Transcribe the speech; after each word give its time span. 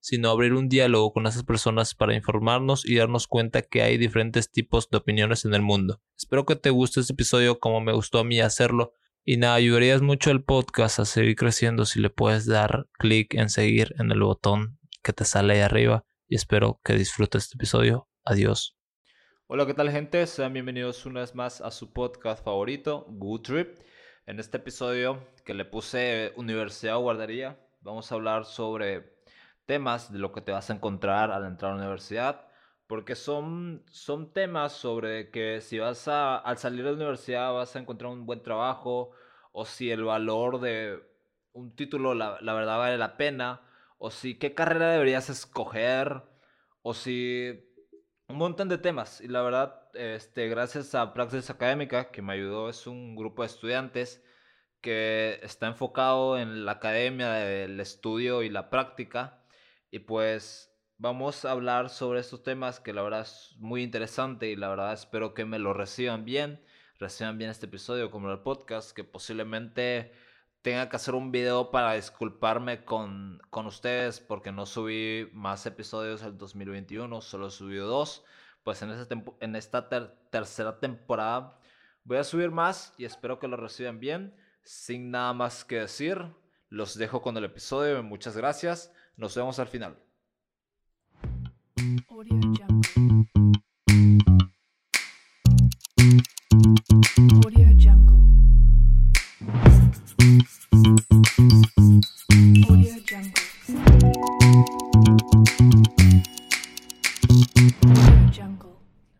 sino 0.00 0.30
abrir 0.30 0.54
un 0.54 0.68
diálogo 0.68 1.12
con 1.12 1.26
esas 1.26 1.44
personas 1.44 1.94
para 1.94 2.14
informarnos 2.14 2.84
y 2.88 2.96
darnos 2.96 3.26
cuenta 3.26 3.62
que 3.62 3.82
hay 3.82 3.98
diferentes 3.98 4.50
tipos 4.50 4.88
de 4.90 4.98
opiniones 4.98 5.44
en 5.44 5.54
el 5.54 5.62
mundo. 5.62 6.00
Espero 6.16 6.46
que 6.46 6.56
te 6.56 6.70
guste 6.70 7.00
este 7.00 7.12
episodio 7.12 7.60
como 7.60 7.80
me 7.80 7.92
gustó 7.92 8.18
a 8.18 8.24
mí 8.24 8.40
hacerlo. 8.40 8.94
Y 9.24 9.36
nada, 9.36 9.54
ayudarías 9.54 10.00
mucho 10.00 10.30
al 10.30 10.42
podcast 10.42 10.98
a 10.98 11.04
seguir 11.04 11.36
creciendo 11.36 11.84
si 11.84 12.00
le 12.00 12.08
puedes 12.08 12.46
dar 12.46 12.86
clic 12.92 13.34
en 13.34 13.50
seguir 13.50 13.94
en 13.98 14.10
el 14.10 14.22
botón 14.22 14.78
que 15.02 15.12
te 15.12 15.24
sale 15.24 15.54
ahí 15.54 15.60
arriba. 15.60 16.04
Y 16.26 16.36
espero 16.36 16.80
que 16.82 16.94
disfrutes 16.94 17.44
este 17.44 17.56
episodio. 17.56 18.08
Adiós. 18.24 18.76
Hola, 19.46 19.66
¿qué 19.66 19.74
tal 19.74 19.90
gente? 19.90 20.26
Sean 20.26 20.52
bienvenidos 20.52 21.04
una 21.06 21.20
vez 21.20 21.34
más 21.34 21.60
a 21.60 21.70
su 21.70 21.92
podcast 21.92 22.44
favorito, 22.44 23.04
Good 23.08 23.42
Trip. 23.42 23.78
En 24.26 24.38
este 24.38 24.58
episodio 24.58 25.26
que 25.44 25.54
le 25.54 25.64
puse 25.64 26.32
Universidad 26.36 26.96
o 26.96 27.00
Guardería, 27.00 27.58
vamos 27.80 28.10
a 28.10 28.14
hablar 28.14 28.44
sobre 28.44 29.19
temas 29.70 30.12
de 30.12 30.18
lo 30.18 30.32
que 30.32 30.40
te 30.40 30.50
vas 30.50 30.68
a 30.68 30.74
encontrar 30.74 31.30
al 31.30 31.44
entrar 31.44 31.70
a 31.70 31.76
la 31.76 31.82
universidad, 31.82 32.48
porque 32.88 33.14
son, 33.14 33.84
son 33.88 34.32
temas 34.32 34.72
sobre 34.72 35.30
que 35.30 35.60
si 35.60 35.78
vas 35.78 36.08
a, 36.08 36.38
al 36.38 36.58
salir 36.58 36.82
de 36.82 36.90
la 36.90 36.96
universidad 36.96 37.52
vas 37.52 37.76
a 37.76 37.78
encontrar 37.78 38.10
un 38.10 38.26
buen 38.26 38.42
trabajo, 38.42 39.12
o 39.52 39.64
si 39.64 39.92
el 39.92 40.02
valor 40.02 40.60
de 40.60 40.98
un 41.52 41.76
título 41.76 42.14
la, 42.14 42.38
la 42.40 42.52
verdad 42.52 42.78
vale 42.78 42.98
la 42.98 43.16
pena, 43.16 43.60
o 43.96 44.10
si 44.10 44.40
qué 44.40 44.54
carrera 44.54 44.90
deberías 44.90 45.30
escoger, 45.30 46.24
o 46.82 46.92
si 46.92 47.72
un 48.26 48.38
montón 48.38 48.68
de 48.68 48.78
temas. 48.78 49.20
Y 49.20 49.28
la 49.28 49.42
verdad, 49.42 49.88
este, 49.94 50.48
gracias 50.48 50.96
a 50.96 51.14
Praxis 51.14 51.48
Académica, 51.48 52.10
que 52.10 52.22
me 52.22 52.32
ayudó, 52.32 52.68
es 52.68 52.88
un 52.88 53.14
grupo 53.14 53.42
de 53.42 53.46
estudiantes 53.46 54.24
que 54.80 55.38
está 55.44 55.68
enfocado 55.68 56.38
en 56.38 56.64
la 56.64 56.72
academia, 56.72 57.30
del 57.30 57.78
estudio 57.78 58.42
y 58.42 58.48
la 58.48 58.68
práctica 58.68 59.39
y 59.90 60.00
pues 60.00 60.70
vamos 60.98 61.44
a 61.44 61.52
hablar 61.52 61.88
sobre 61.90 62.20
estos 62.20 62.42
temas 62.42 62.78
que 62.80 62.92
la 62.92 63.02
verdad 63.02 63.22
es 63.22 63.56
muy 63.58 63.82
interesante 63.82 64.48
y 64.50 64.56
la 64.56 64.68
verdad 64.68 64.92
espero 64.92 65.34
que 65.34 65.44
me 65.44 65.58
lo 65.58 65.72
reciban 65.72 66.24
bien, 66.24 66.62
reciban 66.98 67.38
bien 67.38 67.50
este 67.50 67.66
episodio 67.66 68.10
como 68.10 68.30
el 68.30 68.40
podcast, 68.40 68.92
que 68.92 69.04
posiblemente 69.04 70.12
tenga 70.62 70.88
que 70.88 70.96
hacer 70.96 71.14
un 71.14 71.32
video 71.32 71.70
para 71.70 71.94
disculparme 71.94 72.84
con, 72.84 73.40
con 73.50 73.66
ustedes 73.66 74.20
porque 74.20 74.52
no 74.52 74.66
subí 74.66 75.30
más 75.32 75.64
episodios 75.66 76.22
el 76.22 76.36
2021, 76.36 77.20
solo 77.20 77.50
subí 77.50 77.76
dos. 77.76 78.24
Pues 78.62 78.82
en, 78.82 78.90
esta, 78.90 79.14
en 79.40 79.56
esta 79.56 79.88
tercera 79.88 80.78
temporada 80.78 81.58
voy 82.04 82.18
a 82.18 82.24
subir 82.24 82.50
más 82.50 82.92
y 82.98 83.06
espero 83.06 83.38
que 83.38 83.48
lo 83.48 83.56
reciban 83.56 84.00
bien. 84.00 84.36
Sin 84.62 85.10
nada 85.10 85.32
más 85.32 85.64
que 85.64 85.80
decir, 85.80 86.22
los 86.68 86.98
dejo 86.98 87.22
con 87.22 87.36
el 87.38 87.44
episodio. 87.44 88.02
Muchas 88.02 88.36
gracias. 88.36 88.92
Nos 89.20 89.36
vemos 89.36 89.58
al 89.58 89.68
final. 89.68 89.98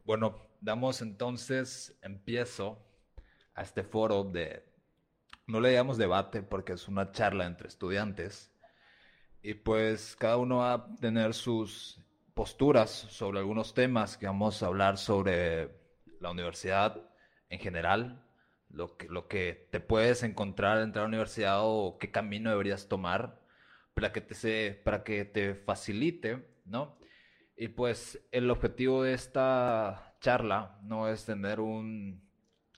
Bueno, 0.06 0.38
damos 0.62 1.03
entonces 1.03 1.94
empiezo 2.00 2.78
a 3.53 3.61
este 3.61 3.82
foro 3.82 4.25
de, 4.25 4.65
no 5.47 5.61
le 5.61 5.75
llamamos 5.75 5.99
debate 5.99 6.43
porque 6.43 6.72
es 6.72 6.88
una 6.88 7.12
charla 7.12 7.44
entre 7.44 7.69
estudiantes, 7.69 8.50
y 9.43 9.55
pues 9.55 10.17
cada 10.17 10.37
uno 10.37 10.59
va 10.59 10.75
a 10.75 10.97
tener 10.97 11.34
sus 11.34 12.01
posturas 12.34 12.91
sobre 12.91 13.39
algunos 13.39 13.75
temas 13.75 14.17
que 14.17 14.27
vamos 14.27 14.62
a 14.62 14.67
hablar 14.67 14.99
sobre 14.99 15.71
la 16.21 16.31
universidad 16.31 17.01
en 17.49 17.59
general, 17.59 18.25
lo 18.69 18.97
que, 18.97 19.09
lo 19.09 19.29
que 19.29 19.69
te 19.71 19.81
puedes 19.81 20.23
encontrar 20.23 20.79
al 20.79 20.84
entrar 20.84 21.05
a 21.05 21.09
la 21.09 21.15
universidad 21.15 21.59
o 21.62 21.99
qué 21.99 22.11
camino 22.11 22.50
deberías 22.50 22.89
tomar 22.89 23.41
para 23.95 24.12
que 24.12 24.21
te, 24.21 24.73
para 24.73 25.03
que 25.03 25.25
te 25.25 25.55
facilite, 25.55 26.47
¿no? 26.65 26.97
Y 27.56 27.69
pues 27.69 28.27
el 28.31 28.50
objetivo 28.50 29.03
de 29.03 29.15
esta 29.15 30.15
charla 30.21 30.79
no 30.83 31.09
es 31.09 31.27
tener 31.27 31.61
un 31.61 32.23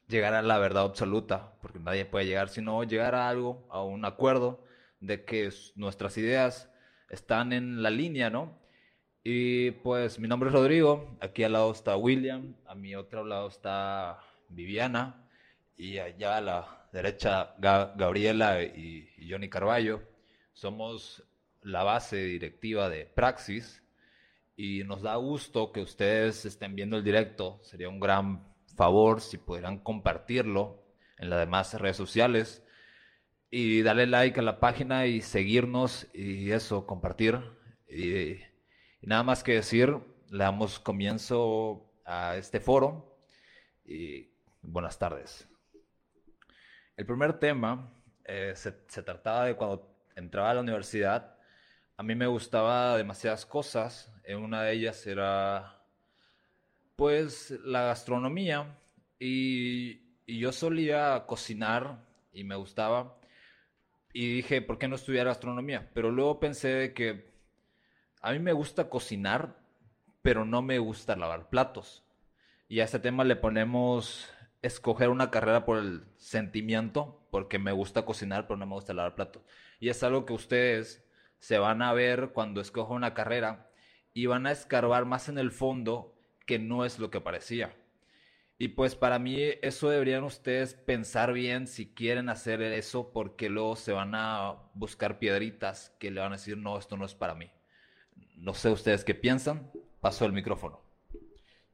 llegar 0.09 0.35
a 0.35 0.43
la 0.43 0.59
verdad 0.59 0.85
absoluta, 0.85 1.55
porque 1.61 1.79
nadie 1.79 2.05
puede 2.05 2.27
llegar, 2.27 2.49
sino 2.49 2.83
llegar 2.85 3.15
a 3.15 3.29
algo, 3.29 3.67
a 3.71 3.83
un 3.83 4.05
acuerdo 4.05 4.65
de 5.03 5.25
que 5.25 5.51
nuestras 5.75 6.17
ideas 6.17 6.71
están 7.11 7.53
en 7.53 7.83
la 7.83 7.91
línea, 7.91 8.31
¿no? 8.31 8.59
Y 9.25 9.73
pues 9.73 10.19
mi 10.19 10.29
nombre 10.29 10.49
es 10.49 10.55
Rodrigo, 10.55 11.17
aquí 11.21 11.45
al 11.45 11.53
lado 11.53 11.73
está 11.73 11.97
William, 11.97 12.55
a 12.67 12.75
mi 12.75 12.95
otro 12.95 13.25
lado 13.25 13.49
está 13.49 14.19
Viviana 14.49 15.29
y 15.77 15.99
allá 15.99 16.39
a 16.39 16.41
la 16.41 16.89
derecha 16.93 17.55
Gabriela 17.59 18.63
y, 18.63 19.09
Johnny 19.29 19.49
Carballo. 19.49 20.03
Somos 20.53 21.23
la 21.63 21.83
base 21.83 22.17
directiva 22.17 22.89
de 22.89 23.07
Praxis 23.07 23.83
y 24.57 24.85
nos 24.85 25.03
da 25.03 25.17
gusto 25.17 25.73
que 25.73 25.81
ustedes 25.81 26.45
estén 26.45 26.75
viendo 26.75 26.97
el 26.97 27.05
directo. 27.05 27.61
Sería 27.63 27.89
un 27.89 28.01
gran 28.01 28.53
favor 28.77 29.21
si 29.21 29.39
pudieran 29.39 29.79
compartirlo 29.79 30.85
en 31.19 31.31
las 31.31 31.41
demás 31.41 31.75
redes 31.75 31.97
sociales 31.97 32.65
y 33.55 33.83
darle 33.83 34.07
like 34.07 34.41
a 34.41 34.43
la 34.43 34.59
página 34.59 35.05
y 35.05 35.21
seguirnos 35.21 36.07
y 36.15 36.51
eso, 36.53 36.87
compartir. 36.87 37.39
Y, 37.87 38.39
nada 39.03 39.23
más 39.23 39.45
que 39.45 39.53
decir, 39.53 39.95
le 40.31 40.43
damos 40.43 40.79
comienzo 40.81 41.93
a 42.07 42.39
este 42.39 42.61
foro 42.61 43.15
y 43.85 44.31
buenas 44.63 44.99
tardes. 44.99 45.47
El 46.97 47.05
primer 47.05 47.39
tema 47.39 47.93
eh, 48.25 48.55
se, 48.57 48.73
trataba 48.73 49.45
de 49.45 49.55
cuando 49.55 50.03
entraba 50.17 50.53
a 50.53 50.55
la 50.55 50.63
universidad, 50.63 51.37
a 51.99 52.03
mí 52.03 52.15
me 52.15 52.27
gustaba 52.27 52.97
demasiadas 52.97 53.45
cosas, 53.45 54.11
en 54.25 54.39
una 54.39 54.63
de 54.63 54.73
ellas 54.73 55.07
era 55.07 55.79
pues 56.97 57.51
la 57.65 57.83
gastronomía 57.83 58.79
y 59.19 60.01
yo 60.27 60.53
solía 60.53 61.25
cocinar 61.27 62.03
y 62.33 62.45
me 62.45 62.55
gustaba 62.55 63.19
y 64.13 64.35
dije, 64.35 64.63
¿por 64.63 64.79
qué 64.79 64.89
no 64.89 64.97
estudiar 64.97 65.27
gastronomía? 65.27 65.91
Pero 65.95 66.11
luego 66.11 66.41
pensé 66.41 66.93
que 66.95 67.33
a 68.21 68.33
mí 68.33 68.39
me 68.39 68.53
gusta 68.53 68.89
cocinar, 68.89 69.57
pero 70.23 70.45
no 70.45 70.63
me 70.63 70.79
gusta 70.79 71.17
lavar 71.17 71.49
platos. 71.49 72.05
Y 72.69 72.81
a 72.81 72.85
este 72.85 72.99
tema 72.99 73.25
le 73.25 73.37
ponemos 73.37 74.31
escoger 74.63 75.09
una 75.09 75.31
carrera 75.31 75.65
por 75.65 75.79
el 75.79 76.05
sentimiento, 76.17 77.27
porque 77.31 77.59
me 77.59 77.73
gusta 77.73 78.05
cocinar, 78.05 78.47
pero 78.47 78.57
no 78.57 78.67
me 78.67 78.75
gusta 78.75 78.95
lavar 78.95 79.15
platos. 79.15 79.43
Y 79.81 79.89
es 79.89 80.03
algo 80.03 80.25
que 80.25 80.33
ustedes 80.33 81.05
se 81.39 81.59
van 81.59 81.83
a 81.83 81.93
ver 81.93 82.31
cuando 82.33 82.61
escojan 82.61 82.97
una 82.97 83.15
carrera 83.15 83.71
y 84.15 84.27
van 84.27 84.47
a 84.47 84.53
escarbar 84.53 85.05
más 85.07 85.29
en 85.29 85.39
el 85.39 85.51
fondo 85.51 86.15
que 86.47 86.59
no 86.59 86.85
es 86.85 86.99
lo 86.99 87.11
que 87.11 87.21
parecía. 87.21 87.75
Y 88.63 88.69
pues 88.69 88.95
para 88.95 89.19
mí 89.19 89.37
eso 89.61 89.91
deberían 89.91 90.23
ustedes 90.23 90.75
pensar 90.75 91.33
bien 91.33 91.67
si 91.67 91.93
quieren 91.93 92.29
hacer 92.29 92.63
eso 92.63 93.11
porque 93.13 93.51
luego 93.51 93.75
se 93.75 93.91
van 93.91 94.15
a 94.15 94.55
buscar 94.75 95.19
piedritas 95.19 95.91
que 95.99 96.13
le 96.13 96.21
van 96.21 96.33
a 96.33 96.37
decir, 96.37 96.57
no, 96.57 96.79
esto 96.79 96.97
no 96.97 97.05
es 97.05 97.13
para 97.13 97.35
mí. 97.35 97.51
No 98.37 98.55
sé 98.55 98.71
ustedes 98.71 99.03
qué 99.03 99.17
piensan. 99.17 99.69
Paso 100.01 100.27
el 100.27 100.33
micrófono. 100.33 100.81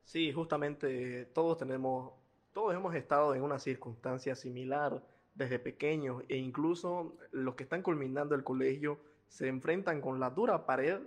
Sí, 0.03 0.33
justamente 0.33 1.27
todos 1.35 1.59
tenemos, 1.59 2.15
todos 2.55 2.75
hemos 2.75 2.95
estado 2.95 3.35
en 3.35 3.43
una 3.43 3.59
circunstancia 3.59 4.35
similar 4.35 5.05
desde 5.35 5.59
pequeños 5.59 6.23
e 6.31 6.39
incluso 6.39 7.19
los 7.33 7.55
que 7.55 7.65
están 7.65 7.83
culminando 7.83 8.35
el 8.35 8.45
colegio 8.45 8.99
se 9.29 9.49
enfrentan 9.49 10.01
con 10.01 10.21
la 10.21 10.31
dura 10.31 10.65
pared 10.65 11.01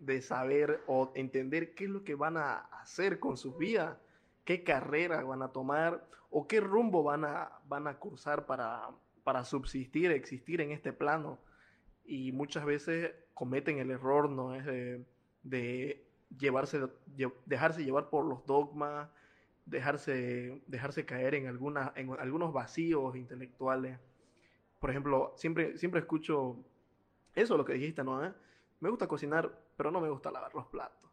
de 0.00 0.20
saber 0.20 0.80
o 0.88 1.12
entender 1.14 1.76
qué 1.76 1.84
es 1.84 1.90
lo 1.90 2.02
que 2.02 2.16
van 2.16 2.36
a 2.36 2.56
hacer 2.80 3.20
con 3.20 3.36
sus 3.36 3.56
vidas 3.56 3.98
qué 4.46 4.64
carrera 4.64 5.22
van 5.22 5.42
a 5.42 5.52
tomar 5.52 6.08
o 6.30 6.48
qué 6.48 6.60
rumbo 6.60 7.02
van 7.02 7.26
a, 7.26 7.52
van 7.66 7.86
a 7.86 7.98
cursar 7.98 8.46
para, 8.46 8.88
para 9.24 9.44
subsistir, 9.44 10.10
existir 10.10 10.62
en 10.62 10.70
este 10.70 10.94
plano. 10.94 11.38
Y 12.06 12.32
muchas 12.32 12.64
veces 12.64 13.12
cometen 13.34 13.78
el 13.78 13.90
error, 13.90 14.30
¿no? 14.30 14.54
Es 14.54 14.64
de, 14.64 16.06
llevarse, 16.38 16.88
dejarse 17.44 17.84
llevar 17.84 18.08
por 18.08 18.24
los 18.24 18.46
dogmas 18.46 19.10
dejarse, 19.66 20.62
dejarse 20.66 21.04
caer 21.04 21.34
en, 21.34 21.48
alguna, 21.48 21.92
en 21.96 22.10
algunos 22.18 22.52
vacíos 22.52 23.14
intelectuales. 23.16 23.98
Por 24.80 24.90
ejemplo, 24.90 25.34
siempre, 25.36 25.76
siempre 25.76 26.00
escucho 26.00 26.64
eso, 27.34 27.56
lo 27.56 27.64
que 27.64 27.74
dijiste, 27.74 28.02
¿no? 28.02 28.24
¿Eh? 28.24 28.32
Me 28.80 28.88
gusta 28.88 29.08
cocinar, 29.08 29.50
pero 29.76 29.90
no 29.90 30.00
me 30.00 30.08
gusta 30.08 30.30
lavar 30.30 30.54
los 30.54 30.66
platos. 30.66 31.05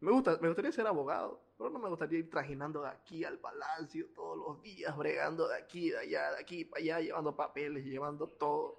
Me, 0.00 0.12
gusta, 0.12 0.38
me 0.40 0.48
gustaría 0.48 0.72
ser 0.72 0.86
abogado, 0.86 1.40
pero 1.56 1.70
no 1.70 1.78
me 1.78 1.88
gustaría 1.88 2.18
ir 2.18 2.30
trajinando 2.30 2.82
de 2.82 2.88
aquí 2.88 3.24
al 3.24 3.38
palacio 3.38 4.06
todos 4.14 4.36
los 4.36 4.62
días, 4.62 4.94
bregando 4.96 5.48
de 5.48 5.56
aquí, 5.56 5.90
de 5.90 5.98
allá, 5.98 6.32
de 6.32 6.40
aquí 6.40 6.64
para 6.64 6.82
allá, 6.82 7.00
llevando 7.00 7.34
papeles, 7.34 7.84
llevando 7.84 8.26
todo. 8.26 8.78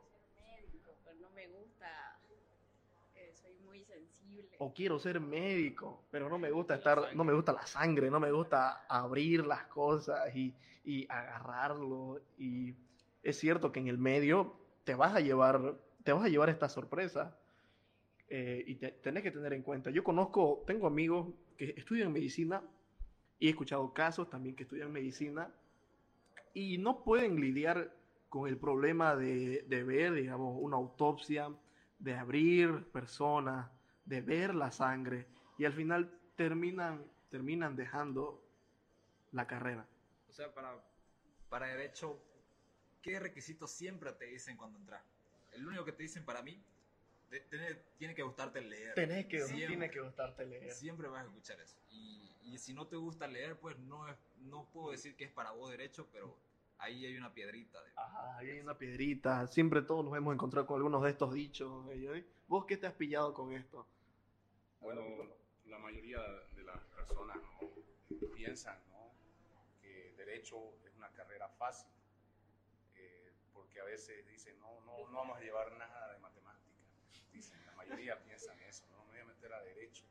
pero 1.04 1.18
no 1.20 1.30
me 1.32 1.48
gusta, 1.48 2.20
eh, 3.16 3.32
soy 3.34 3.56
muy 3.66 3.84
sensible. 3.84 4.56
O 4.60 4.72
quiero 4.74 5.00
ser 5.00 5.20
médico, 5.20 6.04
pero 6.12 6.30
no 6.30 6.38
me 6.38 6.52
gusta 6.52 6.76
estar, 6.76 7.16
no 7.16 7.24
me 7.24 7.34
gusta 7.34 7.52
la 7.52 7.66
sangre, 7.66 8.12
no 8.12 8.20
me 8.20 8.32
gusta 8.32 8.86
abrir 8.88 9.46
las 9.46 9.66
cosas 9.66 10.36
y, 10.36 10.54
y 10.84 11.08
agarrarlo. 11.10 12.22
Y 12.38 12.76
es 13.24 13.40
cierto 13.40 13.72
que 13.72 13.80
en 13.80 13.88
el 13.88 13.98
medio 13.98 14.54
te 14.84 14.94
vas 14.94 15.16
a 15.16 15.20
llevar, 15.20 15.76
te 16.04 16.14
vas 16.14 16.26
a 16.26 16.30
llevar 16.30 16.50
esta 16.50 16.70
sorpresa 16.70 17.36
eh, 18.30 18.64
y 18.68 18.76
tenés 18.76 19.24
que 19.24 19.32
tener 19.32 19.54
en 19.54 19.64
cuenta. 19.64 19.90
Yo 19.90 20.04
conozco, 20.04 20.64
tengo 20.68 20.88
amigos 20.88 21.34
que 21.58 21.74
estudian 21.78 22.12
medicina 22.12 22.62
y 23.40 23.48
he 23.48 23.50
escuchado 23.52 23.94
casos 23.94 24.30
también 24.30 24.56
que 24.56 24.64
estudian 24.64 24.92
medicina 24.92 25.54
y 26.54 26.78
no 26.78 27.04
pueden 27.04 27.40
lidiar 27.40 27.96
con 28.30 28.50
el 28.50 28.58
problema 28.58 29.16
de, 29.16 29.64
de 29.68 29.84
ver, 29.84 30.14
digamos, 30.14 30.58
una 30.60 30.76
autopsia, 30.76 31.50
de 32.00 32.16
abrir 32.16 32.86
personas, 32.92 33.70
de 34.06 34.22
ver 34.22 34.54
la 34.56 34.72
sangre 34.72 35.28
y 35.58 35.66
al 35.66 35.74
final 35.74 36.12
terminan, 36.36 37.06
terminan 37.30 37.76
dejando 37.76 38.44
la 39.32 39.48
carrera. 39.48 39.88
O 40.30 40.34
sea, 40.34 40.54
para, 40.54 40.84
para 41.50 41.68
derecho, 41.68 42.22
¿qué 43.02 43.20
requisitos 43.20 43.72
siempre 43.72 44.12
te 44.14 44.26
dicen 44.26 44.58
cuando 44.58 44.78
entras? 44.80 45.02
El 45.54 45.66
único 45.66 45.86
que 45.86 45.94
te 45.94 46.04
dicen 46.04 46.26
para 46.26 46.42
mí 46.42 46.62
tiene 47.98 48.16
que 48.16 48.24
gustarte 48.24 48.62
leer. 48.62 48.94
Tenés 48.96 49.26
que, 49.26 49.44
tiene 49.44 49.90
que 49.90 50.00
gustarte 50.00 50.46
leer. 50.46 50.72
Siempre 50.72 51.08
vas 51.08 51.24
a 51.24 51.26
escuchar 51.26 51.60
eso. 51.60 51.78
Y, 51.90 52.36
y, 52.44 52.58
si 52.58 52.74
no 52.74 52.88
te 52.88 52.96
gusta 52.96 53.28
leer, 53.28 53.58
pues 53.60 53.78
no, 53.80 54.08
es, 54.08 54.18
no 54.40 54.70
puedo 54.72 54.92
decir 54.92 55.16
que 55.16 55.26
es 55.26 55.32
para 55.32 55.52
vos 55.52 55.70
derecho, 55.70 56.08
pero 56.12 56.38
ahí 56.78 57.06
hay 57.06 57.18
una 57.18 57.34
piedrita. 57.34 57.82
De... 57.84 57.92
Ajá, 57.96 58.38
ahí 58.38 58.50
hay 58.52 58.60
una 58.60 58.78
piedrita. 58.78 59.48
Siempre 59.48 59.82
todos 59.82 60.06
nos 60.06 60.16
hemos 60.16 60.34
encontrado 60.34 60.66
con 60.68 60.78
algunos 60.78 61.04
de 61.04 61.10
estos 61.10 61.34
dichos. 61.34 61.86
¿Vos 62.48 62.66
qué 62.66 62.78
te 62.78 62.88
has 62.88 62.94
pillado 62.94 63.34
con 63.34 63.52
esto? 63.52 63.88
Bueno, 64.80 65.02
la 65.66 65.80
mayoría 65.80 66.22
de 66.56 66.64
las 66.64 66.82
personas 66.86 67.38
piensan 68.34 68.80
¿no? 68.90 69.12
que 69.82 70.14
derecho 70.16 70.58
es 70.86 70.96
una 70.96 71.10
carrera 71.12 71.50
fácil, 71.50 71.90
eh, 72.96 73.34
porque 73.54 73.82
a 73.82 73.84
veces 73.84 74.26
dicen, 74.28 74.58
no, 74.60 74.80
no, 74.86 75.10
no 75.10 75.18
vamos 75.18 75.38
a 75.38 75.42
llevar 75.42 75.76
nada 75.78 76.17
mayoría 77.88 78.22
piensan 78.22 78.60
eso, 78.64 78.86
¿no? 78.92 79.06
Me 79.06 79.12
voy 79.12 79.20
a 79.22 79.26
meter 79.26 79.54
a 79.54 79.62
derecho, 79.62 80.04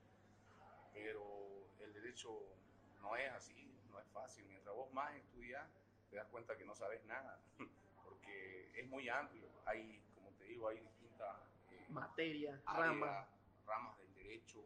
pero 0.94 1.68
el 1.80 1.92
derecho 1.92 2.56
no 3.02 3.16
es 3.16 3.30
así, 3.32 3.70
no 3.90 3.98
es 4.00 4.06
fácil. 4.08 4.46
Mientras 4.46 4.74
vos 4.74 4.92
más 4.92 5.14
estudias, 5.14 5.68
te 6.10 6.16
das 6.16 6.26
cuenta 6.28 6.56
que 6.56 6.64
no 6.64 6.74
sabes 6.74 7.04
nada, 7.04 7.38
porque 8.04 8.70
es 8.74 8.86
muy 8.88 9.08
amplio. 9.08 9.46
Hay, 9.66 10.02
como 10.14 10.30
te 10.32 10.44
digo, 10.44 10.68
hay 10.68 10.80
distintas 10.80 11.36
eh, 11.70 11.86
materias, 11.90 12.64
ramas. 12.64 13.28
ramas 13.66 13.98
del 13.98 14.14
derecho 14.14 14.64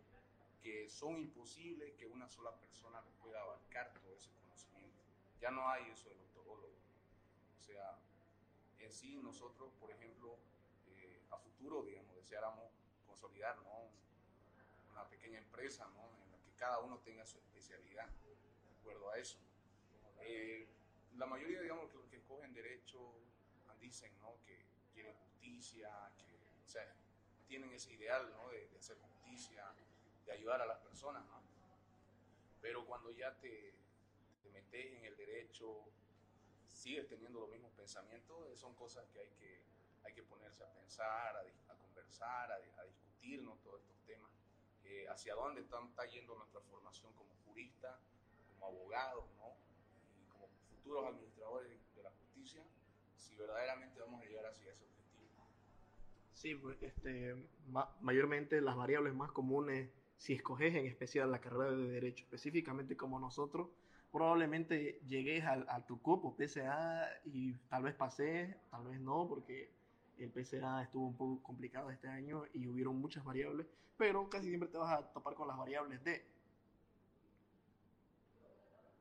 que 0.62 0.88
son 0.88 1.16
imposibles 1.16 1.94
que 1.94 2.06
una 2.06 2.28
sola 2.28 2.54
persona 2.60 3.02
pueda 3.20 3.40
abarcar 3.40 3.92
todo 3.94 4.14
ese 4.14 4.30
conocimiento. 4.42 5.02
Ya 5.40 5.50
no 5.50 5.68
hay 5.68 5.90
eso 5.90 6.10
del 6.10 6.20
octólogo. 6.20 6.76
O 7.58 7.62
sea, 7.62 7.98
en 8.78 8.92
sí 8.92 9.16
nosotros, 9.16 9.72
por 9.80 9.90
ejemplo, 9.90 10.38
eh, 10.86 11.22
a 11.30 11.38
futuro, 11.38 11.82
digamos, 11.82 12.14
deseáramos 12.14 12.70
consolidar 13.10 13.58
una 14.90 15.08
pequeña 15.08 15.38
empresa 15.38 15.84
en 15.84 16.30
la 16.30 16.38
que 16.38 16.52
cada 16.56 16.78
uno 16.78 16.98
tenga 17.00 17.26
su 17.26 17.38
especialidad 17.38 18.06
de 18.06 18.78
acuerdo 18.78 19.10
a 19.10 19.18
eso. 19.18 19.38
Eh, 20.20 20.68
la 21.16 21.26
mayoría, 21.26 21.60
digamos, 21.60 21.92
los 21.92 22.06
que 22.06 22.16
escogen 22.16 22.52
derecho 22.54 22.98
dicen 23.80 24.12
que 24.44 24.64
quieren 24.92 25.14
justicia, 25.16 25.90
que 26.18 26.36
o 26.64 26.68
sea, 26.68 26.94
tienen 27.48 27.72
ese 27.72 27.92
ideal 27.94 28.30
de, 28.50 28.78
hacer 28.78 28.96
justicia, 28.98 29.64
de 30.26 30.32
ayudar 30.32 30.60
a 30.60 30.66
las 30.66 30.78
personas. 30.78 31.24
Pero 32.60 32.84
cuando 32.86 33.10
ya 33.10 33.34
te, 33.40 33.74
te 34.42 34.50
metes 34.50 34.92
en 34.92 35.04
el 35.04 35.16
derecho, 35.16 35.82
sigues 36.68 37.08
teniendo 37.08 37.40
los 37.40 37.50
mismos 37.50 37.72
pensamientos, 37.72 38.60
son 38.60 38.74
cosas 38.74 39.06
que 39.08 39.20
hay 39.20 39.30
que, 39.30 39.62
hay 40.04 40.14
que 40.14 40.22
ponerse 40.22 40.64
a 40.64 40.72
pensar, 40.72 41.36
a, 41.36 41.40
a, 41.40 42.84
discutir 42.84 43.44
todos 43.62 43.80
estos 43.80 43.96
temas, 44.06 44.30
eh, 44.84 45.06
hacia 45.08 45.34
dónde 45.34 45.60
está, 45.60 45.78
yendo 46.06 46.36
nuestra 46.36 46.60
formación 46.62 47.12
como 47.14 47.34
jurista, 47.46 47.98
como 48.48 48.66
abogados, 48.66 49.24
¿no? 49.38 49.56
y 50.18 50.28
como 50.30 50.48
futuros 50.68 51.06
administradores 51.06 51.70
de 51.94 52.02
la 52.02 52.10
justicia, 52.10 52.62
si 53.16 53.36
verdaderamente 53.36 54.00
vamos 54.00 54.22
a 54.22 54.24
llegar 54.24 54.46
hacia 54.46 54.72
ese 54.72 54.84
objetivo. 54.84 55.46
Sí, 56.32 56.54
pues, 56.54 56.82
este, 56.82 57.34
mayormente 58.00 58.60
las 58.60 58.76
variables 58.76 59.14
más 59.14 59.30
comunes, 59.32 59.90
si 60.16 60.34
escoges 60.34 60.74
en 60.74 60.86
especial 60.86 61.30
la 61.30 61.40
carrera 61.40 61.70
de 61.70 61.90
Derecho, 61.90 62.24
específicamente 62.24 62.96
como 62.96 63.18
nosotros, 63.20 63.68
probablemente 64.10 65.00
llegues 65.06 65.44
a, 65.44 65.64
a 65.68 65.86
tu 65.86 66.02
cupo 66.02 66.34
PSA 66.36 67.08
y 67.24 67.54
tal 67.68 67.84
vez 67.84 67.94
pasé, 67.94 68.58
tal 68.70 68.88
vez 68.88 69.00
no, 69.00 69.28
porque 69.28 69.79
el 70.24 70.30
PCA 70.30 70.82
estuvo 70.82 71.06
un 71.06 71.16
poco 71.16 71.42
complicado 71.42 71.90
este 71.90 72.08
año 72.08 72.44
y 72.52 72.66
hubieron 72.66 73.00
muchas 73.00 73.24
variables, 73.24 73.66
pero 73.96 74.28
casi 74.28 74.48
siempre 74.48 74.68
te 74.68 74.78
vas 74.78 74.98
a 74.98 75.12
topar 75.12 75.34
con 75.34 75.48
las 75.48 75.56
variables 75.56 76.02
de 76.04 76.26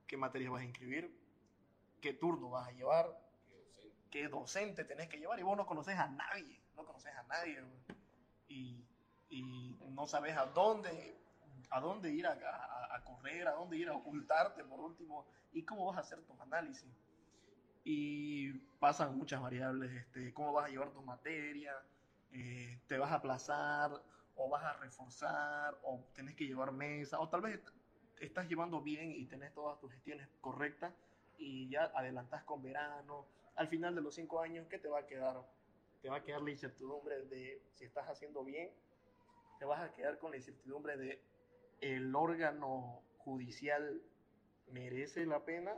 qué 0.07 0.17
materias 0.17 0.51
vas 0.51 0.61
a 0.61 0.65
inscribir, 0.65 1.13
qué 2.01 2.13
turno 2.13 2.49
vas 2.49 2.67
a 2.67 2.71
llevar, 2.71 3.19
qué 4.09 4.27
docente 4.27 4.85
tenés 4.85 5.09
que 5.09 5.17
llevar 5.17 5.39
y 5.39 5.43
vos 5.43 5.57
no 5.57 5.65
conoces 5.65 5.97
a 5.97 6.07
nadie, 6.07 6.59
no 6.75 6.85
conoces 6.85 7.13
a 7.13 7.23
nadie 7.23 7.61
y, 8.47 8.83
y, 9.29 9.77
no 9.89 10.07
sabes 10.07 10.37
a 10.37 10.45
dónde 10.45 11.17
a 11.71 11.79
dónde 11.81 12.11
ir 12.11 12.25
a, 12.25 12.31
a 12.95 13.03
correr, 13.03 13.47
a 13.47 13.51
dónde 13.51 13.77
ir 13.77 13.89
a 13.89 13.93
ocultarte 13.93 14.63
por 14.63 14.79
último 14.79 15.27
y 15.51 15.63
cómo 15.63 15.85
vas 15.87 15.97
a 15.97 16.01
hacer 16.01 16.21
tus 16.23 16.39
análisis 16.39 16.89
y 17.91 18.53
pasan 18.79 19.17
muchas 19.17 19.41
variables, 19.41 19.91
este, 19.91 20.31
cómo 20.31 20.53
vas 20.53 20.67
a 20.67 20.69
llevar 20.69 20.91
tu 20.91 21.01
materia, 21.01 21.73
eh, 22.31 22.79
te 22.85 22.99
vas 22.99 23.11
a 23.11 23.15
aplazar 23.15 23.91
o 24.35 24.47
vas 24.47 24.63
a 24.63 24.73
reforzar 24.73 25.75
o 25.81 26.05
tenés 26.13 26.35
que 26.35 26.45
llevar 26.45 26.71
mesa 26.71 27.19
o 27.19 27.27
tal 27.29 27.41
vez 27.41 27.59
estás 28.19 28.47
llevando 28.47 28.79
bien 28.79 29.09
y 29.09 29.25
tenés 29.25 29.55
todas 29.55 29.79
tus 29.79 29.91
gestiones 29.91 30.27
correctas 30.39 30.93
y 31.39 31.67
ya 31.69 31.85
adelantás 31.95 32.43
con 32.43 32.61
verano. 32.61 33.25
Al 33.55 33.67
final 33.69 33.95
de 33.95 34.01
los 34.01 34.13
cinco 34.13 34.39
años, 34.39 34.67
¿qué 34.69 34.77
te 34.77 34.87
va 34.87 34.99
a 34.99 35.07
quedar? 35.07 35.41
Te 36.03 36.09
va 36.09 36.17
a 36.17 36.23
quedar 36.23 36.43
la 36.43 36.51
incertidumbre 36.51 37.23
de 37.23 37.59
si 37.73 37.85
estás 37.85 38.07
haciendo 38.07 38.43
bien, 38.43 38.69
te 39.57 39.65
vas 39.65 39.81
a 39.81 39.91
quedar 39.95 40.19
con 40.19 40.29
la 40.29 40.37
incertidumbre 40.37 40.95
de 40.95 41.23
el 41.81 42.15
órgano 42.15 43.01
judicial 43.17 43.99
merece 44.67 45.25
la 45.25 45.43
pena 45.43 45.75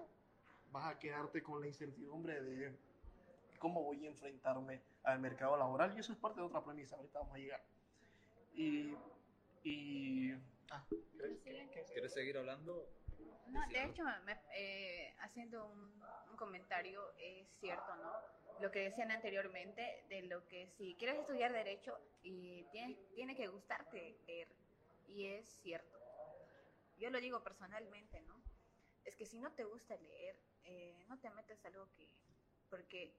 vas 0.71 0.85
a 0.85 0.99
quedarte 0.99 1.43
con 1.43 1.61
la 1.61 1.67
incertidumbre 1.67 2.41
de 2.41 2.75
cómo 3.59 3.83
voy 3.83 4.05
a 4.05 4.09
enfrentarme 4.09 4.81
al 5.03 5.19
mercado 5.19 5.55
laboral 5.57 5.93
y 5.95 5.99
eso 5.99 6.13
es 6.13 6.17
parte 6.17 6.39
de 6.39 6.47
otra 6.47 6.63
premisa, 6.63 6.95
ahorita 6.95 7.19
vamos 7.19 7.35
a 7.35 7.37
llegar. 7.37 7.63
Y... 8.53 8.95
y 9.63 10.33
ah, 10.71 10.83
¿quieres, 11.93 12.13
seguir 12.13 12.37
hablando? 12.37 12.87
No, 13.47 13.67
de 13.67 13.83
hecho, 13.83 14.03
eh, 14.55 15.13
haciendo 15.19 15.67
un, 15.67 15.91
comentario, 16.37 17.13
es 17.19 17.47
cierto, 17.59 17.95
¿no? 17.97 18.11
Lo 18.61 18.71
que 18.71 18.79
decían 18.79 19.11
anteriormente, 19.11 20.03
de 20.09 20.23
lo 20.23 20.47
que 20.47 20.67
si 20.75 20.95
quieres 20.95 21.19
estudiar 21.19 21.53
Derecho, 21.53 21.99
y 22.23 22.63
tiene, 22.71 22.97
tiene 23.13 23.35
que 23.35 23.47
gustarte 23.47 24.17
leer, 24.25 24.47
y 25.07 25.27
es 25.27 25.47
cierto. 25.61 25.99
Yo 26.97 27.11
lo 27.11 27.19
digo 27.19 27.43
personalmente, 27.43 28.21
¿no? 28.21 28.41
Es 29.05 29.15
que 29.15 29.27
si 29.27 29.37
no 29.37 29.51
te 29.51 29.65
gusta 29.65 29.95
leer, 29.97 30.35
eh, 30.71 30.95
no 31.09 31.19
te 31.19 31.29
metes 31.31 31.63
algo 31.65 31.87
que, 31.95 32.07
porque 32.69 33.13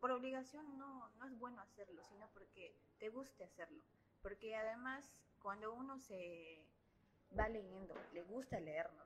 por 0.00 0.10
obligación 0.10 0.78
no, 0.78 1.08
no 1.18 1.26
es 1.26 1.38
bueno 1.38 1.60
hacerlo, 1.62 2.02
sino 2.04 2.28
porque 2.28 2.74
te 2.98 3.08
guste 3.08 3.44
hacerlo. 3.44 3.82
Porque 4.22 4.54
además, 4.54 5.14
cuando 5.42 5.72
uno 5.72 5.98
se 5.98 6.62
va 7.38 7.48
leyendo, 7.48 7.94
le 8.12 8.22
gusta 8.22 8.60
leer, 8.60 8.92
¿no? 8.92 9.04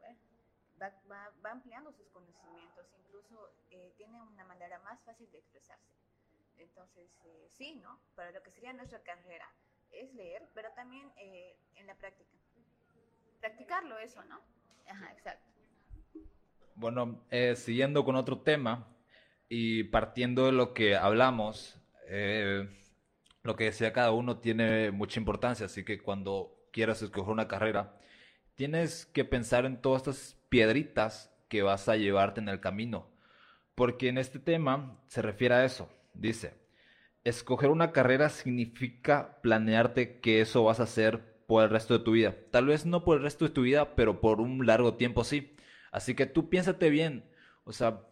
Va, 0.82 0.90
va, 1.08 1.32
va, 1.44 1.50
ampliando 1.52 1.92
sus 1.92 2.08
conocimientos, 2.08 2.92
incluso 2.98 3.48
eh, 3.70 3.92
tiene 3.96 4.20
una 4.20 4.44
manera 4.44 4.80
más 4.80 5.00
fácil 5.04 5.30
de 5.30 5.38
expresarse. 5.38 5.94
Entonces, 6.56 7.08
eh, 7.24 7.46
sí, 7.48 7.76
¿no? 7.76 8.00
Para 8.16 8.32
lo 8.32 8.42
que 8.42 8.50
sería 8.50 8.72
nuestra 8.72 9.00
carrera 9.02 9.48
es 9.92 10.12
leer, 10.14 10.48
pero 10.52 10.72
también 10.72 11.12
en 11.16 11.86
la 11.86 11.94
práctica. 11.94 12.36
Practicarlo 13.38 13.98
eso, 13.98 14.24
¿no? 14.24 14.40
Ajá, 14.88 15.12
exacto. 15.12 15.53
Bueno, 16.76 17.24
eh, 17.30 17.54
siguiendo 17.56 18.04
con 18.04 18.16
otro 18.16 18.40
tema 18.40 18.88
y 19.48 19.84
partiendo 19.84 20.46
de 20.46 20.52
lo 20.52 20.74
que 20.74 20.96
hablamos, 20.96 21.78
eh, 22.08 22.68
lo 23.44 23.54
que 23.56 23.64
decía 23.64 23.92
cada 23.92 24.10
uno 24.10 24.38
tiene 24.38 24.90
mucha 24.90 25.20
importancia, 25.20 25.66
así 25.66 25.84
que 25.84 26.00
cuando 26.00 26.68
quieras 26.72 27.00
escoger 27.02 27.32
una 27.32 27.46
carrera, 27.46 27.96
tienes 28.56 29.06
que 29.06 29.24
pensar 29.24 29.66
en 29.66 29.80
todas 29.80 30.02
estas 30.02 30.36
piedritas 30.48 31.32
que 31.48 31.62
vas 31.62 31.88
a 31.88 31.96
llevarte 31.96 32.40
en 32.40 32.48
el 32.48 32.60
camino, 32.60 33.06
porque 33.76 34.08
en 34.08 34.18
este 34.18 34.40
tema 34.40 35.00
se 35.06 35.22
refiere 35.22 35.54
a 35.54 35.64
eso. 35.64 35.88
Dice, 36.14 36.54
escoger 37.22 37.70
una 37.70 37.92
carrera 37.92 38.30
significa 38.30 39.38
planearte 39.42 40.20
que 40.20 40.40
eso 40.40 40.64
vas 40.64 40.80
a 40.80 40.84
hacer 40.84 41.34
por 41.46 41.62
el 41.62 41.70
resto 41.70 41.98
de 41.98 42.04
tu 42.04 42.12
vida. 42.12 42.34
Tal 42.50 42.66
vez 42.66 42.86
no 42.86 43.04
por 43.04 43.18
el 43.18 43.22
resto 43.22 43.44
de 43.44 43.50
tu 43.52 43.62
vida, 43.62 43.94
pero 43.94 44.20
por 44.20 44.40
un 44.40 44.66
largo 44.66 44.94
tiempo 44.94 45.22
sí. 45.24 45.53
Así 45.94 46.16
que 46.16 46.26
tú 46.26 46.48
piénsate 46.50 46.90
bien, 46.90 47.24
o 47.62 47.72
sea, 47.72 48.02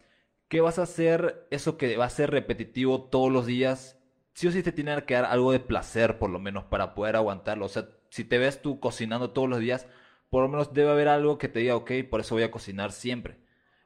¿qué 0.47 0.61
vas 0.61 0.79
a 0.79 0.83
hacer 0.83 1.45
eso 1.51 1.77
que 1.77 1.97
va 1.97 2.05
a 2.05 2.09
ser 2.09 2.31
repetitivo 2.31 3.03
todos 3.09 3.29
los 3.29 3.45
días? 3.45 3.99
Sí 4.33 4.47
o 4.47 4.51
sí 4.53 4.63
te 4.63 4.71
tiene 4.71 5.03
que 5.05 5.15
dar 5.15 5.25
algo 5.25 5.51
de 5.51 5.59
placer, 5.59 6.17
por 6.17 6.29
lo 6.29 6.39
menos, 6.39 6.63
para 6.63 6.95
poder 6.95 7.17
aguantarlo. 7.17 7.65
O 7.65 7.69
sea, 7.69 7.89
si 8.09 8.23
te 8.23 8.37
ves 8.37 8.61
tú 8.61 8.79
cocinando 8.79 9.31
todos 9.31 9.49
los 9.49 9.59
días, 9.59 9.85
por 10.29 10.43
lo 10.43 10.49
menos 10.49 10.73
debe 10.73 10.91
haber 10.91 11.09
algo 11.09 11.37
que 11.37 11.49
te 11.49 11.59
diga, 11.59 11.75
ok, 11.75 11.91
por 12.09 12.21
eso 12.21 12.35
voy 12.35 12.43
a 12.43 12.51
cocinar 12.51 12.93
siempre. 12.93 13.37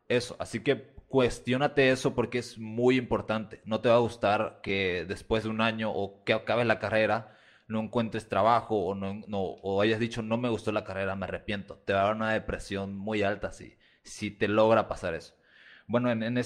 Eso, 0.08 0.36
así 0.40 0.62
que 0.62 0.94
cuestionate 1.08 1.90
eso 1.90 2.14
porque 2.14 2.38
es 2.38 2.60
muy 2.60 2.98
importante. 2.98 3.62
No 3.66 3.82
te 3.82 3.90
va 3.90 3.96
a 3.96 4.00
gustar 4.00 4.60
que 4.62 5.06
después 5.08 5.44
de 5.44 5.50
un 5.50 5.62
año 5.62 5.92
o 5.92 6.24
que 6.24 6.34
acabes 6.34 6.68
la 6.68 6.80
carrera 6.80 7.36
no 7.68 7.82
encuentres 7.82 8.30
trabajo 8.30 8.78
o, 8.78 8.96
no, 8.96 9.24
no, 9.28 9.40
o 9.42 9.82
hayas 9.82 10.00
dicho 10.00 10.22
no 10.22 10.38
me 10.38 10.50
gustó 10.50 10.72
la 10.72 10.84
carrera, 10.84 11.16
me 11.16 11.26
arrepiento. 11.26 11.78
Te 11.86 11.94
va 11.94 12.02
a 12.02 12.04
dar 12.06 12.16
una 12.16 12.34
depresión 12.34 12.96
muy 12.96 13.24
alta 13.24 13.52
si, 13.52 13.78
si 14.08 14.32
te 14.32 14.48
logra 14.48 14.88
pasar 14.88 15.14
eso. 15.14 15.36
Bueno, 15.88 16.10
en, 16.12 16.24
en 16.24 16.38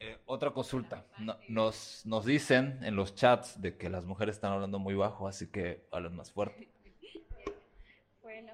eh, 0.00 0.18
otra 0.26 0.50
consulta. 0.50 1.06
No- 1.18 1.36
nos, 1.48 2.04
nos 2.06 2.24
dicen 2.24 2.82
en 2.82 2.96
los 2.96 3.14
chats 3.14 3.60
de 3.60 3.76
que 3.76 3.88
las 3.88 4.04
mujeres 4.04 4.36
están 4.36 4.52
hablando 4.52 4.78
muy 4.78 4.94
bajo, 4.94 5.28
así 5.28 5.50
que 5.50 5.86
hablan 5.92 6.16
más 6.16 6.32
fuerte. 6.32 6.68
Bueno, 8.20 8.52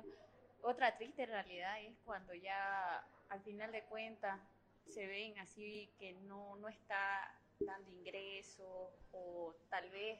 otra 0.63 0.97
triste 0.99 1.25
realidad 1.25 1.81
es 1.83 1.97
cuando 2.05 2.35
ya 2.35 3.03
al 3.31 3.41
final 3.41 3.73
de 3.73 3.83
cuentas 3.85 4.39
se 4.87 5.07
ven 5.07 5.39
así 5.39 5.91
que 5.99 6.13
no, 6.27 6.57
no 6.57 6.69
está 6.69 7.35
dando 7.61 7.91
ingreso 7.91 8.91
o 9.13 9.55
tal 9.71 9.89
vez 9.91 10.19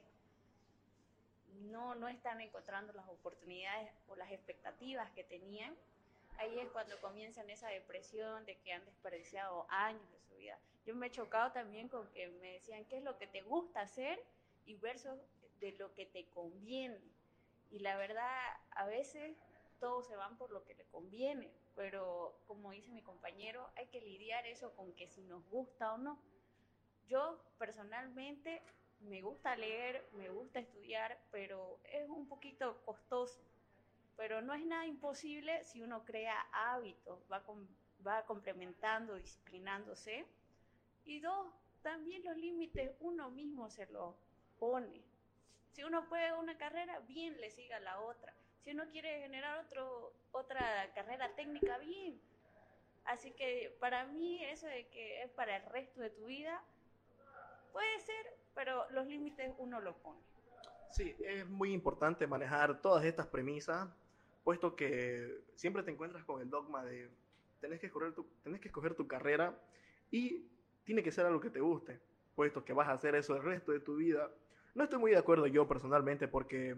no, 1.71 1.95
no 1.95 2.09
están 2.09 2.41
encontrando 2.41 2.93
las 2.93 3.09
oportunidades 3.09 3.91
o 4.09 4.17
las 4.17 4.31
expectativas 4.31 5.11
que 5.13 5.25
tenían. 5.25 5.75
Ahí 6.39 6.59
es 6.59 6.69
cuando 6.71 7.01
comienzan 7.01 7.51
esa 7.51 7.69
depresión 7.69 8.45
de 8.47 8.57
que 8.59 8.73
han 8.73 8.85
desperdiciado 8.85 9.67
años 9.69 10.09
de 10.13 10.21
su 10.21 10.37
vida. 10.37 10.59
Yo 10.87 10.95
me 10.95 11.09
he 11.09 11.11
chocado 11.11 11.53
también 11.53 11.89
con 11.89 12.07
que 12.13 12.29
me 12.29 12.53
decían 12.53 12.85
qué 12.87 12.99
es 12.99 13.05
lo 13.05 13.19
que 13.19 13.27
te 13.27 13.43
gusta 13.43 13.81
hacer 13.81 14.23
y 14.65 14.75
versus 14.77 15.19
de 15.61 15.73
lo 15.73 15.93
que 15.95 16.07
te 16.07 16.27
conviene. 16.31 17.01
Y 17.71 17.81
la 17.81 17.97
verdad, 17.97 18.57
a 18.71 18.87
veces 18.87 19.37
todos 19.81 20.07
se 20.07 20.17
van 20.17 20.37
por 20.39 20.51
lo 20.51 20.65
que 20.65 20.75
le 20.75 20.85
conviene, 20.87 21.51
pero 21.75 22.41
como 22.47 22.71
dice 22.71 22.91
mi 22.91 23.03
compañero, 23.03 23.69
hay 23.77 23.87
que 23.87 24.01
lidiar 24.01 24.47
eso 24.47 24.75
con 24.75 24.93
que 24.95 25.09
si 25.09 25.23
nos 25.23 25.45
gusta 25.49 25.93
o 25.95 25.99
no. 25.99 26.19
Yo 27.09 27.39
personalmente 27.59 28.63
me 29.01 29.23
gusta 29.23 29.57
leer, 29.57 30.09
me 30.13 30.29
gusta 30.29 30.61
estudiar, 30.61 31.19
pero 31.31 31.79
es 31.85 32.09
un 32.09 32.29
poquito 32.29 32.83
costoso. 32.85 33.41
Pero 34.17 34.43
no 34.43 34.55
es 34.55 34.65
nada 34.67 34.87
imposible 34.87 35.65
si 35.65 35.83
uno 35.83 36.05
crea 36.05 36.41
hábitos, 36.53 37.21
va, 37.31 37.43
va 38.07 38.25
complementando, 38.27 39.15
disciplinándose. 39.15 40.27
Y 41.05 41.21
dos, 41.21 41.55
también 41.83 42.25
los 42.25 42.37
límites 42.37 42.93
uno 43.01 43.31
mismo 43.31 43.71
se 43.71 43.87
los 43.87 44.15
pone. 44.59 45.03
Si 45.73 45.85
uno 45.85 46.09
puede 46.09 46.33
una 46.35 46.59
carrera, 46.59 46.99
bien 47.01 47.41
le 47.41 47.51
siga 47.51 47.79
la 47.81 48.01
otra. 48.01 48.35
Si 48.65 48.73
uno 48.73 48.89
quiere 48.91 49.21
generar 49.21 49.65
otro, 49.65 50.13
otra 50.33 50.93
carrera 50.95 51.35
técnica, 51.37 51.79
bien. 51.79 52.21
Así 53.05 53.31
que 53.33 53.75
para 53.81 54.05
mí 54.07 54.45
eso 54.45 54.67
de 54.67 54.89
que 54.89 55.23
es 55.23 55.31
para 55.31 55.57
el 55.57 55.63
resto 55.67 56.01
de 56.01 56.11
tu 56.11 56.27
vida, 56.27 56.63
puede 57.73 58.01
ser, 58.01 58.38
pero 58.59 58.91
los 58.91 59.07
límites 59.07 59.53
uno 59.59 59.81
los 59.81 59.95
pone. 59.99 60.19
Sí, 60.91 61.15
es 61.21 61.49
muy 61.49 61.73
importante 61.73 62.27
manejar 62.27 62.83
todas 62.83 63.05
estas 63.05 63.29
premisas, 63.29 63.89
puesto 64.43 64.75
que 64.75 65.45
siempre 65.55 65.85
te 65.85 65.93
encuentras 65.93 66.25
con 66.25 66.41
el 66.41 66.51
dogma 66.51 66.85
de 66.85 67.09
tenés 67.61 67.79
que 67.79 67.87
escoger 67.87 68.15
tu, 68.15 68.27
tenés 68.43 68.61
que 68.61 68.67
escoger 68.67 68.97
tu 68.97 69.07
carrera 69.07 69.57
y 70.11 70.45
tiene 70.83 71.05
que 71.05 71.13
ser 71.13 71.25
algo 71.25 71.39
que 71.39 71.51
te 71.51 71.61
guste, 71.61 72.01
puesto 72.35 72.65
que 72.65 72.73
vas 72.73 72.89
a 72.89 72.95
hacer 72.95 73.15
eso 73.15 73.37
el 73.37 73.45
resto 73.45 73.71
de 73.71 73.79
tu 73.79 73.95
vida. 73.95 74.29
No 74.75 74.83
estoy 74.83 74.99
muy 74.99 75.13
de 75.13 75.19
acuerdo 75.19 75.47
yo 75.47 75.69
personalmente 75.69 76.27
porque 76.27 76.75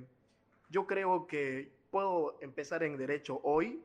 yo 0.69 0.87
creo 0.87 1.27
que 1.27 1.73
puedo 1.91 2.37
empezar 2.43 2.83
en 2.83 2.99
derecho 2.99 3.41
hoy 3.43 3.83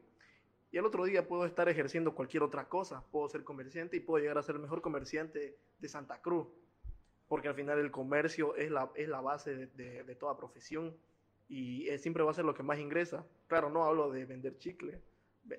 y 0.70 0.78
el 0.78 0.86
otro 0.86 1.06
día 1.06 1.30
puedo 1.30 1.46
estar 1.46 1.70
ejerciendo 1.70 2.14
cualquier 2.14 2.44
otra 2.44 2.68
cosa. 2.68 3.06
Puedo 3.10 3.30
ser 3.30 3.46
comerciante 3.46 3.96
y 3.96 4.02
puedo 4.02 4.22
llegar 4.22 4.38
a 4.38 4.44
ser 4.44 4.56
el 4.56 4.62
mejor 4.64 4.82
comerciante 4.82 5.58
de 5.80 5.88
Santa 5.88 6.22
Cruz 6.22 6.50
porque 7.27 7.48
al 7.48 7.55
final 7.55 7.79
el 7.79 7.91
comercio 7.91 8.55
es 8.55 8.70
la, 8.72 8.91
es 8.96 9.08
la 9.10 9.22
base 9.22 9.55
de, 9.55 9.67
de- 9.67 10.03
de 10.03 10.15
toda 10.15 10.38
profesión 10.38 10.96
y 11.48 11.88
eh, 11.89 11.98
siempre 12.00 12.24
va 12.24 12.32
a 12.32 12.34
ser 12.34 12.46
lo 12.46 12.53
que 12.53 12.63
más 12.63 12.79
ingresa. 12.79 13.25
Claro, 13.48 13.70
no 13.70 13.84
hablo 13.86 14.12
de 14.12 14.25
vender 14.25 14.58
chicle, 14.58 15.01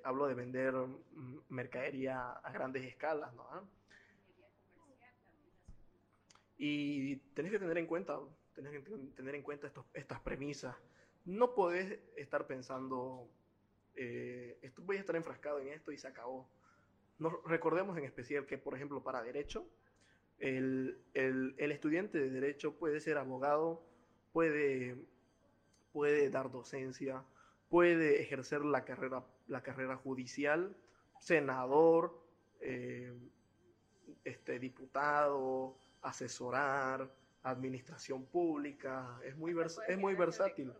hablo 0.04 0.26
de 0.26 0.34
vender 0.34 0.74
mm, 0.74 1.38
mercadería 1.48 2.32
a 2.32 2.52
grandes 2.52 2.84
escalas, 2.84 3.32
¿no? 3.34 3.42
¿Ah? 3.50 3.64
Y 6.58 7.16
tenés 7.34 7.52
que 7.52 7.58
tener 7.58 7.76
en 7.78 7.86
cuenta, 7.86 8.18
tenés 8.54 8.72
que 8.72 8.80
ten- 8.80 9.14
tener 9.14 9.34
en 9.34 9.42
cuenta 9.42 9.66
estos- 9.66 9.84
estas 9.94 10.20
premisas. 10.20 10.74
No 11.24 11.54
podés 11.54 11.98
estar 12.16 12.46
pensando, 12.46 13.28
eh, 13.94 14.58
esto, 14.62 14.82
voy 14.82 14.96
a 14.96 15.00
estar 15.00 15.16
enfrascado 15.16 15.60
en 15.60 15.68
esto 15.68 15.92
y 15.92 15.98
se 15.98 16.08
acabó. 16.08 16.48
Nos 17.18 17.32
recordemos 17.44 17.96
en 17.98 18.04
especial 18.04 18.46
que, 18.46 18.58
por 18.58 18.74
ejemplo, 18.74 19.02
para 19.02 19.22
derecho, 19.22 19.66
el, 20.38 20.98
el- 21.14 21.54
el 21.58 21.72
estudiante 21.72 22.18
de 22.18 22.30
derecho 22.30 22.74
puede 22.76 23.00
ser 23.00 23.18
abogado, 23.18 23.82
puede, 24.32 24.96
puede 25.92 26.30
dar 26.30 26.50
docencia, 26.50 27.24
puede 27.68 28.20
ejercer 28.22 28.64
la 28.64 28.84
carrera, 28.84 29.24
la 29.48 29.62
carrera 29.62 29.96
judicial, 29.96 30.76
senador, 31.20 32.18
eh, 32.60 33.12
este, 34.24 34.58
diputado, 34.58 35.76
asesorar, 36.02 37.10
administración 37.42 38.24
pública, 38.26 39.20
es 39.24 39.36
muy, 39.36 39.52
vers- 39.54 39.82
es 39.88 39.98
muy 39.98 40.14
versátil. 40.14 40.72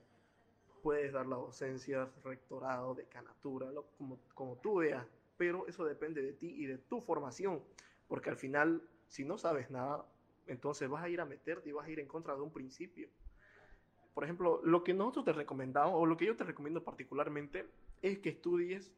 Puedes 0.83 1.13
dar 1.13 1.27
la 1.27 1.37
docencia, 1.37 2.09
rectorado, 2.25 2.95
decanatura, 2.95 3.71
lo- 3.73 3.87
como, 3.99 4.19
como 4.35 4.57
tú 4.59 4.77
veas, 4.77 5.05
pero 5.37 5.67
eso 5.67 5.85
depende 5.85 6.23
de 6.23 6.33
ti 6.33 6.55
y 6.57 6.67
de 6.67 6.79
tu 6.79 7.01
formación, 7.01 7.63
porque 8.09 8.31
al 8.31 8.37
final, 8.37 8.83
si 9.09 9.25
no 9.25 9.39
sabes 9.39 9.71
nada, 9.71 10.05
entonces 10.47 10.89
vas 10.89 11.05
a 11.05 11.09
ir 11.09 11.21
a 11.21 11.25
meterte 11.25 11.69
y 11.69 11.73
vas 11.73 11.87
a 11.87 11.91
ir 11.91 12.01
en 12.01 12.09
contra 12.09 12.35
de 12.35 12.43
un 12.43 12.53
principio. 12.53 13.09
Por 14.15 14.25
ejemplo, 14.25 14.61
lo 14.65 14.83
que 14.83 14.95
nosotros 14.95 15.27
te 15.27 15.33
recomendamos, 15.33 15.95
o 15.95 16.07
lo 16.07 16.17
que 16.17 16.27
yo 16.27 16.37
te 16.37 16.45
recomiendo 16.45 16.83
particularmente, 16.83 17.67
es 18.03 18.19
que 18.19 18.31
estudies 18.31 18.93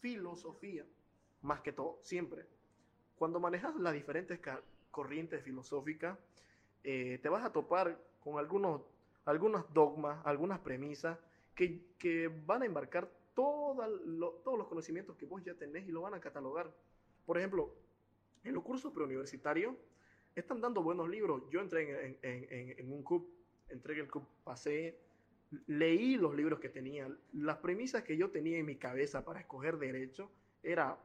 filosofía, 0.00 0.84
más 1.42 1.60
que 1.60 1.72
todo, 1.72 1.98
siempre. 2.02 2.46
Cuando 3.16 3.40
manejas 3.40 3.74
las 3.76 3.94
diferentes 3.94 4.40
corrientes 4.90 5.42
filosóficas, 5.44 6.18
eh, 6.84 7.18
te 7.22 7.28
vas 7.28 7.44
a 7.44 7.52
topar 7.52 7.98
con 8.20 8.38
algunos, 8.38 8.82
algunos 9.24 9.72
dogmas, 9.72 10.24
algunas 10.26 10.60
premisas 10.60 11.18
que, 11.54 11.82
que 11.98 12.28
van 12.46 12.62
a 12.62 12.66
embarcar 12.66 13.10
lo- 14.06 14.32
todos 14.44 14.58
los 14.58 14.68
conocimientos 14.68 15.16
que 15.16 15.26
vos 15.26 15.42
ya 15.44 15.54
tenés 15.54 15.88
y 15.88 15.92
lo 15.92 16.02
van 16.02 16.14
a 16.14 16.20
catalogar. 16.20 16.72
Por 17.26 17.38
ejemplo, 17.38 17.74
en 18.44 18.54
los 18.54 18.62
cursos 18.64 18.92
preuniversitarios 18.92 19.74
están 20.34 20.60
dando 20.60 20.82
buenos 20.82 21.08
libros. 21.08 21.42
Yo 21.50 21.60
entré 21.60 22.06
en, 22.06 22.18
en- 22.22 22.46
en- 22.50 22.78
en 22.78 22.92
un 22.92 23.02
CUP, 23.02 23.28
entré 23.68 23.94
en 23.94 24.00
el 24.00 24.10
CUP, 24.10 24.26
pasé, 24.44 24.98
leí 25.66 26.16
los 26.16 26.34
libros 26.34 26.60
que 26.60 26.68
tenía. 26.68 27.08
Las 27.32 27.58
premisas 27.58 28.02
que 28.04 28.16
yo 28.16 28.30
tenía 28.30 28.58
en 28.58 28.66
mi 28.66 28.76
cabeza 28.76 29.24
para 29.24 29.40
escoger 29.40 29.78
derecho 29.78 30.30
era, 30.62 30.98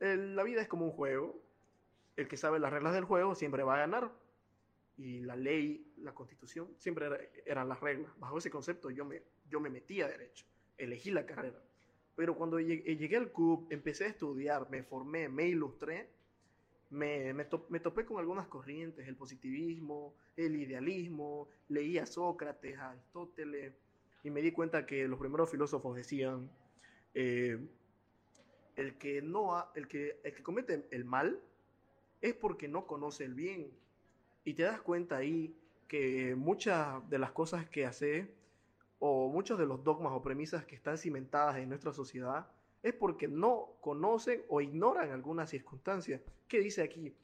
el- 0.00 0.36
la 0.36 0.42
vida 0.42 0.60
es 0.62 0.68
como 0.68 0.86
un 0.86 0.92
juego, 0.92 1.40
el 2.16 2.28
que 2.28 2.36
sabe 2.36 2.58
las 2.58 2.72
reglas 2.72 2.94
del 2.94 3.04
juego 3.04 3.34
siempre 3.34 3.62
va 3.62 3.74
a 3.74 3.78
ganar. 3.78 4.12
Y 4.96 5.20
la 5.22 5.34
ley, 5.34 5.92
la 5.96 6.14
constitución, 6.14 6.72
siempre 6.78 7.06
era- 7.06 7.18
eran 7.46 7.68
las 7.68 7.80
reglas. 7.80 8.16
Bajo 8.20 8.38
ese 8.38 8.50
concepto 8.50 8.90
yo 8.90 9.04
me, 9.04 9.22
yo 9.48 9.58
me 9.58 9.68
metí 9.68 10.00
a 10.02 10.06
derecho, 10.08 10.46
elegí 10.78 11.10
la 11.10 11.26
carrera. 11.26 11.60
Pero 12.16 12.36
cuando 12.36 12.60
llegué, 12.60 12.96
llegué 12.96 13.16
al 13.16 13.32
CUB, 13.32 13.66
empecé 13.70 14.04
a 14.04 14.08
estudiar, 14.08 14.68
me 14.70 14.82
formé, 14.84 15.28
me 15.28 15.46
ilustré, 15.48 16.08
me, 16.90 17.34
me, 17.34 17.44
to- 17.44 17.66
me 17.70 17.80
topé 17.80 18.04
con 18.06 18.18
algunas 18.18 18.46
corrientes, 18.48 19.06
el 19.08 19.16
positivismo, 19.16 20.14
el 20.36 20.56
idealismo, 20.56 21.48
leí 21.68 21.98
a 21.98 22.06
Sócrates, 22.06 22.78
a 22.78 22.90
Aristóteles, 22.90 23.74
y 24.22 24.30
me 24.30 24.42
di 24.42 24.52
cuenta 24.52 24.86
que 24.86 25.08
los 25.08 25.18
primeros 25.18 25.50
filósofos 25.50 25.96
decían, 25.96 26.50
eh, 27.14 27.58
el, 28.76 28.96
que 28.98 29.22
no 29.22 29.56
ha- 29.56 29.70
el, 29.74 29.88
que, 29.88 30.20
el 30.24 30.34
que 30.34 30.42
comete 30.42 30.86
el 30.90 31.04
mal 31.04 31.40
es 32.20 32.34
porque 32.34 32.68
no 32.68 32.86
conoce 32.86 33.24
el 33.24 33.34
bien. 33.34 33.70
Y 34.44 34.54
te 34.54 34.64
das 34.64 34.82
cuenta 34.82 35.18
ahí 35.18 35.54
que 35.88 36.34
muchas 36.36 37.08
de 37.10 37.18
las 37.18 37.32
cosas 37.32 37.68
que 37.68 37.86
hace 37.86 38.28
o 39.06 39.28
muchos 39.28 39.58
de 39.58 39.66
los 39.66 39.84
dogmas 39.84 40.14
o 40.14 40.22
premisas 40.22 40.64
que 40.64 40.74
están 40.74 40.96
cimentadas 40.96 41.58
en 41.58 41.68
nuestra 41.68 41.92
sociedad 41.92 42.46
es 42.82 42.94
porque 42.94 43.28
no 43.28 43.76
conocen 43.82 44.42
o 44.48 44.62
ignoran 44.62 45.10
algunas 45.10 45.50
circunstancias. 45.50 46.22
¿Qué 46.48 46.60
dice 46.60 46.82
aquí? 46.82 47.14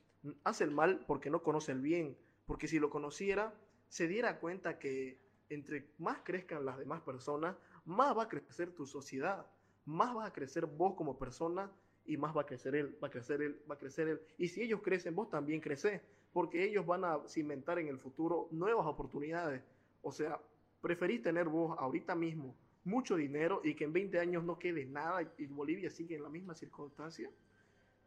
Hace 0.44 0.64
el 0.64 0.72
mal 0.72 1.02
porque 1.06 1.30
no 1.30 1.42
conoce 1.42 1.72
el 1.72 1.80
bien, 1.80 2.18
porque 2.44 2.68
si 2.68 2.78
lo 2.78 2.90
conociera, 2.90 3.54
se 3.88 4.08
diera 4.08 4.40
cuenta 4.40 4.78
que 4.78 5.22
entre 5.48 5.86
más 5.96 6.18
crezcan 6.22 6.66
las 6.66 6.76
demás 6.76 7.00
personas, 7.00 7.56
más 7.86 8.14
va 8.14 8.24
a 8.24 8.28
crecer 8.28 8.74
tu 8.74 8.84
sociedad, 8.84 9.46
más 9.86 10.14
va 10.14 10.26
a 10.26 10.32
crecer 10.34 10.66
vos 10.66 10.92
como 10.96 11.18
persona 11.18 11.72
y 12.04 12.18
más 12.18 12.36
va 12.36 12.42
a 12.42 12.46
crecer 12.46 12.74
él, 12.74 12.98
va 13.02 13.08
a 13.08 13.10
crecer 13.10 13.40
él, 13.40 13.58
va 13.70 13.76
a 13.76 13.78
crecer 13.78 14.06
él. 14.06 14.20
Y 14.36 14.48
si 14.48 14.60
ellos 14.60 14.82
crecen, 14.82 15.14
vos 15.14 15.30
también 15.30 15.62
crecés, 15.62 16.02
porque 16.30 16.62
ellos 16.62 16.84
van 16.84 17.04
a 17.04 17.26
cimentar 17.26 17.78
en 17.78 17.88
el 17.88 17.98
futuro 17.98 18.48
nuevas 18.50 18.86
oportunidades. 18.86 19.62
O 20.02 20.12
sea, 20.12 20.38
preferís 20.80 21.22
tener 21.22 21.48
vos 21.48 21.76
ahorita 21.78 22.14
mismo 22.14 22.54
mucho 22.84 23.16
dinero 23.16 23.60
y 23.64 23.74
que 23.74 23.84
en 23.84 23.92
20 23.92 24.18
años 24.18 24.44
no 24.44 24.58
quede 24.58 24.84
nada 24.86 25.22
y 25.38 25.46
Bolivia 25.46 25.90
sigue 25.90 26.16
en 26.16 26.22
la 26.22 26.28
misma 26.28 26.54
circunstancia. 26.54 27.30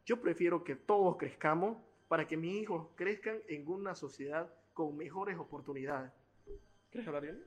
Yo 0.04 0.20
prefiero 0.20 0.64
que 0.64 0.76
todos 0.76 1.16
crezcamos 1.16 1.78
para 2.08 2.26
que 2.26 2.36
mis 2.36 2.62
hijos 2.62 2.88
crezcan 2.96 3.38
en 3.48 3.66
una 3.68 3.94
sociedad 3.94 4.52
con 4.74 4.96
mejores 4.96 5.38
oportunidades. 5.38 6.12
¿Quieres 6.90 7.06
hablar, 7.08 7.24
Ariel? 7.24 7.44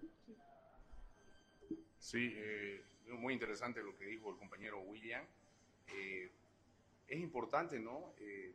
Sí, 1.99 2.33
eh, 2.35 2.81
muy 3.09 3.33
interesante 3.33 3.83
lo 3.83 3.95
que 3.95 4.05
dijo 4.05 4.29
el 4.31 4.37
compañero 4.37 4.79
William. 4.81 5.23
Eh, 5.87 6.31
es 7.07 7.19
importante, 7.19 7.79
¿no? 7.79 8.13
Eh, 8.19 8.53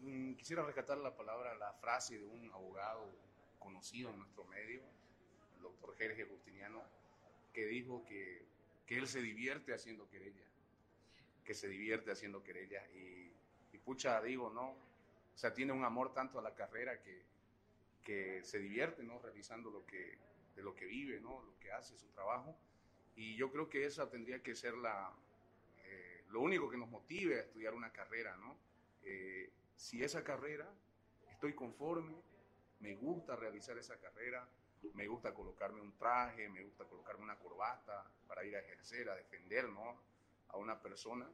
mm, 0.00 0.34
quisiera 0.34 0.64
rescatar 0.64 0.98
la 0.98 1.14
palabra, 1.14 1.54
la 1.54 1.72
frase 1.74 2.18
de 2.18 2.26
un 2.26 2.50
abogado 2.52 3.10
conocido 3.58 4.10
en 4.10 4.18
nuestro 4.18 4.44
medio, 4.44 4.82
doctor 5.62 5.96
Jerge 5.96 6.24
Justiniano, 6.24 6.82
que 7.52 7.66
dijo 7.66 8.04
que, 8.04 8.44
que 8.86 8.98
él 8.98 9.06
se 9.06 9.20
divierte 9.20 9.74
haciendo 9.74 10.08
querella, 10.08 10.44
que 11.44 11.54
se 11.54 11.68
divierte 11.68 12.10
haciendo 12.10 12.42
querella. 12.42 12.86
Y, 12.92 13.32
y 13.72 13.78
pucha, 13.78 14.20
digo, 14.22 14.50
¿no? 14.50 14.70
O 14.70 15.38
sea, 15.38 15.54
tiene 15.54 15.72
un 15.72 15.84
amor 15.84 16.12
tanto 16.12 16.38
a 16.38 16.42
la 16.42 16.54
carrera 16.54 17.00
que, 17.00 17.22
que 18.02 18.42
se 18.44 18.58
divierte, 18.58 19.02
¿no? 19.02 19.18
Realizando 19.18 19.70
lo 19.70 19.86
que, 19.86 20.18
de 20.54 20.62
lo 20.62 20.74
que 20.74 20.86
vive, 20.86 21.20
¿no? 21.20 21.42
Lo 21.42 21.58
que 21.58 21.72
hace, 21.72 21.96
su 21.96 22.08
trabajo. 22.08 22.56
Y 23.16 23.36
yo 23.36 23.50
creo 23.50 23.68
que 23.68 23.84
esa 23.84 24.08
tendría 24.10 24.42
que 24.42 24.54
ser 24.54 24.74
la, 24.74 25.12
eh, 25.84 26.24
lo 26.30 26.40
único 26.40 26.70
que 26.70 26.76
nos 26.76 26.88
motive 26.88 27.36
a 27.36 27.42
estudiar 27.42 27.74
una 27.74 27.92
carrera, 27.92 28.36
¿no? 28.36 28.56
Eh, 29.02 29.50
si 29.76 30.02
esa 30.02 30.22
carrera, 30.22 30.68
estoy 31.30 31.54
conforme, 31.54 32.14
me 32.80 32.94
gusta 32.96 33.36
realizar 33.36 33.78
esa 33.78 33.98
carrera, 33.98 34.48
me 34.94 35.06
gusta 35.06 35.32
colocarme 35.32 35.80
un 35.80 35.96
traje, 35.96 36.48
me 36.48 36.62
gusta 36.64 36.84
colocarme 36.84 37.24
una 37.24 37.38
corbata 37.38 38.10
para 38.26 38.44
ir 38.44 38.56
a 38.56 38.60
ejercer, 38.60 39.08
a 39.08 39.14
defender, 39.14 39.68
¿no? 39.68 39.96
A 40.48 40.56
una 40.56 40.80
persona, 40.80 41.30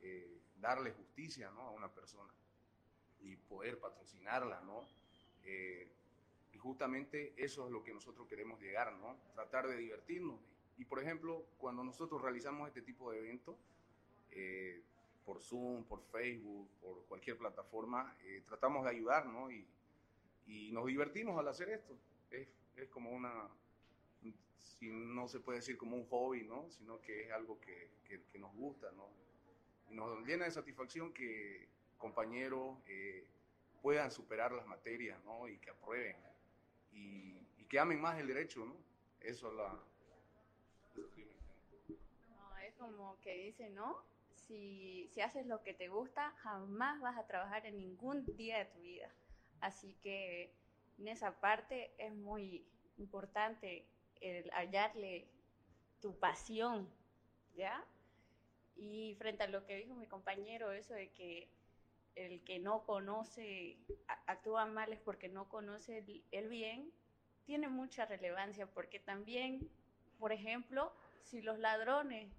eh, 0.00 0.40
darle 0.58 0.92
justicia, 0.92 1.50
¿no? 1.50 1.62
A 1.62 1.70
una 1.70 1.92
persona 1.92 2.32
y 3.20 3.36
poder 3.36 3.78
patrocinarla, 3.78 4.60
¿no? 4.62 4.88
Eh, 5.44 5.88
y 6.52 6.58
justamente 6.58 7.34
eso 7.36 7.66
es 7.66 7.72
lo 7.72 7.82
que 7.82 7.92
nosotros 7.92 8.26
queremos 8.26 8.60
llegar, 8.60 8.92
¿no? 8.94 9.16
Tratar 9.34 9.68
de 9.68 9.76
divertirnos. 9.76 10.40
Y 10.78 10.84
por 10.84 11.00
ejemplo, 11.00 11.44
cuando 11.58 11.84
nosotros 11.84 12.20
realizamos 12.22 12.68
este 12.68 12.82
tipo 12.82 13.10
de 13.10 13.18
eventos, 13.18 13.56
eh, 14.30 14.82
por 15.24 15.40
Zoom, 15.40 15.84
por 15.84 16.02
Facebook, 16.04 16.68
por 16.80 17.04
cualquier 17.06 17.36
plataforma, 17.36 18.16
tratamos 18.46 18.84
de 18.84 18.90
ayudar, 18.90 19.26
¿no? 19.26 19.50
Y, 19.50 19.66
y 20.46 20.70
nos 20.72 20.86
divertimos 20.86 21.38
al 21.38 21.48
hacer 21.48 21.68
esto. 21.70 21.98
Es, 22.30 22.48
es 22.76 22.88
como 22.88 23.10
una, 23.10 23.48
si 24.58 24.90
no 24.90 25.28
se 25.28 25.40
puede 25.40 25.58
decir 25.58 25.76
como 25.76 25.96
un 25.96 26.06
hobby, 26.08 26.44
¿no? 26.44 26.68
Sino 26.70 27.00
que 27.00 27.24
es 27.24 27.32
algo 27.32 27.60
que, 27.60 27.90
que, 28.04 28.22
que 28.24 28.38
nos 28.38 28.54
gusta, 28.54 28.90
¿no? 28.92 29.08
Y 29.90 29.94
nos 29.94 30.26
llena 30.26 30.44
de 30.44 30.50
satisfacción 30.50 31.12
que 31.12 31.68
compañeros 31.98 32.78
eh, 32.86 33.26
puedan 33.80 34.10
superar 34.10 34.52
las 34.52 34.66
materias, 34.66 35.22
¿no? 35.24 35.48
Y 35.48 35.58
que 35.58 35.70
aprueben. 35.70 36.16
Y, 36.92 37.38
y 37.56 37.64
que 37.68 37.78
amen 37.78 38.00
más 38.00 38.18
el 38.18 38.26
derecho, 38.26 38.64
¿no? 38.64 38.76
Eso 39.20 39.48
es 39.48 39.54
la... 39.54 39.80
No, 42.28 42.58
es 42.58 42.74
como 42.74 43.18
que 43.20 43.34
dice, 43.34 43.70
¿no? 43.70 44.02
Si, 44.34 45.08
si 45.12 45.20
haces 45.20 45.46
lo 45.46 45.62
que 45.62 45.74
te 45.74 45.88
gusta, 45.88 46.30
jamás 46.42 47.00
vas 47.00 47.16
a 47.18 47.26
trabajar 47.26 47.66
en 47.66 47.78
ningún 47.78 48.24
día 48.36 48.58
de 48.58 48.66
tu 48.66 48.80
vida. 48.80 49.10
Así 49.60 49.94
que 50.02 50.52
en 50.98 51.08
esa 51.08 51.40
parte 51.40 51.92
es 51.98 52.12
muy 52.12 52.66
importante 52.98 53.86
el 54.20 54.50
hallarle 54.50 55.28
tu 56.00 56.18
pasión, 56.18 56.88
¿ya? 57.54 57.84
Y 58.76 59.14
frente 59.16 59.44
a 59.44 59.48
lo 59.48 59.64
que 59.66 59.76
dijo 59.76 59.94
mi 59.94 60.06
compañero, 60.06 60.72
eso 60.72 60.94
de 60.94 61.10
que 61.12 61.48
el 62.14 62.42
que 62.44 62.58
no 62.58 62.84
conoce, 62.84 63.76
actúa 64.26 64.66
mal 64.66 64.92
es 64.92 65.00
porque 65.00 65.28
no 65.28 65.48
conoce 65.48 66.04
el, 66.30 66.48
bien, 66.48 66.90
tiene 67.44 67.68
mucha 67.68 68.06
relevancia, 68.06 68.66
porque 68.66 68.98
también, 68.98 69.70
por 70.18 70.32
ejemplo, 70.32 70.92
si 71.22 71.42
los 71.42 71.58
ladrones 71.58 72.32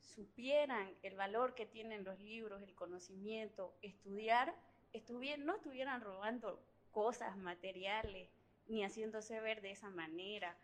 supieran 0.00 0.94
el 1.02 1.16
valor 1.16 1.54
que 1.54 1.66
tienen 1.66 2.04
los 2.04 2.18
libros, 2.20 2.62
el 2.62 2.74
conocimiento, 2.74 3.74
estudiar, 3.82 4.54
no 5.38 5.56
estuvieran 5.56 6.00
robando 6.00 6.60
cosas 6.92 7.36
materiales, 7.36 8.28
ni 8.66 8.84
haciéndose 8.84 9.40
ver 9.40 9.60
de 9.62 9.70
esa 9.72 9.90
manera, 9.90 10.56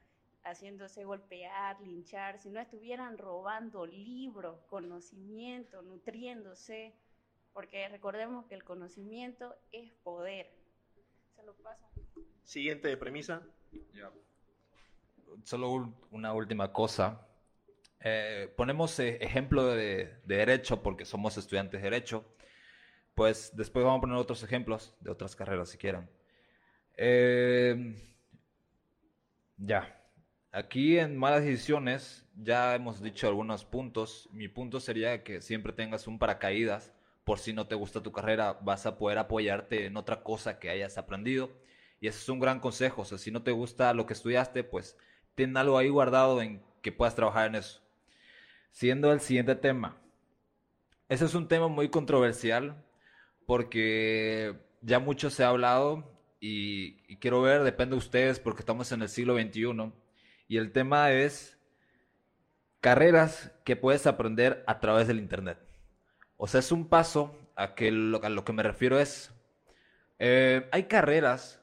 haciéndose 0.42 1.04
golpear, 1.04 1.80
linchar, 1.80 2.38
si 2.38 2.50
no 2.50 2.60
estuvieran 2.60 3.16
robando 3.16 3.87
libros, 3.87 4.60
conocimiento, 4.68 5.80
nutriéndose, 5.82 6.94
porque 7.52 7.88
recordemos 7.88 8.44
que 8.46 8.54
el 8.54 8.64
conocimiento 8.64 9.56
es 9.72 9.90
poder. 10.02 10.50
Se 11.34 11.42
lo 11.44 11.54
paso. 11.54 11.87
Siguiente 12.42 12.94
premisa. 12.96 13.42
Solo 15.44 15.70
un- 15.70 15.94
una 16.10 16.32
última 16.32 16.72
cosa. 16.72 17.26
Eh, 18.00 18.52
ponemos 18.56 18.98
eh, 19.00 19.16
ejemplo 19.22 19.64
de, 19.66 20.18
de 20.24 20.37
derecho 20.37 20.82
porque 20.82 21.04
somos 21.04 21.37
estudiantes 21.38 21.80
de 21.80 21.90
derecho. 21.90 22.24
Pues 23.14 23.53
después 23.55 23.85
vamos 23.85 23.98
a 23.98 24.00
poner 24.03 24.16
otros 24.16 24.42
ejemplos 24.42 24.94
de 25.00 25.11
otras 25.11 25.37
carreras 25.37 25.68
si 25.68 25.79
quieren. 25.79 26.09
Eh, 26.96 27.94
ya. 29.57 30.00
Aquí 30.53 30.98
en 30.98 31.16
malas 31.16 31.44
decisiones 31.44 32.27
ya 32.37 32.74
hemos 32.74 33.03
dicho 33.03 33.29
algunos 33.29 33.64
puntos. 33.64 34.29
Mi 34.33 34.48
punto 34.48 34.81
sería 34.81 35.22
que 35.24 35.40
siempre 35.40 35.72
tengas 35.72 36.07
un 36.07 36.18
paracaídas. 36.18 36.92
Por 37.24 37.38
si 37.38 37.53
no 37.53 37.66
te 37.66 37.74
gusta 37.74 38.03
tu 38.03 38.12
carrera, 38.12 38.59
vas 38.61 38.87
a 38.87 38.98
poder 38.98 39.18
apoyarte 39.18 39.87
en 39.87 39.96
otra 39.96 40.22
cosa 40.22 40.59
que 40.59 40.70
hayas 40.70 40.98
aprendido. 40.98 41.50
Y 42.00 42.09
ese 42.09 42.18
es 42.18 42.29
un 42.29 42.40
gran 42.40 42.61
consejo. 42.61 43.03
O 43.03 43.05
sea, 43.05 43.18
si 43.18 43.31
no 43.31 43.42
te 43.42 43.50
gusta 43.53 43.94
lo 43.94 44.07
que 44.07 44.12
estudiaste, 44.12 44.62
pues 44.64 44.96
ten 45.35 45.57
algo 45.57 45.79
ahí 45.79 45.88
guardado 45.88 46.42
en 46.42 46.62
que 46.83 46.92
puedas 46.92 47.14
trabajar 47.14 47.46
en 47.46 47.57
eso. 47.57 47.81
Siendo 48.72 49.12
el 49.12 49.20
siguiente 49.20 49.55
tema. 49.55 49.96
Ese 51.09 51.24
es 51.24 51.35
un 51.35 51.48
tema 51.48 51.68
muy 51.68 51.88
controversial 51.88 52.85
porque 53.46 54.57
ya 54.80 54.98
mucho 54.98 55.30
se 55.30 55.44
ha 55.44 55.48
hablado 55.48 56.11
y, 56.40 57.16
quiero 57.16 57.40
ver, 57.42 57.62
depende 57.62 57.94
de 57.94 57.98
ustedes 57.98 58.38
porque 58.38 58.61
estamos 58.61 58.92
en 58.92 59.02
el 59.02 59.09
siglo 59.09 59.35
XXI 59.35 59.92
y 60.46 60.59
el 60.59 60.72
tema 60.72 61.11
es 61.12 61.59
carreras 62.80 63.52
que 63.64 63.76
puedes 63.76 64.07
aprender 64.07 64.62
a 64.66 64.78
través 64.78 65.09
del 65.09 65.18
Internet. 65.18 65.59
O 66.37 66.46
sea, 66.46 66.61
es 66.61 66.70
un 66.70 66.88
paso 66.88 67.38
a 67.57 67.74
que 67.74 67.90
lo 67.90 68.44
que 68.44 68.52
me 68.52 68.62
refiero 68.62 68.98
es, 68.98 69.33
eh, 70.18 70.68
hay 70.70 70.85
carreras 70.85 71.62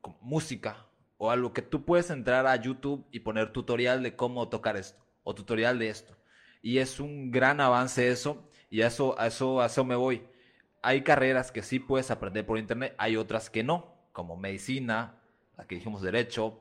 como 0.00 0.18
música 0.22 0.86
o 1.18 1.30
algo 1.30 1.52
que 1.52 1.62
tú 1.62 1.84
puedes 1.84 2.10
entrar 2.10 2.46
a 2.46 2.56
YouTube 2.56 3.06
y 3.10 3.20
poner 3.20 3.52
tutorial 3.52 4.02
de 4.02 4.16
cómo 4.16 4.48
tocar 4.48 4.76
esto 4.76 5.04
o 5.24 5.34
tutorial 5.34 5.78
de 5.78 5.88
esto. 5.88 6.16
Y 6.62 6.78
es 6.78 7.00
un 7.00 7.30
gran 7.30 7.60
avance 7.60 8.08
eso 8.08 8.48
y 8.70 8.82
a 8.82 8.86
eso, 8.86 9.18
a 9.18 9.26
eso, 9.26 9.60
a 9.60 9.66
eso 9.66 9.84
me 9.84 9.96
voy. 9.96 10.22
Hay 10.86 11.00
carreras 11.02 11.50
que 11.50 11.62
sí 11.62 11.78
puedes 11.78 12.10
aprender 12.10 12.44
por 12.44 12.58
internet, 12.58 12.94
hay 12.98 13.16
otras 13.16 13.48
que 13.48 13.62
no, 13.64 13.94
como 14.12 14.36
medicina, 14.36 15.18
la 15.56 15.66
que 15.66 15.76
dijimos 15.76 16.02
derecho, 16.02 16.60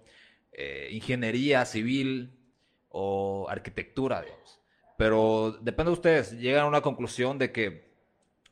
eh, 0.53 0.87
ingeniería 0.91 1.65
civil 1.65 2.39
o 2.87 3.47
arquitectura, 3.49 4.21
digamos. 4.21 4.61
Pero 4.97 5.57
depende 5.59 5.89
de 5.89 5.93
ustedes, 5.93 6.31
llegan 6.39 6.63
a 6.63 6.67
una 6.67 6.81
conclusión 6.81 7.37
de 7.37 7.51
que 7.51 7.91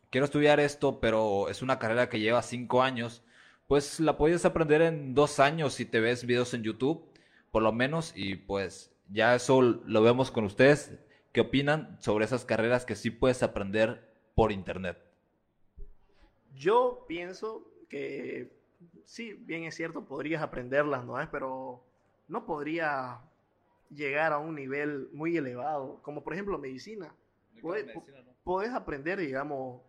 quiero 0.10 0.26
estudiar 0.26 0.60
esto, 0.60 1.00
pero 1.00 1.48
es 1.48 1.62
una 1.62 1.80
carrera 1.80 2.10
que 2.10 2.20
lleva 2.20 2.42
cinco 2.42 2.84
años, 2.84 3.24
pues 3.68 4.02
la 4.02 4.18
puedes 4.18 4.44
aprender 4.44 4.82
en 4.82 5.16
dos 5.16 5.40
años 5.40 5.74
si 5.76 5.86
te 5.86 6.02
ves 6.02 6.26
videos 6.26 6.54
en 6.54 6.64
YouTube. 6.64 7.10
por 7.52 7.64
lo 7.64 7.72
menos, 7.74 8.14
y 8.16 8.36
pues 8.36 8.94
ya 9.10 9.36
eso 9.36 9.62
lo 9.62 10.02
vemos 10.02 10.32
con 10.32 10.46
ustedes. 10.46 11.00
¿Qué 11.32 11.42
opinan 11.42 11.98
sobre 12.02 12.26
esas 12.26 12.46
carreras 12.46 12.86
que 12.86 12.96
sí 12.96 13.10
puedes 13.12 13.44
aprender 13.44 14.10
por 14.36 14.52
internet? 14.52 15.11
Yo 16.56 17.06
pienso 17.08 17.68
que 17.90 18.52
sí, 19.06 19.34
bien 19.34 19.64
es 19.64 19.76
cierto, 19.76 20.06
podrías 20.06 20.42
aprenderlas, 20.42 21.06
¿no? 21.06 21.16
Pero 21.32 21.84
no 22.28 22.46
podría 22.46 23.22
llegar 23.90 24.34
a 24.34 24.38
un 24.38 24.56
nivel 24.56 25.10
muy 25.14 25.38
elevado, 25.38 26.00
como 26.02 26.24
por 26.24 26.34
ejemplo 26.34 26.58
medicina. 26.58 27.14
Puedes, 27.62 27.86
puedes 28.44 28.72
aprender, 28.72 29.20
digamos, 29.20 29.82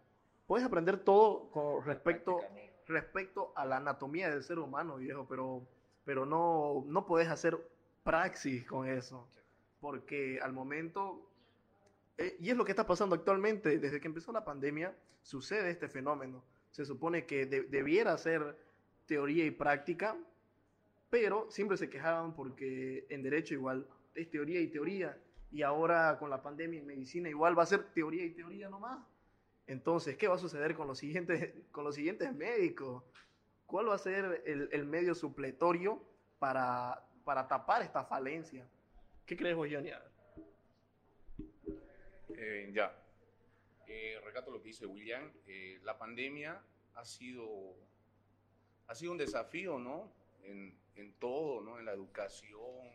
puedes 0.46 0.66
aprender 0.66 0.98
todo 0.98 1.48
con 1.50 1.84
respecto, 1.84 2.40
respecto 2.86 3.52
a 3.56 3.64
la 3.64 3.76
anatomía 3.78 4.28
del 4.28 4.42
ser 4.42 4.58
humano, 4.58 4.96
viejo, 4.96 5.26
pero, 5.28 5.62
pero 6.04 6.26
no, 6.26 6.84
no 6.86 7.06
puedes 7.06 7.28
hacer 7.28 7.58
praxis 8.02 8.66
con 8.66 8.88
eso, 8.88 9.26
porque 9.80 10.40
al 10.42 10.52
momento, 10.52 11.30
eh, 12.22 12.36
y 12.38 12.50
es 12.50 12.56
lo 12.56 12.64
que 12.64 12.70
está 12.70 12.86
pasando 12.86 13.16
actualmente, 13.16 13.78
desde 13.78 14.00
que 14.00 14.06
empezó 14.06 14.30
la 14.30 14.44
pandemia, 14.44 14.96
sucede 15.22 15.70
este 15.70 15.88
fenómeno. 15.88 16.44
Se 16.70 16.84
supone 16.84 17.26
que 17.26 17.46
debiera 17.46 18.16
ser 18.16 18.56
teoría 19.06 19.44
y 19.44 19.50
práctica, 19.50 20.16
pero 21.10 21.50
siempre 21.50 21.76
se 21.76 21.90
quejaban 21.90 22.34
porque 22.34 23.06
en 23.10 23.22
derecho 23.22 23.54
igual 23.54 23.86
es 24.14 24.30
teoría 24.30 24.60
y 24.60 24.68
teoría, 24.68 25.18
y 25.50 25.62
ahora 25.62 26.16
con 26.18 26.30
la 26.30 26.42
pandemia 26.42 26.80
en 26.80 26.86
medicina 26.86 27.28
igual 27.28 27.58
va 27.58 27.64
a 27.64 27.66
ser 27.66 27.92
teoría 27.92 28.24
y 28.24 28.30
teoría 28.30 28.68
nomás. 28.68 29.04
Entonces, 29.66 30.16
¿qué 30.16 30.28
va 30.28 30.36
a 30.36 30.38
suceder 30.38 30.74
con 30.74 30.86
los 30.86 30.98
siguientes, 30.98 31.52
con 31.72 31.82
los 31.84 31.96
siguientes 31.96 32.32
médicos? 32.34 33.02
¿Cuál 33.66 33.88
va 33.88 33.94
a 33.96 33.98
ser 33.98 34.42
el, 34.46 34.68
el 34.70 34.86
medio 34.86 35.14
supletorio 35.14 36.00
para, 36.38 37.04
para 37.24 37.48
tapar 37.48 37.82
esta 37.82 38.04
falencia? 38.04 38.66
¿Qué 39.26 39.36
crees 39.36 39.56
vos, 39.56 39.68
Johnny? 39.70 39.90
Eh, 42.44 42.72
ya. 42.72 42.92
Eh, 43.86 44.20
recato 44.24 44.50
lo 44.50 44.60
que 44.60 44.68
dice 44.68 44.84
William. 44.84 45.30
Eh, 45.46 45.78
la 45.84 45.96
pandemia 45.96 46.60
ha 46.94 47.04
sido, 47.04 47.76
ha 48.88 48.94
sido 48.96 49.12
un 49.12 49.18
desafío, 49.18 49.78
¿no? 49.78 50.12
En, 50.42 50.76
en 50.96 51.12
todo, 51.20 51.60
¿no? 51.60 51.78
En 51.78 51.84
la 51.84 51.92
educación, 51.92 52.90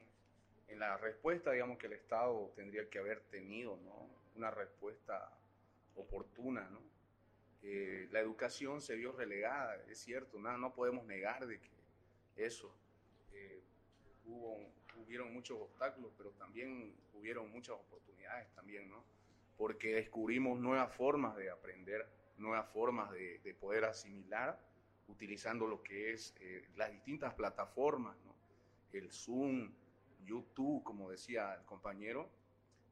en 0.67 0.79
la 0.79 0.97
respuesta, 0.97 1.53
digamos, 1.53 1.77
que 1.77 1.87
el 1.87 1.93
Estado 1.93 2.51
tendría 2.57 2.89
que 2.89 2.99
haber 2.99 3.21
tenido, 3.21 3.77
¿no? 3.77 4.09
Una 4.35 4.51
respuesta 4.51 5.31
oportuna, 5.95 6.67
¿no? 6.69 6.81
La 8.11 8.19
educación 8.19 8.81
se 8.81 8.95
vio 8.95 9.11
relegada, 9.11 9.75
es 9.89 9.97
cierto, 9.99 10.39
no, 10.39 10.57
no 10.57 10.73
podemos 10.73 11.05
negar 11.05 11.45
de 11.47 11.59
que 11.59 11.69
eso. 12.37 12.73
Hubo, 14.25 14.59
hubieron 14.95 15.33
muchos 15.33 15.59
obstáculos, 15.59 16.13
pero 16.17 16.31
también 16.31 16.95
hubieron 17.13 17.49
muchas 17.51 17.75
oportunidades 17.75 18.47
también, 18.53 18.87
¿no? 18.87 19.03
Porque 19.57 19.95
descubrimos 19.95 20.59
nuevas 20.59 20.93
formas 20.95 21.35
de 21.35 21.49
aprender, 21.49 22.07
nuevas 22.37 22.69
formas 22.69 23.11
de, 23.11 23.39
de 23.39 23.53
poder 23.53 23.85
asimilar, 23.85 24.59
utilizando 25.07 25.67
lo 25.67 25.81
que 25.81 26.13
es 26.13 26.35
eh, 26.39 26.67
las 26.75 26.91
distintas 26.91 27.33
plataformas, 27.33 28.15
¿no? 28.25 28.35
El 28.93 29.11
Zoom, 29.11 29.71
YouTube, 30.25 30.83
como 30.83 31.09
decía 31.09 31.53
el 31.55 31.65
compañero, 31.65 32.29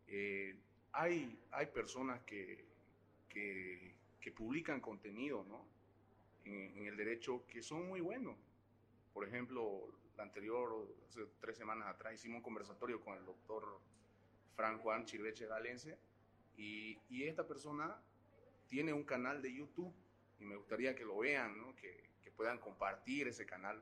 eh, 0.08 0.56
hay, 0.92 1.38
hay 1.52 1.66
personas 1.68 2.22
que, 2.24 2.66
que, 3.30 3.94
publican 4.36 4.82
contenido 4.82 5.46
¿no? 5.48 5.66
en, 6.46 6.88
el 6.88 6.98
derecho 6.98 7.46
que 7.48 7.62
son 7.62 7.88
muy 7.88 8.02
buenos. 8.02 8.36
Por 9.14 9.26
ejemplo, 9.26 9.88
la 10.18 10.24
anterior, 10.24 10.88
hace 11.08 11.22
tres 11.40 11.58
semanas 11.58 11.88
atrás, 11.88 12.16
hicimos 12.16 12.38
un 12.38 12.44
conversatorio 12.44 13.00
con 13.02 13.18
el 13.18 13.24
doctor 13.24 13.80
Fran 14.56 14.80
Juan 14.80 15.06
Chirveche 15.06 15.46
Galense 15.46 15.98
y, 16.58 16.98
esta 17.24 17.48
persona 17.48 17.96
tiene 18.68 18.94
un 18.94 19.04
canal 19.04 19.42
de 19.42 19.52
YouTube 19.52 19.92
y 20.40 20.46
me 20.46 20.56
gustaría 20.56 20.96
que 20.96 21.04
lo 21.04 21.18
vean, 21.18 21.58
¿no? 21.58 21.76
que, 21.76 22.04
que 22.24 22.30
puedan 22.30 22.60
compartir 22.60 23.28
ese 23.28 23.46
canal, 23.46 23.82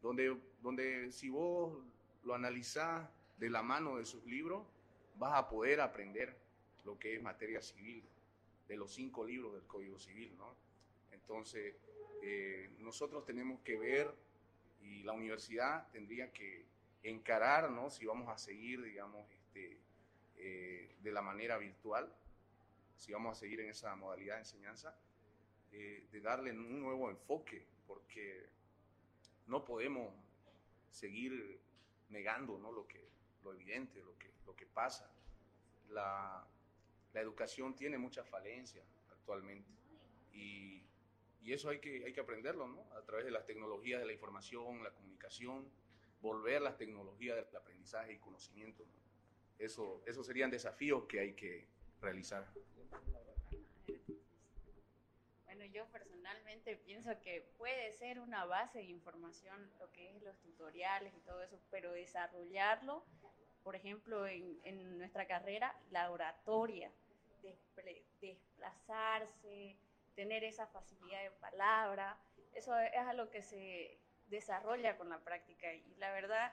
donde, 0.00 0.36
donde 0.62 1.10
si 1.10 1.28
vos 1.28 1.82
lo 2.22 2.34
analizás 2.34 3.08
de 3.38 3.50
la 3.50 3.62
mano 3.62 3.96
de 3.96 4.04
sus 4.04 4.24
libros, 4.26 4.64
vas 5.16 5.34
a 5.34 5.48
poder 5.48 5.80
aprender 5.80 6.36
lo 6.84 6.98
que 6.98 7.16
es 7.16 7.22
materia 7.22 7.60
civil, 7.62 8.04
de 8.68 8.76
los 8.76 8.94
cinco 8.94 9.24
libros 9.24 9.54
del 9.54 9.64
Código 9.64 9.98
Civil, 9.98 10.36
¿no? 10.38 10.54
Entonces, 11.12 11.74
eh, 12.22 12.70
nosotros 12.78 13.24
tenemos 13.24 13.60
que 13.60 13.76
ver 13.78 14.14
y 14.82 15.02
la 15.02 15.12
universidad 15.12 15.90
tendría 15.90 16.32
que 16.32 16.64
encarar, 17.02 17.70
¿no? 17.70 17.90
Si 17.90 18.06
vamos 18.06 18.28
a 18.28 18.38
seguir, 18.38 18.82
digamos, 18.82 19.30
este, 19.30 19.78
eh, 20.46 20.96
de 21.00 21.10
la 21.10 21.22
manera 21.22 21.56
virtual, 21.56 22.14
si 22.98 23.12
vamos 23.12 23.34
a 23.34 23.40
seguir 23.40 23.60
en 23.60 23.70
esa 23.70 23.96
modalidad 23.96 24.34
de 24.34 24.40
enseñanza, 24.40 24.94
eh, 25.72 26.06
de 26.12 26.20
darle 26.20 26.50
un 26.50 26.82
nuevo 26.82 27.08
enfoque, 27.08 27.66
porque 27.86 28.46
no 29.46 29.64
podemos 29.64 30.12
seguir 30.90 31.62
negando 32.10 32.58
¿no? 32.58 32.72
lo, 32.72 32.86
que, 32.86 33.08
lo 33.42 33.54
evidente, 33.54 34.02
lo 34.02 34.18
que, 34.18 34.30
lo 34.44 34.54
que 34.54 34.66
pasa. 34.66 35.10
La, 35.88 36.46
la 37.14 37.20
educación 37.22 37.74
tiene 37.74 37.96
muchas 37.96 38.28
falencias 38.28 38.84
actualmente 39.12 39.70
y, 40.34 40.82
y, 41.42 41.54
eso 41.54 41.70
hay 41.70 41.80
que, 41.80 42.04
hay 42.04 42.12
que 42.12 42.20
aprenderlo 42.20 42.68
¿no? 42.68 42.86
a 42.98 43.02
través 43.02 43.24
de 43.24 43.30
las 43.30 43.46
tecnologías 43.46 43.98
de 43.98 44.06
la 44.06 44.12
información, 44.12 44.84
la 44.84 44.90
comunicación, 44.90 45.70
volver 46.20 46.60
las 46.60 46.76
tecnologías 46.76 47.36
del 47.36 47.56
aprendizaje 47.56 48.12
y 48.12 48.18
conocimiento. 48.18 48.84
Eso, 49.58 50.02
esos 50.06 50.26
serían 50.26 50.50
desafíos 50.50 51.04
que 51.04 51.20
hay 51.20 51.34
que 51.34 51.66
realizar. 52.00 52.46
Bueno, 55.44 55.64
yo 55.66 55.86
personalmente 55.86 56.76
pienso 56.76 57.10
que 57.20 57.46
puede 57.56 57.92
ser 57.92 58.18
una 58.18 58.44
base 58.44 58.78
de 58.78 58.84
información 58.84 59.70
lo 59.78 59.90
que 59.92 60.14
es 60.16 60.22
los 60.22 60.36
tutoriales 60.40 61.14
y 61.14 61.20
todo 61.20 61.42
eso, 61.42 61.58
pero 61.70 61.92
desarrollarlo, 61.92 63.04
por 63.62 63.76
ejemplo, 63.76 64.26
en, 64.26 64.58
en 64.64 64.98
nuestra 64.98 65.26
carrera, 65.26 65.74
la 65.90 66.10
oratoria, 66.10 66.90
desplazarse, 68.20 69.76
tener 70.14 70.44
esa 70.44 70.66
facilidad 70.66 71.22
de 71.22 71.30
palabra, 71.30 72.18
eso 72.54 72.76
es 72.78 72.96
algo 72.96 73.30
que 73.30 73.42
se 73.42 73.98
desarrolla 74.28 74.96
con 74.96 75.08
la 75.08 75.18
práctica 75.18 75.72
y 75.72 75.94
la 75.98 76.12
verdad, 76.12 76.52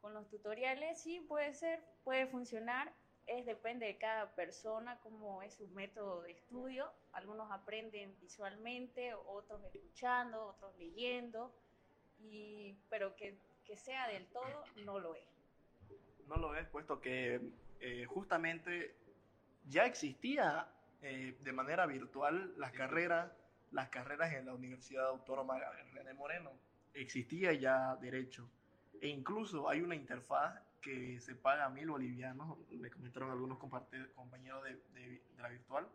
con 0.00 0.14
los 0.14 0.28
tutoriales 0.28 1.00
sí 1.00 1.20
puede 1.20 1.54
ser, 1.54 1.80
puede 2.04 2.26
funcionar, 2.26 2.92
es 3.26 3.44
depende 3.44 3.86
de 3.86 3.98
cada 3.98 4.34
persona, 4.34 4.98
cómo 5.02 5.42
es 5.42 5.54
su 5.54 5.68
método 5.68 6.22
de 6.22 6.32
estudio. 6.32 6.90
Algunos 7.12 7.50
aprenden 7.50 8.14
visualmente, 8.20 9.12
otros 9.14 9.62
escuchando, 9.64 10.46
otros 10.46 10.76
leyendo, 10.78 11.52
y, 12.20 12.74
pero 12.88 13.14
que, 13.16 13.36
que 13.66 13.76
sea 13.76 14.08
del 14.08 14.26
todo 14.26 14.64
no 14.84 14.98
lo 14.98 15.14
es. 15.14 15.28
No 16.26 16.36
lo 16.36 16.54
es, 16.54 16.66
puesto 16.68 17.00
que 17.00 17.40
eh, 17.80 18.04
justamente 18.06 18.94
ya 19.66 19.84
existía 19.84 20.68
eh, 21.02 21.36
de 21.40 21.52
manera 21.52 21.86
virtual 21.86 22.54
las 22.56 22.72
carreras, 22.72 23.30
las 23.72 23.88
carreras 23.90 24.32
en 24.32 24.46
la 24.46 24.54
Universidad 24.54 25.06
Autónoma 25.06 25.58
René 25.92 26.14
Moreno. 26.14 26.52
Existía 26.94 27.52
ya 27.52 27.96
derecho. 27.96 28.48
E 29.00 29.08
incluso 29.08 29.68
hay 29.68 29.80
una 29.80 29.94
interfaz 29.94 30.60
que 30.80 31.20
se 31.20 31.34
paga 31.34 31.66
a 31.66 31.70
mil 31.70 31.90
bolivianos, 31.90 32.56
me 32.70 32.90
comentaron 32.90 33.30
algunos 33.30 33.58
compañeros 33.58 34.62
de, 34.64 34.74
de, 34.94 35.22
la 35.38 35.48
virtual. 35.48 35.88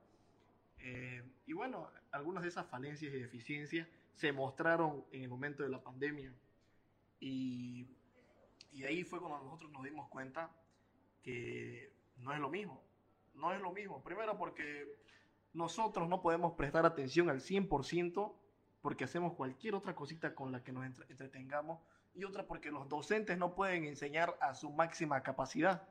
Eh, 0.80 1.24
y 1.46 1.54
bueno, 1.54 1.90
algunas 2.12 2.44
de 2.44 2.50
esas 2.50 2.68
falencias 2.68 3.14
y 3.14 3.20
deficiencias 3.20 3.88
se 4.14 4.32
mostraron 4.32 5.06
en 5.12 5.24
el 5.24 5.30
momento 5.30 5.64
de 5.64 5.70
la 5.70 5.82
pandemia. 5.82 6.34
Y, 7.20 7.88
y 8.72 8.84
ahí 8.84 9.04
fue 9.04 9.20
cuando 9.20 9.40
nosotros 9.44 9.72
nos 9.72 9.84
dimos 9.84 10.10
cuenta 10.10 10.52
que 11.22 11.94
no 12.18 12.34
es 12.34 12.40
lo 12.40 12.50
mismo. 12.50 12.84
No 13.36 13.54
es 13.54 13.62
lo 13.62 13.72
mismo. 13.72 14.04
Primero 14.04 14.38
porque 14.38 15.00
nosotros 15.54 16.08
no 16.10 16.22
podemos 16.22 16.54
prestar 16.54 16.86
atención 16.86 17.30
al 17.30 17.40
100% 17.40 18.34
porque 18.82 19.06
hacemos 19.06 19.34
cualquier 19.34 19.76
otra 19.76 19.96
cosita 19.96 20.36
con 20.36 20.52
la 20.52 20.64
que 20.64 20.74
nos 20.74 20.86
entretengamos 20.86 21.80
y 22.16 22.24
otra 22.24 22.46
porque 22.46 22.72
los 22.72 22.88
docentes 22.90 23.38
no 23.38 23.56
pueden 23.56 23.86
enseñar 23.86 24.38
a 24.40 24.54
su 24.54 24.70
máxima 24.70 25.22
capacidad. 25.24 25.88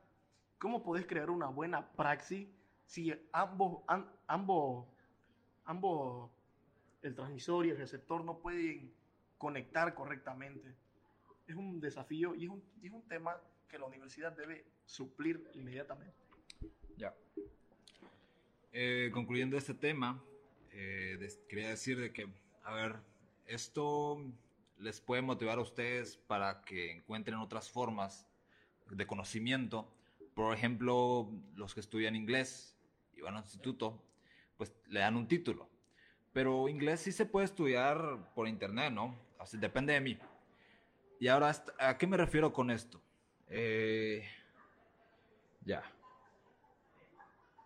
¿Cómo 0.59 0.83
podés 0.83 1.07
crear 1.07 1.31
una 1.31 1.49
buena 1.49 1.91
praxis 1.93 2.49
si 2.87 3.13
ambos, 3.33 3.83
ambos, 4.27 4.87
ambos, 5.65 6.31
el 7.03 7.15
transmisor 7.15 7.67
y 7.67 7.71
el 7.71 7.79
receptor 7.79 8.25
no 8.25 8.39
pueden 8.39 8.93
conectar 9.39 9.95
correctamente? 9.95 10.75
Es 11.47 11.57
un 11.57 11.81
desafío 11.81 12.35
y 12.35 12.45
es 12.45 12.51
un, 12.51 12.63
es 12.83 12.93
un 12.93 13.03
tema 13.09 13.37
que 13.69 13.79
la 13.79 13.87
universidad 13.87 14.33
debe 14.33 14.65
suplir 14.85 15.51
inmediatamente. 15.55 16.15
Ya. 16.97 17.13
Eh, 18.73 19.11
concluyendo 19.13 19.57
este 19.57 19.75
tema, 19.75 20.23
eh, 20.71 21.19
quería 21.49 21.71
decir 21.71 21.99
de 21.99 22.13
que, 22.13 22.29
a 22.63 22.73
ver, 22.73 22.97
esto 23.47 24.23
les 24.79 25.01
puede 25.01 25.23
motivar 25.23 25.59
a 25.59 25.63
ustedes 25.63 26.17
para 26.17 26.63
que 26.65 26.93
encuentren 26.93 27.39
otras 27.39 27.71
formas 27.71 28.27
de 28.91 29.07
conocimiento. 29.07 29.89
Por 30.35 30.55
ejemplo, 30.55 31.31
los 31.55 31.75
que 31.75 31.81
estudian 31.81 32.17
inglés 32.17 32.77
y 33.15 33.21
van 33.21 33.35
al 33.37 33.43
instituto, 33.43 34.03
pues 34.57 34.73
le 34.89 35.01
dan 35.01 35.17
un 35.17 35.29
título. 35.29 35.69
Pero 36.33 36.69
inglés 36.69 37.01
sí 37.01 37.13
se 37.13 37.27
puede 37.27 37.45
estudiar 37.45 38.33
por 38.35 38.49
internet, 38.49 38.93
¿no? 38.93 39.17
Así, 39.39 39.59
depende 39.59 39.93
de 39.93 40.01
mí. 40.01 40.19
Y 41.21 41.29
ahora, 41.29 41.55
¿a 41.79 41.99
qué 41.99 42.07
me 42.07 42.17
refiero 42.17 42.53
con 42.53 42.71
esto? 42.71 43.01
Eh, 43.49 44.25
ya. 45.65 45.83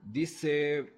Dice, 0.01 0.93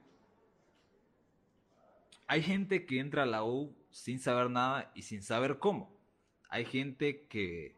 hay 2.26 2.42
gente 2.42 2.84
que 2.86 2.98
entra 2.98 3.22
a 3.22 3.26
la 3.26 3.44
U 3.44 3.74
sin 3.90 4.18
saber 4.18 4.50
nada 4.50 4.90
y 4.94 5.02
sin 5.02 5.22
saber 5.22 5.58
cómo. 5.58 5.97
Hay 6.48 6.64
gente 6.64 7.26
que, 7.26 7.76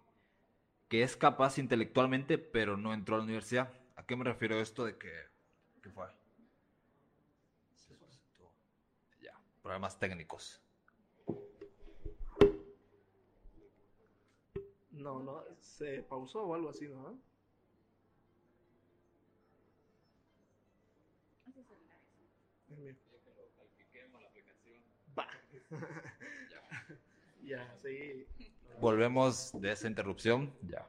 que 0.89 1.03
es 1.03 1.17
capaz 1.17 1.59
intelectualmente, 1.59 2.39
pero 2.39 2.77
no 2.77 2.95
entró 2.95 3.17
a 3.17 3.19
la 3.19 3.25
universidad. 3.25 3.73
¿A 3.97 4.07
qué 4.07 4.17
me 4.17 4.25
refiero 4.25 4.61
esto 4.61 4.85
de 4.85 4.97
que... 4.97 5.13
¿Qué 5.83 5.91
fue? 5.91 6.07
Ya, 9.21 9.33
problemas 9.63 9.99
técnicos. 9.99 10.63
No, 14.93 15.21
no, 15.21 15.43
se 15.61 16.03
pausó 16.03 16.45
o 16.45 16.55
algo 16.55 16.71
así, 16.71 16.87
¿no? 16.87 17.19
Va. 25.19 25.27
ya, 27.43 27.75
sí. 27.83 28.27
Volvemos 28.81 29.53
de 29.61 29.73
esa 29.73 29.89
interrupción. 29.89 30.55
Ya. 30.63 30.89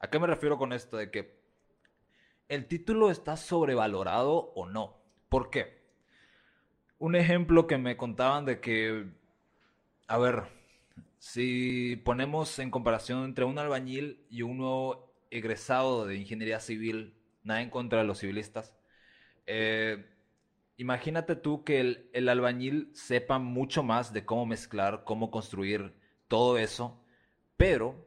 ¿A 0.00 0.08
qué 0.08 0.18
me 0.18 0.26
refiero 0.26 0.56
con 0.56 0.72
esto 0.72 0.96
de 0.96 1.10
que 1.10 1.38
el 2.48 2.66
título 2.66 3.10
está 3.10 3.36
sobrevalorado 3.36 4.52
o 4.54 4.66
no? 4.66 4.96
¿Por 5.28 5.50
qué? 5.50 5.82
Un 6.98 7.14
ejemplo 7.14 7.66
que 7.66 7.76
me 7.76 7.98
contaban 7.98 8.46
de 8.46 8.60
que, 8.60 9.06
a 10.06 10.16
ver, 10.16 10.44
si 11.18 11.96
ponemos 12.06 12.58
en 12.58 12.70
comparación 12.70 13.24
entre 13.24 13.44
un 13.44 13.58
albañil 13.58 14.24
y 14.30 14.40
un 14.40 14.56
nuevo 14.56 15.14
egresado 15.30 16.06
de 16.06 16.16
ingeniería 16.16 16.60
civil, 16.60 17.18
nada 17.42 17.60
en 17.60 17.68
contra 17.68 17.98
de 17.98 18.06
los 18.06 18.18
civilistas, 18.18 18.74
eh, 19.44 20.06
imagínate 20.78 21.36
tú 21.36 21.64
que 21.64 21.80
el, 21.80 22.10
el, 22.14 22.30
albañil 22.30 22.90
sepa 22.94 23.38
mucho 23.38 23.82
más 23.82 24.14
de 24.14 24.24
cómo 24.24 24.46
mezclar, 24.46 25.04
cómo 25.04 25.30
construir 25.30 25.94
todo 26.28 26.56
eso, 26.56 27.02
pero 27.56 28.06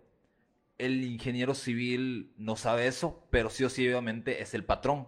el 0.77 1.03
ingeniero 1.03 1.53
civil 1.53 2.33
no 2.37 2.55
sabe 2.55 2.87
eso, 2.87 3.27
pero 3.29 3.49
sí 3.49 3.63
o 3.63 3.69
sí 3.69 3.87
obviamente 3.87 4.41
es 4.41 4.53
el 4.53 4.63
patrón. 4.63 5.07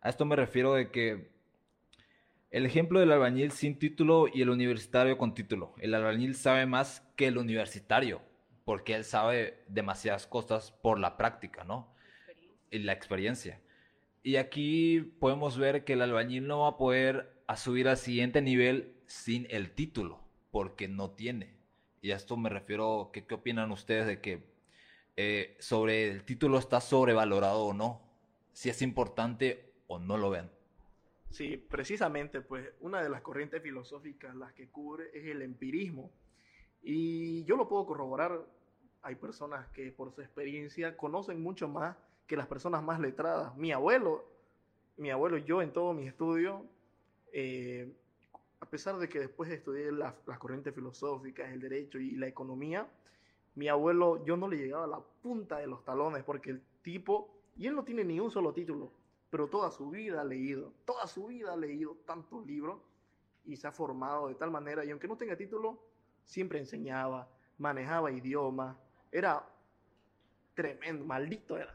A 0.00 0.08
esto 0.08 0.24
me 0.24 0.36
refiero 0.36 0.74
de 0.74 0.90
que 0.90 1.30
el 2.50 2.66
ejemplo 2.66 3.00
del 3.00 3.12
albañil 3.12 3.52
sin 3.52 3.78
título 3.78 4.26
y 4.32 4.42
el 4.42 4.50
universitario 4.50 5.16
con 5.16 5.34
título. 5.34 5.74
El 5.78 5.94
albañil 5.94 6.34
sabe 6.34 6.66
más 6.66 7.00
que 7.16 7.28
el 7.28 7.38
universitario, 7.38 8.22
porque 8.64 8.94
él 8.94 9.04
sabe 9.04 9.62
demasiadas 9.68 10.26
cosas 10.26 10.72
por 10.72 10.98
la 10.98 11.16
práctica, 11.16 11.64
¿no? 11.64 11.94
Y 12.70 12.80
la 12.80 12.92
experiencia. 12.92 13.60
Y 14.22 14.36
aquí 14.36 15.00
podemos 15.18 15.58
ver 15.58 15.84
que 15.84 15.94
el 15.94 16.02
albañil 16.02 16.46
no 16.46 16.60
va 16.60 16.68
a 16.70 16.76
poder 16.76 17.32
a 17.46 17.56
subir 17.56 17.88
al 17.88 17.96
siguiente 17.96 18.42
nivel 18.42 18.96
sin 19.06 19.46
el 19.50 19.70
título, 19.70 20.20
porque 20.50 20.88
no 20.88 21.10
tiene. 21.10 21.59
Y 22.00 22.12
a 22.12 22.16
esto 22.16 22.36
me 22.36 22.48
refiero, 22.48 23.10
¿qué, 23.12 23.26
qué 23.26 23.34
opinan 23.34 23.70
ustedes 23.72 24.06
de 24.06 24.20
que 24.20 24.42
eh, 25.16 25.56
sobre 25.60 26.08
el 26.08 26.24
título 26.24 26.58
está 26.58 26.80
sobrevalorado 26.80 27.64
o 27.64 27.74
no? 27.74 28.00
Si 28.52 28.70
es 28.70 28.80
importante 28.82 29.72
o 29.86 29.98
no 29.98 30.16
lo 30.16 30.30
ven. 30.30 30.50
Sí, 31.30 31.56
precisamente, 31.56 32.40
pues 32.40 32.68
una 32.80 33.02
de 33.02 33.08
las 33.08 33.20
corrientes 33.22 33.62
filosóficas 33.62 34.34
las 34.34 34.52
que 34.52 34.68
cubre 34.68 35.10
es 35.14 35.26
el 35.26 35.42
empirismo. 35.42 36.10
Y 36.82 37.44
yo 37.44 37.56
lo 37.56 37.68
puedo 37.68 37.86
corroborar. 37.86 38.40
Hay 39.02 39.14
personas 39.14 39.68
que 39.68 39.92
por 39.92 40.12
su 40.12 40.20
experiencia 40.20 40.96
conocen 40.96 41.42
mucho 41.42 41.68
más 41.68 41.96
que 42.26 42.36
las 42.36 42.46
personas 42.46 42.82
más 42.82 42.98
letradas. 43.00 43.56
Mi 43.56 43.72
abuelo, 43.72 44.24
mi 44.96 45.10
abuelo 45.10 45.38
y 45.38 45.44
yo 45.44 45.62
en 45.62 45.72
todo 45.72 45.92
mi 45.92 46.06
estudio, 46.06 46.66
eh, 47.32 47.92
a 48.60 48.66
pesar 48.66 48.98
de 48.98 49.08
que 49.08 49.18
después 49.18 49.50
estudié 49.50 49.90
las, 49.90 50.14
las 50.26 50.38
corrientes 50.38 50.74
filosóficas, 50.74 51.50
el 51.50 51.60
derecho 51.60 51.98
y 51.98 52.12
la 52.12 52.26
economía, 52.26 52.86
mi 53.54 53.68
abuelo, 53.68 54.24
yo 54.24 54.36
no 54.36 54.48
le 54.48 54.58
llegaba 54.58 54.84
a 54.84 54.88
la 54.88 55.00
punta 55.00 55.58
de 55.58 55.66
los 55.66 55.84
talones 55.84 56.22
porque 56.22 56.50
el 56.50 56.62
tipo, 56.82 57.42
y 57.56 57.66
él 57.66 57.74
no 57.74 57.84
tiene 57.84 58.04
ni 58.04 58.20
un 58.20 58.30
solo 58.30 58.52
título, 58.52 58.92
pero 59.30 59.48
toda 59.48 59.70
su 59.70 59.90
vida 59.90 60.20
ha 60.20 60.24
leído, 60.24 60.72
toda 60.84 61.06
su 61.06 61.26
vida 61.26 61.52
ha 61.52 61.56
leído 61.56 61.96
tantos 62.06 62.46
libros 62.46 62.80
y 63.44 63.56
se 63.56 63.66
ha 63.66 63.72
formado 63.72 64.28
de 64.28 64.34
tal 64.34 64.50
manera, 64.50 64.84
y 64.84 64.90
aunque 64.90 65.08
no 65.08 65.16
tenga 65.16 65.36
título, 65.36 65.82
siempre 66.24 66.58
enseñaba, 66.58 67.28
manejaba 67.58 68.12
idiomas, 68.12 68.76
era 69.10 69.44
tremendo, 70.54 71.04
maldito 71.04 71.56
era. 71.56 71.74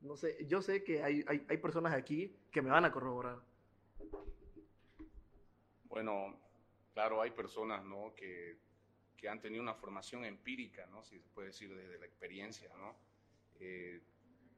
No 0.00 0.16
sé, 0.16 0.46
yo 0.46 0.62
sé 0.62 0.84
que 0.84 1.02
hay, 1.02 1.24
hay, 1.26 1.44
hay 1.48 1.56
personas 1.56 1.92
aquí 1.92 2.34
que 2.52 2.62
me 2.62 2.70
van 2.70 2.84
a 2.84 2.92
corroborar. 2.92 3.40
Bueno, 5.96 6.38
claro, 6.92 7.22
hay 7.22 7.30
personas, 7.30 7.82
¿no? 7.82 8.14
Que, 8.14 8.58
que 9.16 9.30
han 9.30 9.40
tenido 9.40 9.62
una 9.62 9.72
formación 9.72 10.26
empírica, 10.26 10.84
¿no? 10.88 11.02
Si 11.02 11.18
se 11.18 11.28
puede 11.30 11.46
decir 11.46 11.74
desde 11.74 11.98
la 11.98 12.04
experiencia, 12.04 12.70
¿no? 12.76 12.94
Eh, 13.60 14.02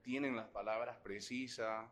tienen 0.02 0.34
las 0.34 0.48
palabras 0.48 0.96
precisas, 0.96 1.88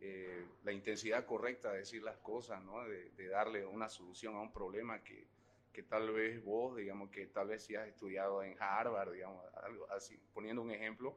eh, 0.00 0.44
la 0.64 0.72
intensidad 0.72 1.24
correcta 1.24 1.70
de 1.70 1.78
decir 1.78 2.02
las 2.02 2.16
cosas, 2.16 2.64
¿no? 2.64 2.82
De, 2.82 3.10
de, 3.10 3.28
darle 3.28 3.64
una 3.64 3.88
solución 3.88 4.34
a 4.34 4.40
un 4.40 4.52
problema 4.52 5.04
que, 5.04 5.28
que 5.72 5.84
tal 5.84 6.10
vez 6.10 6.42
vos, 6.42 6.76
digamos, 6.76 7.10
que 7.10 7.28
tal 7.28 7.46
vez 7.46 7.62
si 7.62 7.76
has 7.76 7.86
estudiado 7.86 8.42
en 8.42 8.60
Harvard, 8.60 9.12
digamos, 9.12 9.40
algo 9.62 9.88
así, 9.92 10.20
poniendo 10.34 10.62
un 10.62 10.72
ejemplo, 10.72 11.16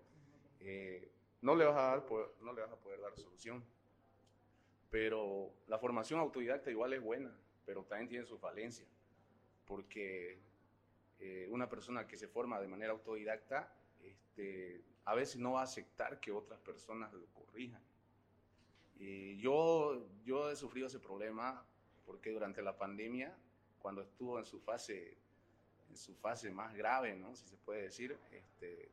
eh, 0.60 1.12
no, 1.42 1.56
le 1.56 1.66
vas 1.66 1.76
a 1.76 1.82
dar, 1.82 2.04
no 2.40 2.54
le 2.54 2.62
vas 2.62 2.72
a 2.72 2.80
poder 2.80 3.02
dar 3.02 3.18
solución. 3.18 3.66
Pero 4.92 5.52
la 5.66 5.80
formación 5.80 6.20
autodidacta 6.20 6.70
igual 6.70 6.94
es 6.94 7.02
buena, 7.02 7.36
pero 7.66 7.84
también 7.84 8.10
tiene 8.10 8.26
sus 8.26 8.40
falencias, 8.40 8.88
porque 9.66 10.40
eh, 11.20 11.48
una 11.50 11.70
persona 11.70 12.08
que 12.08 12.18
se 12.18 12.28
forma 12.28 12.60
de 12.60 12.68
manera 12.68 12.92
autodidacta, 12.92 13.74
este, 14.04 14.82
a 15.06 15.16
veces 15.16 15.38
no 15.38 15.54
va 15.54 15.62
a 15.62 15.64
aceptar 15.64 16.20
que 16.20 16.32
otras 16.32 16.60
personas 16.60 17.14
lo 17.14 17.26
corrijan. 17.28 17.82
Y 18.98 19.38
yo, 19.38 20.06
yo 20.24 20.52
he 20.52 20.56
sufrido 20.56 20.88
ese 20.88 21.00
problema 21.00 21.66
porque 22.06 22.32
durante 22.32 22.62
la 22.62 22.78
pandemia, 22.78 23.36
cuando 23.80 24.02
estuvo 24.02 24.40
en 24.40 24.46
su 24.46 24.60
fase, 24.60 25.18
en 25.90 25.98
su 25.98 26.16
fase 26.16 26.52
más 26.52 26.74
grave, 26.76 27.16
¿no? 27.16 27.36
si 27.36 27.48
se 27.48 27.58
puede 27.58 27.84
decir, 27.84 28.18
este, 28.32 28.92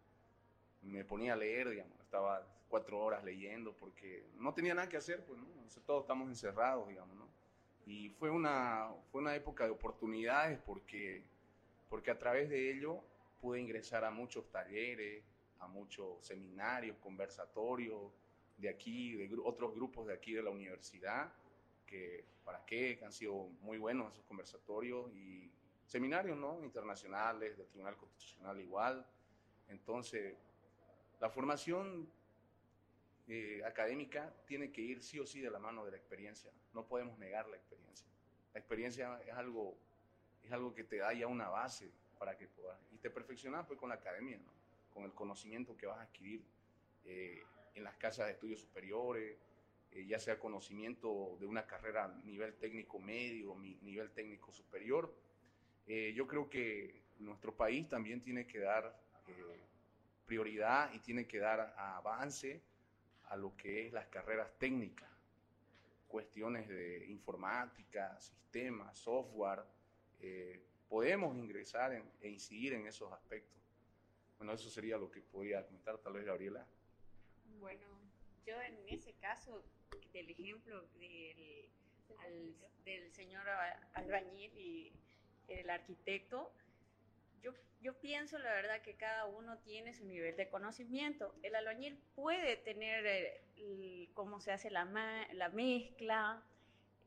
me 0.82 1.04
ponía 1.04 1.34
a 1.34 1.36
leer, 1.36 1.70
digamos, 1.70 1.98
estaba 2.00 2.46
cuatro 2.68 3.00
horas 3.00 3.24
leyendo 3.24 3.72
porque 3.74 4.24
no 4.36 4.54
tenía 4.54 4.74
nada 4.74 4.88
que 4.88 4.96
hacer, 4.96 5.24
pues, 5.24 5.38
¿no? 5.38 5.46
Sea, 5.68 5.82
todos 5.84 6.02
estamos 6.02 6.28
encerrados, 6.28 6.88
digamos, 6.88 7.16
¿no? 7.16 7.28
Y 7.86 8.10
fue 8.10 8.30
una, 8.30 8.90
fue 9.10 9.20
una 9.20 9.34
época 9.34 9.64
de 9.64 9.70
oportunidades 9.70 10.58
porque, 10.64 11.24
porque 11.88 12.10
a 12.10 12.18
través 12.18 12.48
de 12.48 12.72
ello 12.72 13.02
pude 13.40 13.60
ingresar 13.60 14.04
a 14.04 14.10
muchos 14.10 14.50
talleres, 14.50 15.24
a 15.58 15.66
muchos 15.66 16.24
seminarios, 16.24 16.96
conversatorios, 16.98 18.12
de 18.58 18.68
aquí, 18.68 19.14
de 19.16 19.26
gru 19.26 19.46
otros 19.46 19.74
grupos 19.74 20.06
de 20.06 20.14
aquí 20.14 20.34
de 20.34 20.42
la 20.42 20.50
universidad, 20.50 21.32
que 21.86 22.24
para 22.44 22.64
qué, 22.66 22.98
que 22.98 23.04
han 23.04 23.12
sido 23.12 23.48
muy 23.62 23.78
buenos 23.78 24.12
esos 24.12 24.24
conversatorios 24.24 25.10
y 25.14 25.50
seminarios 25.86 26.38
¿no? 26.38 26.62
internacionales, 26.62 27.56
del 27.56 27.66
Tribunal 27.66 27.96
Constitucional 27.96 28.60
igual. 28.60 29.06
Entonces, 29.68 30.36
la 31.20 31.30
formación 31.30 32.08
eh, 33.28 33.62
académica 33.64 34.32
tiene 34.46 34.72
que 34.72 34.80
ir 34.80 35.02
sí 35.02 35.18
o 35.18 35.26
sí 35.26 35.40
de 35.40 35.50
la 35.50 35.58
mano 35.58 35.84
de 35.84 35.92
la 35.92 35.96
experiencia, 35.96 36.50
no 36.72 36.86
podemos 36.86 37.18
negar 37.18 37.48
la 37.48 37.56
experiencia. 37.56 38.06
La 38.52 38.60
experiencia 38.60 39.20
es 39.26 39.34
algo, 39.34 39.76
es 40.42 40.52
algo 40.52 40.74
que 40.74 40.84
te 40.84 40.96
da 40.96 41.12
ya 41.12 41.26
una 41.26 41.48
base 41.48 41.90
para 42.18 42.36
que 42.36 42.48
puedas, 42.48 42.78
y 42.92 42.98
te 42.98 43.10
perfeccionas 43.10 43.66
pues 43.66 43.78
con 43.78 43.88
la 43.88 43.94
academia, 43.96 44.38
con 44.92 45.04
el 45.04 45.12
conocimiento 45.12 45.76
que 45.76 45.86
vas 45.86 45.98
a 45.98 46.02
adquirir. 46.02 46.44
Eh, 47.04 47.42
en 47.74 47.84
las 47.84 47.96
casas 47.96 48.26
de 48.26 48.32
estudios 48.32 48.60
superiores, 48.60 49.36
eh, 49.92 50.06
ya 50.06 50.18
sea 50.18 50.38
conocimiento 50.38 51.36
de 51.40 51.46
una 51.46 51.66
carrera 51.66 52.04
a 52.04 52.08
nivel 52.24 52.54
técnico 52.54 52.98
medio, 52.98 53.56
nivel 53.56 54.10
técnico 54.10 54.52
superior. 54.52 55.14
Eh, 55.86 56.12
yo 56.14 56.26
creo 56.26 56.48
que 56.48 57.02
nuestro 57.18 57.56
país 57.56 57.88
también 57.88 58.20
tiene 58.20 58.46
que 58.46 58.60
dar 58.60 58.98
prioridad 60.26 60.92
y 60.92 60.98
tiene 60.98 61.26
que 61.26 61.38
dar 61.38 61.74
avance 61.76 62.60
a 63.30 63.36
lo 63.36 63.56
que 63.56 63.86
es 63.86 63.92
las 63.92 64.06
carreras 64.06 64.52
técnicas, 64.58 65.08
cuestiones 66.08 66.68
de 66.68 67.06
informática, 67.06 68.18
sistemas, 68.20 68.98
software. 68.98 69.64
podemos 70.88 71.36
ingresar 71.36 71.92
en, 71.92 72.04
e 72.20 72.28
incidir 72.28 72.74
en 72.74 72.86
esos 72.86 73.12
aspectos. 73.12 73.58
Bueno, 74.38 74.52
eso 74.52 74.68
sería 74.68 74.96
lo 74.96 75.10
que 75.10 75.20
podía 75.20 75.64
comentar 75.64 75.98
tal 75.98 76.14
vez 76.14 76.24
Gabriela. 76.24 76.66
Bueno, 77.60 77.86
yo 78.44 78.60
en 78.60 78.76
ese 78.88 79.12
caso 79.14 79.62
del 80.12 80.30
ejemplo 80.30 80.82
del, 80.98 82.56
del 82.84 83.12
señor 83.12 83.46
albañil 83.94 84.58
y 84.58 84.92
el 85.46 85.70
arquitecto, 85.70 86.52
yo, 87.42 87.52
yo 87.80 87.98
pienso 88.00 88.38
la 88.38 88.52
verdad 88.52 88.82
que 88.82 88.96
cada 88.96 89.26
uno 89.26 89.58
tiene 89.58 89.94
su 89.94 90.04
nivel 90.04 90.36
de 90.36 90.48
conocimiento. 90.48 91.34
El 91.42 91.54
albañil 91.54 91.98
puede 92.14 92.56
tener 92.56 93.06
eh, 93.06 94.10
cómo 94.14 94.40
se 94.40 94.52
hace 94.52 94.70
la, 94.70 94.84
la 95.32 95.48
mezcla, 95.50 96.42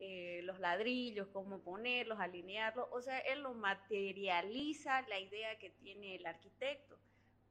eh, 0.06 0.42
los 0.44 0.60
ladrillos, 0.60 1.28
cómo 1.32 1.60
ponerlos, 1.60 2.20
alinearlos, 2.20 2.88
o 2.92 3.02
sea, 3.02 3.20
él 3.20 3.42
lo 3.42 3.54
materializa 3.54 5.02
la 5.04 5.18
idea 5.18 5.58
que 5.60 5.70
tiene 5.70 6.16
el 6.16 6.26
arquitecto, 6.26 6.98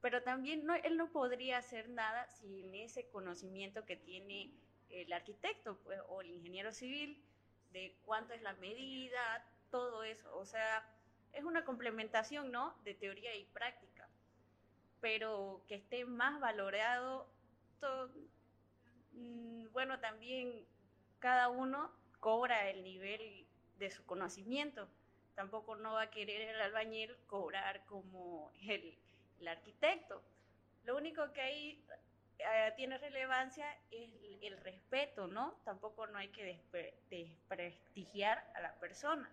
pero 0.03 0.23
también 0.23 0.67
no, 0.67 0.75
él 0.75 0.99
no 0.99 1.11
podría 1.13 1.57
hacer 1.59 1.89
nada 1.89 2.29
sin 2.29 2.75
ese 2.75 3.09
conocimiento 3.09 3.87
que 3.87 3.97
tiene 3.97 4.53
el 4.91 5.11
arquitecto 5.15 5.79
pues, 5.85 5.99
o 6.09 6.21
el 6.21 6.31
ingeniero 6.31 6.73
civil 6.73 7.25
de 7.73 7.97
cuánto 8.05 8.35
es 8.35 8.43
la 8.43 8.53
medida, 8.55 9.47
todo 9.71 10.05
eso, 10.05 10.37
o 10.37 10.45
sea, 10.45 10.87
es 11.33 11.45
una 11.45 11.65
complementación, 11.65 12.53
¿no? 12.53 12.75
De 12.85 12.95
teoría 12.95 13.35
y 13.35 13.45
práctica, 13.47 14.09
pero 15.01 15.65
que 15.67 15.77
esté 15.77 16.05
más 16.05 16.39
valorado, 16.41 17.29
mm, 19.13 19.69
bueno, 19.73 19.99
también 20.01 20.67
cada 21.19 21.49
uno 21.49 21.91
cobra 22.21 22.69
el 22.69 22.85
nivel 22.85 23.47
de 23.79 23.91
su 23.91 24.05
conocimiento. 24.05 24.89
Tampoco 25.35 25.77
no 25.77 25.95
va 25.95 26.03
a 26.03 26.11
querer 26.11 26.51
el 26.51 26.61
albañil 26.61 27.17
cobrar 27.27 27.85
como 27.87 28.53
el, 28.61 28.99
arquitecto. 29.49 30.23
Lo 30.85 30.97
único 30.97 31.33
que 31.33 31.41
ahí 31.41 31.85
eh, 32.39 32.73
tiene 32.77 32.99
relevancia 32.99 33.67
es 33.91 34.11
el, 34.41 34.57
respeto, 34.59 35.27
¿no? 35.27 35.59
Tampoco 35.65 36.07
no 36.07 36.19
hay 36.19 36.29
que 36.29 36.45
desprestigiar 36.45 38.53
a 38.55 38.61
la 38.61 38.79
persona. 38.79 39.29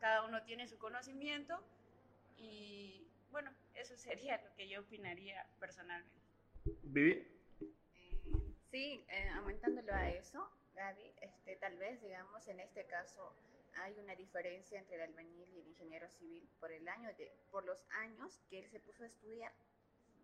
Cada 0.00 0.24
uno 0.24 0.42
tiene 0.44 0.68
su 0.68 0.78
conocimiento 0.78 1.62
y 2.36 3.06
bueno, 3.30 3.50
eso 3.74 3.96
sería 3.96 4.40
lo 4.42 4.54
que 4.54 4.68
yo 4.68 4.80
opinaría 4.80 5.46
personalmente. 5.58 6.16
Vivi. 6.82 7.26
Eh, 7.60 8.54
sí, 8.70 9.04
eh, 9.08 9.28
aumentándolo 9.36 9.92
a 9.92 10.08
eso, 10.10 10.50
Gaby, 10.74 11.12
este, 11.20 11.56
tal 11.56 11.76
vez, 11.76 12.00
digamos, 12.00 12.46
en 12.48 12.60
este 12.60 12.86
caso 12.86 13.34
hay 13.82 13.98
una 13.98 14.14
diferencia 14.14 14.78
entre 14.78 14.96
el 14.96 15.02
albañil 15.02 15.48
y 15.54 15.60
el 15.60 15.68
ingeniero 15.68 16.08
civil 16.18 16.48
por 16.60 16.72
el 16.72 16.88
año 16.88 17.08
de, 17.16 17.32
por 17.50 17.64
los 17.64 17.78
años 17.90 18.40
que 18.48 18.60
él 18.60 18.70
se 18.70 18.80
puso 18.80 19.02
a 19.04 19.06
estudiar, 19.06 19.52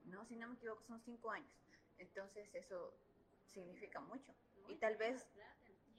¿no? 0.06 0.24
Si 0.26 0.36
no 0.36 0.48
me 0.48 0.54
equivoco, 0.54 0.82
son 0.84 1.00
cinco 1.02 1.30
años. 1.30 1.52
Entonces 1.98 2.52
eso 2.54 2.96
significa 3.52 4.00
mucho. 4.00 4.34
Y 4.68 4.76
tal 4.76 4.96
vez, 4.96 5.26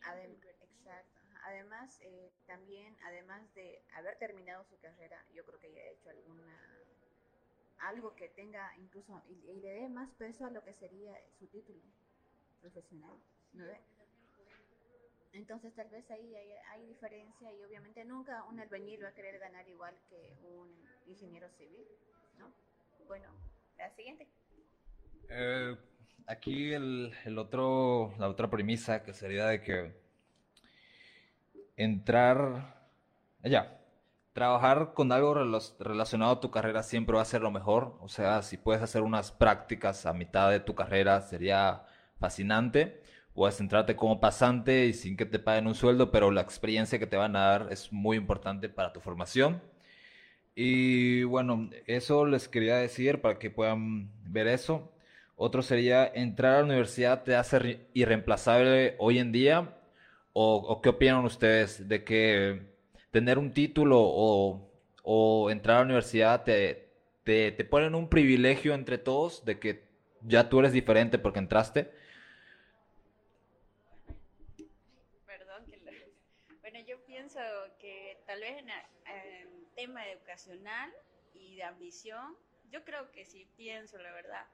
exacto. 0.02 1.25
Además, 1.46 2.00
eh, 2.02 2.32
también, 2.48 2.98
además 3.04 3.54
de 3.54 3.84
haber 3.94 4.18
terminado 4.18 4.66
su 4.66 4.80
carrera, 4.80 5.24
yo 5.32 5.46
creo 5.46 5.60
que 5.60 5.68
haya 5.68 5.92
hecho 5.92 6.10
alguna 6.10 6.76
algo 7.80 8.16
que 8.16 8.30
tenga 8.30 8.72
incluso 8.78 9.22
y, 9.30 9.60
le 9.62 9.74
dé 9.74 9.90
más 9.90 10.10
peso 10.18 10.46
a 10.46 10.50
lo 10.50 10.64
que 10.64 10.74
sería 10.74 11.14
su 11.38 11.46
título 11.48 11.82
profesional. 12.62 13.16
Entonces 15.34 15.76
tal 15.76 15.90
vez 15.90 16.10
ahí 16.10 16.34
hay, 16.72 16.86
diferencia 16.88 17.52
y 17.54 17.64
obviamente 17.64 18.04
nunca 18.06 18.44
un 18.46 18.60
albañil 18.60 19.04
va 19.04 19.10
a 19.10 19.14
querer 19.14 19.38
ganar 19.38 19.68
igual 19.68 19.94
que 20.10 20.34
un 20.42 20.70
ingeniero 21.06 21.48
civil, 21.52 21.86
¿no? 22.40 22.52
Bueno, 23.08 23.28
la 23.78 23.90
siguiente. 23.92 24.28
Eh, 25.30 25.78
aquí 26.26 26.74
el, 26.74 27.38
otro, 27.38 28.16
la 28.18 28.30
otra 28.30 28.50
premisa 28.50 29.04
que 29.04 29.14
sería 29.14 29.46
de 29.48 29.62
que 29.62 30.05
entrar, 31.78 32.76
ya, 33.44 33.80
trabajar 34.34 34.94
con 34.94 35.12
algo 35.12 35.34
relacionado 35.80 36.34
a 36.34 36.40
tu 36.42 36.52
carrera 36.52 36.84
siempre 36.84 37.16
va 37.16 37.22
a 37.22 37.26
ser 37.26 37.42
lo 37.42 37.52
mejor. 37.52 37.98
O 38.02 38.10
sea, 38.10 38.42
si 38.42 38.58
puedes 38.58 38.82
hacer 38.82 39.02
unas 39.02 39.32
prácticas 39.32 40.06
a 40.06 40.14
mitad 40.14 40.52
de 40.52 40.60
tu 40.60 40.76
carrera 40.76 41.22
sería 41.22 41.84
fascinante 42.20 43.02
puedes 43.36 43.58
centrarte 43.58 43.96
como 43.96 44.20
pasante 44.20 44.88
y 44.88 44.94
sin 44.94 45.18
que 45.18 45.26
te 45.26 45.40
paguen 45.40 45.68
un 45.68 45.76
sueldo, 45.76 46.12
pero 46.12 46.32
la 46.32 46.42
experiencia 46.42 46.98
que 47.00 47.08
te 47.08 47.18
van 47.18 47.36
a 47.36 47.42
dar 47.42 47.68
es 47.72 47.92
muy 47.92 48.18
importante 48.18 48.70
para 48.70 48.94
tu 48.94 49.02
formación. 49.02 49.62
Y 50.56 51.24
bueno, 51.24 51.70
eso 51.86 52.26
les 52.26 52.48
quería 52.48 52.78
decir 52.78 53.22
para 53.22 53.38
que 53.38 53.52
puedan 53.52 54.10
ver 54.24 54.48
eso. 54.48 54.92
Otro 55.36 55.62
sería, 55.62 56.08
¿entrar 56.08 56.56
a 56.56 56.58
la 56.60 56.66
universidad 56.66 57.24
te 57.24 57.36
hace 57.36 57.88
irreemplazable 57.94 58.96
hoy 59.00 59.20
en 59.20 59.34
día? 59.34 59.75
¿O, 60.38 60.82
qué 60.82 60.90
opinan 60.90 61.24
ustedes 61.24 61.88
de 61.88 62.04
que 62.04 62.62
tener 63.10 63.38
un 63.38 63.54
título 63.54 64.02
o, 64.02 65.50
entrar 65.50 65.78
a 65.78 65.80
la 65.80 65.86
universidad 65.86 66.44
te, 66.44 66.90
te, 67.24 67.54
te 67.54 67.64
ponen 67.64 67.96
un 67.96 68.10
privilegio 68.10 68.74
entre 68.74 68.98
todos 68.98 69.46
de 69.46 69.60
que 69.60 69.86
ya 70.24 70.50
tú 70.50 70.60
eres 70.60 70.74
diferente 70.74 71.18
porque 71.20 71.40
entraste? 71.40 71.90
que 77.80 78.22
tal 78.26 78.40
vez 78.42 78.58
en, 78.58 78.70
en, 78.70 79.66
tema 79.76 80.08
educacional 80.08 80.94
y 81.34 81.56
de 81.56 81.64
ambición, 81.64 82.36
yo 82.72 82.84
creo 82.84 83.12
que 83.12 83.26
sí 83.26 83.48
pienso, 83.58 83.98
la 83.98 84.12
verdad, 84.12 84.46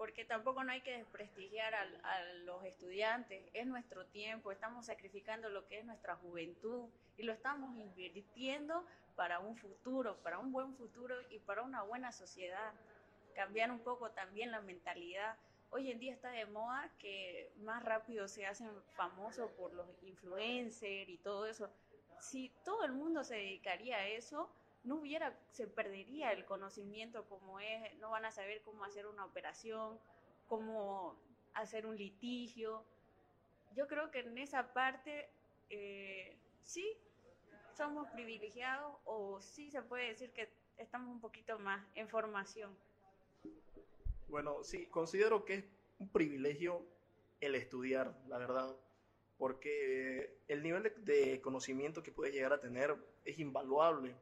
porque 0.00 0.24
tampoco 0.24 0.64
no 0.64 0.72
hay 0.72 0.80
que 0.80 0.96
desprestigiar 0.96 1.74
a, 1.74 1.82
a, 1.82 2.24
los 2.46 2.64
estudiantes, 2.64 3.44
es 3.52 3.66
nuestro 3.66 4.06
tiempo, 4.06 4.50
estamos 4.50 4.86
sacrificando 4.86 5.50
lo 5.50 5.68
que 5.68 5.80
es 5.80 5.84
nuestra 5.84 6.16
juventud 6.16 6.88
y 7.18 7.22
lo 7.22 7.34
estamos 7.34 7.76
invirtiendo 7.76 8.86
para 9.14 9.40
un 9.40 9.58
futuro, 9.58 10.16
para 10.22 10.38
un 10.38 10.52
buen 10.52 10.74
futuro 10.74 11.14
y 11.28 11.38
para 11.40 11.60
una 11.60 11.82
buena 11.82 12.12
sociedad. 12.12 12.72
Cambiar 13.34 13.70
un 13.70 13.80
poco 13.80 14.10
también 14.12 14.50
la 14.50 14.62
mentalidad. 14.62 15.36
Hoy 15.68 15.90
en 15.90 15.98
día 15.98 16.14
está 16.14 16.30
de 16.30 16.46
moda 16.46 16.90
que 16.98 17.52
más 17.58 17.82
rápido 17.82 18.26
se 18.26 18.46
hacen 18.46 18.70
famosos 18.96 19.50
por 19.50 19.74
los 19.74 19.86
influencers 20.02 21.10
y 21.10 21.18
todo 21.18 21.44
eso 21.44 21.68
si 22.20 22.50
todo 22.64 22.84
el 22.84 22.92
mundo 22.92 23.22
se 23.22 23.34
dedicaría 23.34 23.96
a 23.96 24.06
eso, 24.06 24.48
no 24.84 24.96
hubiera, 24.96 25.38
se 25.50 25.66
perdería 25.66 26.32
el 26.32 26.44
conocimiento 26.44 27.24
como 27.24 27.60
es, 27.60 27.94
no 27.98 28.10
van 28.10 28.24
a 28.24 28.30
saber 28.30 28.62
cómo 28.62 28.84
hacer 28.84 29.06
una 29.06 29.24
operación, 29.24 29.98
cómo 30.48 31.16
hacer 31.54 31.86
un 31.86 31.96
litigio. 31.96 32.84
Yo 33.74 33.86
creo 33.86 34.10
que 34.10 34.20
en 34.20 34.38
esa 34.38 34.72
parte 34.72 35.28
eh, 35.68 36.36
sí 36.64 36.96
somos 37.76 38.08
privilegiados 38.10 38.96
o 39.04 39.40
sí 39.40 39.70
se 39.70 39.82
puede 39.82 40.08
decir 40.08 40.32
que 40.32 40.48
estamos 40.78 41.08
un 41.08 41.20
poquito 41.20 41.58
más 41.58 41.86
en 41.94 42.08
formación. 42.08 42.74
Bueno, 44.28 44.62
sí, 44.62 44.86
considero 44.86 45.44
que 45.44 45.54
es 45.54 45.64
un 45.98 46.08
privilegio 46.08 46.84
el 47.40 47.54
estudiar, 47.54 48.14
la 48.28 48.38
verdad 48.38 48.76
porque 49.40 50.36
el 50.48 50.62
nivel 50.62 50.92
de, 50.98 51.40
conocimiento 51.40 52.02
que 52.02 52.12
puedes 52.12 52.34
llegar 52.34 52.52
a 52.52 52.60
tener 52.60 52.94
es 53.24 53.38
invaluable. 53.38 54.14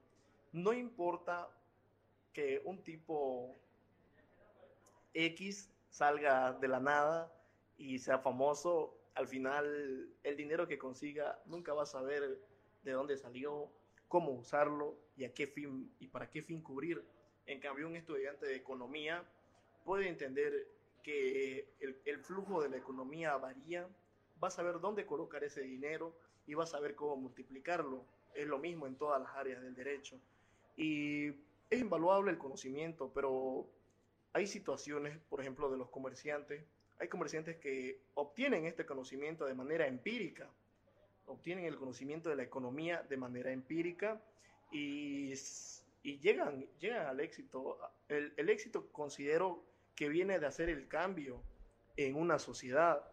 No 0.52 0.72
importa 0.72 1.48
que 2.32 2.62
un 2.64 2.82
tipo 2.82 3.56
X 5.12 5.70
salga 5.90 6.52
de 6.52 6.68
la 6.68 6.80
nada 6.80 7.32
y 7.76 7.98
sea 7.98 8.18
famoso, 8.18 8.94
al 9.14 9.26
final 9.26 10.08
el 10.22 10.36
dinero 10.36 10.66
que 10.68 10.78
consiga 10.78 11.40
nunca 11.46 11.74
va 11.74 11.82
a 11.82 11.86
saber 11.86 12.38
de 12.82 12.92
dónde 12.92 13.16
salió, 13.16 13.70
cómo 14.06 14.30
usarlo 14.32 14.96
y 15.16 15.24
a 15.24 15.34
qué 15.34 15.46
fin 15.46 15.92
y 15.98 16.06
para 16.06 16.30
qué 16.30 16.42
fin 16.42 16.62
cubrir. 16.62 17.04
En 17.46 17.60
cambio, 17.60 17.86
un 17.86 17.96
estudiante 17.96 18.46
de 18.46 18.56
economía 18.56 19.24
puede 19.84 20.08
entender 20.08 20.68
que 21.02 21.74
el, 21.80 22.00
el 22.04 22.18
flujo 22.20 22.62
de 22.62 22.68
la 22.68 22.76
economía 22.76 23.36
varía 23.36 23.88
vas 24.40 24.54
a 24.54 24.56
saber 24.56 24.80
dónde 24.80 25.06
colocar 25.06 25.42
ese 25.44 25.62
dinero 25.62 26.14
y 26.46 26.54
vas 26.54 26.70
a 26.70 26.78
saber 26.78 26.94
cómo 26.94 27.16
multiplicarlo. 27.16 28.04
Es 28.34 28.46
lo 28.46 28.58
mismo 28.58 28.86
en 28.86 28.96
todas 28.96 29.20
las 29.20 29.34
áreas 29.34 29.62
del 29.62 29.74
derecho. 29.74 30.20
Y 30.78 31.26
es 31.68 31.80
invaluable 31.80 32.30
el 32.30 32.38
conocimiento, 32.38 33.12
pero 33.12 33.68
hay 34.32 34.46
situaciones, 34.46 35.18
por 35.28 35.40
ejemplo, 35.40 35.70
de 35.70 35.76
los 35.76 35.90
comerciantes. 35.90 36.64
Hay 37.00 37.08
comerciantes 37.08 37.56
que 37.56 38.00
obtienen 38.14 38.64
este 38.64 38.86
conocimiento 38.86 39.44
de 39.44 39.54
manera 39.54 39.86
empírica, 39.86 40.48
obtienen 41.26 41.64
el 41.66 41.76
conocimiento 41.76 42.30
de 42.30 42.36
la 42.36 42.44
economía 42.44 43.02
de 43.02 43.16
manera 43.16 43.52
empírica 43.52 44.22
y, 44.72 45.34
y 46.02 46.18
llegan, 46.20 46.64
llegan 46.78 47.06
al 47.06 47.20
éxito. 47.20 47.78
El, 48.08 48.32
el 48.36 48.48
éxito 48.48 48.90
considero 48.92 49.64
que 49.94 50.08
viene 50.08 50.38
de 50.38 50.46
hacer 50.46 50.68
el 50.70 50.88
cambio 50.88 51.42
en 51.96 52.14
una 52.14 52.38
sociedad 52.38 53.04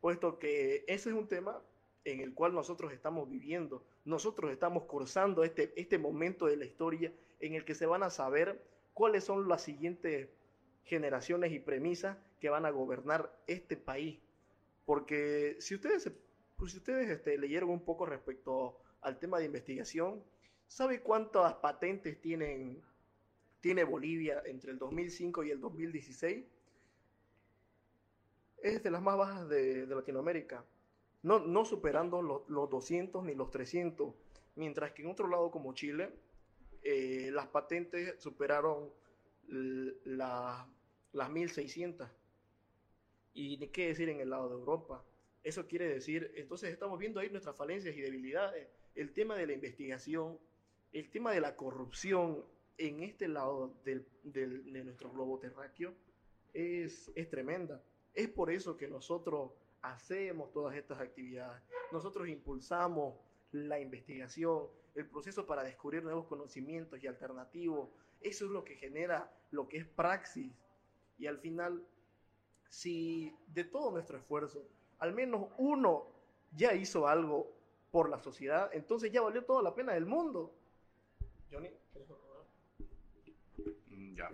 puesto 0.00 0.38
que 0.38 0.84
ese 0.88 1.10
es 1.10 1.14
un 1.14 1.28
tema 1.28 1.62
en 2.04 2.20
el 2.20 2.34
cual 2.34 2.54
nosotros 2.54 2.92
estamos 2.92 3.28
viviendo. 3.28 3.84
Nosotros 4.04 4.50
estamos 4.52 4.84
cursando 4.84 5.44
este, 5.44 5.72
este 5.76 5.98
momento 5.98 6.46
de 6.46 6.56
la 6.56 6.64
historia 6.64 7.12
en 7.40 7.54
el 7.54 7.64
que 7.64 7.74
se 7.74 7.86
van 7.86 8.02
a 8.02 8.10
saber 8.10 8.62
cuáles 8.94 9.24
son 9.24 9.48
las 9.48 9.62
siguientes 9.62 10.28
generaciones 10.84 11.52
y 11.52 11.58
premisas 11.58 12.16
que 12.40 12.48
van 12.48 12.66
a 12.66 12.70
gobernar 12.70 13.34
este 13.46 13.76
país. 13.76 14.18
Porque 14.84 15.56
si 15.60 15.74
ustedes, 15.74 16.10
pues, 16.56 16.72
si 16.72 16.78
ustedes 16.78 17.08
este, 17.08 17.38
leyeron 17.38 17.70
un 17.70 17.84
poco 17.84 18.06
respecto 18.06 18.78
al 19.02 19.18
tema 19.18 19.38
de 19.38 19.46
investigación, 19.46 20.22
¿sabe 20.66 21.00
cuántas 21.00 21.54
patentes 21.54 22.20
tienen, 22.20 22.82
tiene 23.60 23.84
Bolivia 23.84 24.42
entre 24.46 24.72
el 24.72 24.78
2005 24.78 25.44
y 25.44 25.50
el 25.50 25.60
2016? 25.60 26.44
Es 28.62 28.82
de 28.82 28.90
las 28.90 29.00
más 29.00 29.16
bajas 29.16 29.48
de, 29.48 29.86
de 29.86 29.94
Latinoamérica, 29.94 30.64
no, 31.22 31.38
no 31.40 31.64
superando 31.64 32.22
los, 32.22 32.48
los 32.48 32.68
200 32.70 33.24
ni 33.24 33.34
los 33.34 33.50
300, 33.50 34.14
mientras 34.56 34.92
que 34.92 35.02
en 35.02 35.10
otro 35.10 35.28
lado 35.28 35.50
como 35.50 35.74
Chile, 35.74 36.10
eh, 36.82 37.30
las 37.32 37.46
patentes 37.48 38.14
superaron 38.18 38.90
la- 39.48 40.66
las 41.12 41.30
1600. 41.30 42.08
Y 43.32 43.58
qué 43.68 43.88
decir 43.88 44.08
en 44.08 44.20
el 44.20 44.30
lado 44.30 44.48
de 44.48 44.54
Europa. 44.54 45.04
Eso 45.42 45.66
quiere 45.66 45.88
decir, 45.88 46.32
entonces 46.36 46.70
estamos 46.72 46.98
viendo 46.98 47.20
ahí 47.20 47.30
nuestras 47.30 47.56
falencias 47.56 47.96
y 47.96 48.00
debilidades. 48.00 48.68
El 48.94 49.12
tema 49.12 49.36
de 49.36 49.46
la 49.46 49.52
investigación, 49.52 50.38
el 50.92 51.10
tema 51.10 51.32
de 51.32 51.40
la 51.40 51.56
corrupción 51.56 52.44
en 52.76 53.02
este 53.02 53.28
lado 53.28 53.74
del, 53.84 54.06
del- 54.24 54.72
de 54.72 54.84
nuestro 54.84 55.10
globo 55.10 55.38
terráqueo 55.38 55.94
es, 56.52 57.10
es 57.14 57.28
tremenda. 57.30 57.82
Es 58.14 58.28
por 58.28 58.50
eso 58.50 58.76
que 58.76 58.88
nosotros 58.88 59.52
hacemos 59.82 60.52
todas 60.52 60.76
estas 60.76 61.00
actividades. 61.00 61.62
Nosotros 61.92 62.28
impulsamos 62.28 63.14
la 63.52 63.80
investigación, 63.80 64.66
el 64.94 65.06
proceso 65.06 65.46
para 65.46 65.62
descubrir 65.62 66.02
nuevos 66.02 66.26
conocimientos 66.26 67.02
y 67.02 67.06
alternativos. 67.06 67.88
Eso 68.20 68.44
es 68.44 68.50
lo 68.50 68.64
que 68.64 68.76
genera 68.76 69.32
lo 69.50 69.68
que 69.68 69.78
es 69.78 69.86
praxis. 69.86 70.52
Y 71.18 71.26
al 71.26 71.38
final, 71.38 71.84
si 72.68 73.34
de 73.48 73.64
todo 73.64 73.90
nuestro 73.90 74.18
esfuerzo, 74.18 74.66
al 74.98 75.12
menos 75.12 75.48
uno 75.58 76.06
ya 76.52 76.74
hizo 76.74 77.06
algo 77.06 77.50
por 77.90 78.08
la 78.08 78.18
sociedad, 78.20 78.70
entonces 78.72 79.10
ya 79.10 79.20
valió 79.20 79.44
toda 79.44 79.62
la 79.62 79.74
pena 79.74 79.92
del 79.94 80.06
mundo. 80.06 80.54
Johnny, 81.50 81.70
¿quieres? 81.92 82.08
Mm, 83.88 84.14
Ya. 84.14 84.30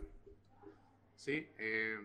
Sí, 1.15 1.49
eh, 1.59 1.99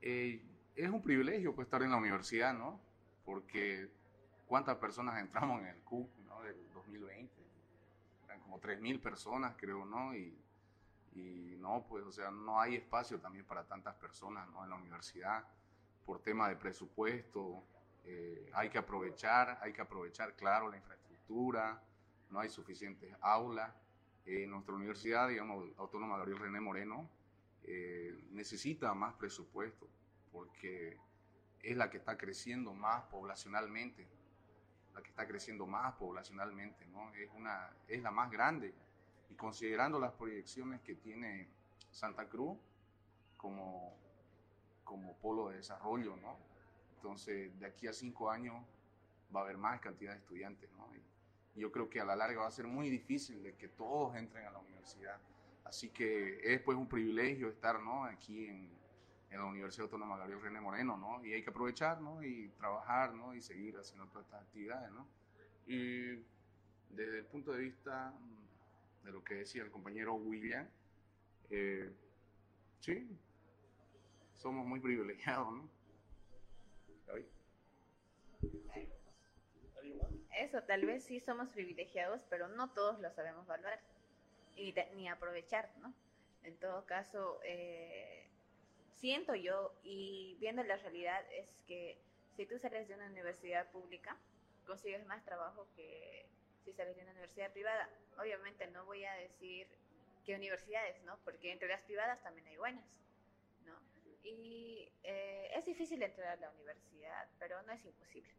eh, 0.00 0.42
es 0.78 0.90
un 0.90 1.02
privilegio 1.02 1.54
pues, 1.54 1.66
estar 1.66 1.82
en 1.82 1.90
la 1.90 1.96
universidad, 1.96 2.54
¿no? 2.54 2.80
Porque 3.24 3.90
cuántas 4.46 4.76
personas 4.76 5.18
entramos 5.20 5.60
en 5.60 5.66
el 5.68 5.80
CUC 5.80 6.08
¿no? 6.26 6.42
del 6.42 6.56
2020. 6.72 7.32
Eran 8.24 8.40
como 8.40 8.60
3.000 8.60 9.00
personas, 9.00 9.54
creo, 9.56 9.84
¿no? 9.84 10.14
Y, 10.14 10.38
y 11.14 11.56
no, 11.58 11.84
pues, 11.88 12.04
o 12.04 12.12
sea, 12.12 12.30
no 12.30 12.60
hay 12.60 12.76
espacio 12.76 13.18
también 13.18 13.44
para 13.44 13.64
tantas 13.64 13.94
personas, 13.96 14.48
¿no? 14.50 14.62
En 14.62 14.70
la 14.70 14.76
universidad, 14.76 15.44
por 16.06 16.20
tema 16.20 16.48
de 16.48 16.56
presupuesto, 16.56 17.62
eh, 18.04 18.48
hay 18.54 18.70
que 18.70 18.78
aprovechar, 18.78 19.58
hay 19.60 19.72
que 19.72 19.80
aprovechar, 19.80 20.34
claro, 20.36 20.70
la 20.70 20.76
infraestructura, 20.76 21.82
no 22.30 22.38
hay 22.38 22.48
suficientes 22.48 23.12
aulas. 23.20 23.74
Eh, 24.24 24.46
nuestra 24.46 24.74
universidad, 24.74 25.28
digamos, 25.28 25.66
Autónoma 25.78 26.18
Gabriel 26.18 26.38
René 26.38 26.60
Moreno, 26.60 27.08
eh, 27.64 28.16
necesita 28.30 28.94
más 28.94 29.14
presupuesto 29.14 29.88
porque 30.38 30.96
es 31.62 31.76
la 31.76 31.90
que 31.90 31.96
está 31.96 32.16
creciendo 32.16 32.72
más 32.72 33.02
poblacionalmente, 33.06 34.06
la 34.94 35.02
que 35.02 35.10
está 35.10 35.26
creciendo 35.26 35.66
más 35.66 35.94
poblacionalmente, 35.94 36.86
¿no? 36.86 37.12
Es, 37.14 37.28
una, 37.34 37.70
es 37.88 38.00
la 38.02 38.12
más 38.12 38.30
grande. 38.30 38.72
Y 39.30 39.34
considerando 39.34 39.98
las 39.98 40.12
proyecciones 40.12 40.80
que 40.82 40.94
tiene 40.94 41.48
Santa 41.90 42.28
Cruz 42.28 42.56
como, 43.36 43.96
como 44.84 45.16
polo 45.16 45.48
de 45.48 45.56
desarrollo, 45.56 46.16
¿no? 46.16 46.36
Entonces, 46.94 47.58
de 47.58 47.66
aquí 47.66 47.88
a 47.88 47.92
cinco 47.92 48.30
años 48.30 48.54
va 49.34 49.40
a 49.40 49.42
haber 49.42 49.58
más 49.58 49.80
cantidad 49.80 50.12
de 50.12 50.18
estudiantes, 50.18 50.70
¿no? 50.72 50.94
Y, 50.94 51.02
yo 51.56 51.72
creo 51.72 51.90
que 51.90 52.00
a 52.00 52.04
la 52.04 52.14
larga 52.14 52.42
va 52.42 52.46
a 52.46 52.52
ser 52.52 52.68
muy 52.68 52.88
difícil 52.88 53.42
de 53.42 53.56
que 53.56 53.66
todos 53.66 54.14
entren 54.14 54.46
a 54.46 54.52
la 54.52 54.60
universidad. 54.60 55.18
Así 55.64 55.88
que 55.88 56.38
es 56.44 56.60
pues 56.60 56.78
un 56.78 56.86
privilegio 56.86 57.48
estar, 57.48 57.80
¿no? 57.80 58.04
Aquí 58.04 58.46
en, 58.46 58.77
en 59.30 59.38
la 59.38 59.44
Universidad 59.44 59.84
Autónoma 59.84 60.16
Gabriel 60.16 60.40
René 60.40 60.60
Moreno, 60.60 60.96
¿no? 60.96 61.24
Y 61.24 61.32
hay 61.32 61.42
que 61.42 61.50
aprovechar, 61.50 62.00
¿no? 62.00 62.22
Y 62.22 62.48
trabajar, 62.58 63.14
¿no? 63.14 63.34
Y 63.34 63.42
seguir 63.42 63.76
haciendo 63.76 64.06
todas 64.06 64.26
estas 64.26 64.42
actividades, 64.42 64.90
¿no? 64.92 65.06
Y 65.66 66.24
desde 66.90 67.18
el 67.18 67.24
punto 67.26 67.52
de 67.52 67.60
vista 67.60 68.10
mm, 68.10 69.06
de 69.06 69.12
lo 69.12 69.22
que 69.22 69.34
decía 69.34 69.62
el 69.62 69.70
compañero 69.70 70.14
William, 70.14 70.66
eh, 71.50 71.92
sí, 72.80 73.08
somos 74.34 74.66
muy 74.66 74.80
privilegiados, 74.80 75.52
¿no? 75.52 75.78
Eso, 80.38 80.62
tal 80.62 80.86
vez 80.86 81.04
sí 81.04 81.18
somos 81.18 81.48
privilegiados, 81.48 82.22
pero 82.30 82.48
no 82.48 82.70
todos 82.70 83.00
lo 83.00 83.10
sabemos 83.10 83.46
valorar 83.46 83.80
y 84.54 84.72
ni 84.94 85.08
aprovechar, 85.08 85.68
¿no? 85.80 85.92
En 86.44 86.56
todo 86.56 86.86
caso, 86.86 87.40
eh, 87.44 88.28
siento 89.00 89.34
yo 89.34 89.72
y 89.82 90.36
viendo 90.40 90.62
la 90.62 90.76
realidad 90.76 91.24
es 91.32 91.48
que 91.66 91.98
si 92.36 92.46
tú 92.46 92.58
sales 92.58 92.88
de 92.88 92.94
una 92.94 93.06
universidad 93.06 93.70
pública, 93.70 94.16
consigues 94.66 95.04
más 95.06 95.24
trabajo 95.24 95.66
que 95.74 96.26
si 96.64 96.72
sales 96.72 96.96
de 96.96 97.02
una 97.02 97.12
universidad 97.12 97.50
privada. 97.52 97.88
Obviamente 98.20 98.66
no 98.68 98.84
voy 98.84 99.04
a 99.04 99.12
decir 99.14 99.66
qué 100.24 100.36
universidades, 100.36 101.02
¿no? 101.04 101.18
Porque 101.24 101.52
entre 101.52 101.68
las 101.68 101.80
privadas 101.82 102.22
también 102.22 102.46
hay 102.48 102.56
buenas, 102.56 102.84
¿no? 103.66 103.74
Y 104.22 104.88
eh, 105.02 105.50
es 105.56 105.64
difícil 105.64 106.02
entrar 106.02 106.28
a 106.28 106.36
la 106.36 106.50
universidad, 106.50 107.28
pero 107.38 107.62
no 107.62 107.72
es 107.72 107.84
imposible. 107.84 108.30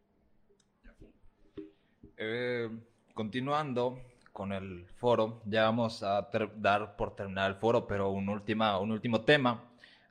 Eh, 2.18 2.70
continuando 3.14 4.02
con 4.32 4.52
el 4.54 4.88
foro, 4.98 5.42
ya 5.46 5.64
vamos 5.64 6.04
a 6.04 6.30
dar 6.56 6.96
por 6.96 7.16
terminar 7.16 7.50
el 7.52 7.58
foro, 7.58 7.88
pero 7.88 8.10
un, 8.10 8.30
última, 8.30 8.78
un 8.80 8.92
último 8.92 9.26
tema. 9.26 9.69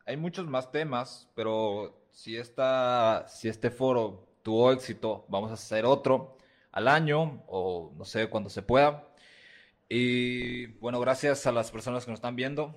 Hay 0.09 0.17
muchos 0.17 0.47
más 0.47 0.73
temas, 0.73 1.29
pero 1.35 2.09
si, 2.13 2.39
esta, 2.39 3.27
si 3.29 3.47
este 3.47 3.71
foro 3.71 4.27
tuvo 4.43 4.73
éxito, 4.73 5.27
vamos 5.29 5.51
a 5.51 5.55
hacer 5.55 5.85
otro 5.85 6.39
al 6.73 6.89
año 6.89 7.45
o 7.47 7.93
no 7.95 8.07
sé, 8.07 8.31
cuando 8.31 8.49
se 8.49 8.63
pueda. 8.63 9.07
Y 9.87 10.69
bueno, 10.79 10.99
gracias 10.99 11.47
a 11.47 11.53
las 11.53 11.71
personas 11.71 12.07
que 12.07 12.11
nos 12.11 12.21
están 12.21 12.37
viendo. 12.37 12.75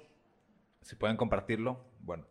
Si 0.81 0.97
pueden 0.97 1.15
compartirlo, 1.15 1.85
bueno, 2.01 2.27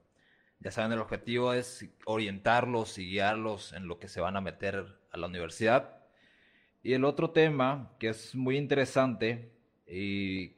ya 0.59 0.71
saben, 0.71 0.93
el 0.93 0.99
objetivo 0.99 1.55
es 1.55 1.89
orientarlos 2.05 2.99
y 2.99 3.07
guiarlos 3.07 3.73
en 3.73 3.89
lo 3.89 3.99
que 3.99 4.09
se 4.09 4.21
van 4.21 4.37
a 4.37 4.43
meter 4.43 4.99
a 5.13 5.17
la 5.17 5.29
universidad. 5.29 5.97
Y 6.83 6.93
el 6.93 7.07
otro 7.07 7.31
tema 7.31 7.95
que 7.99 8.11
es 8.11 8.35
muy 8.35 8.59
interesante, 8.59 9.51
y 9.87 10.57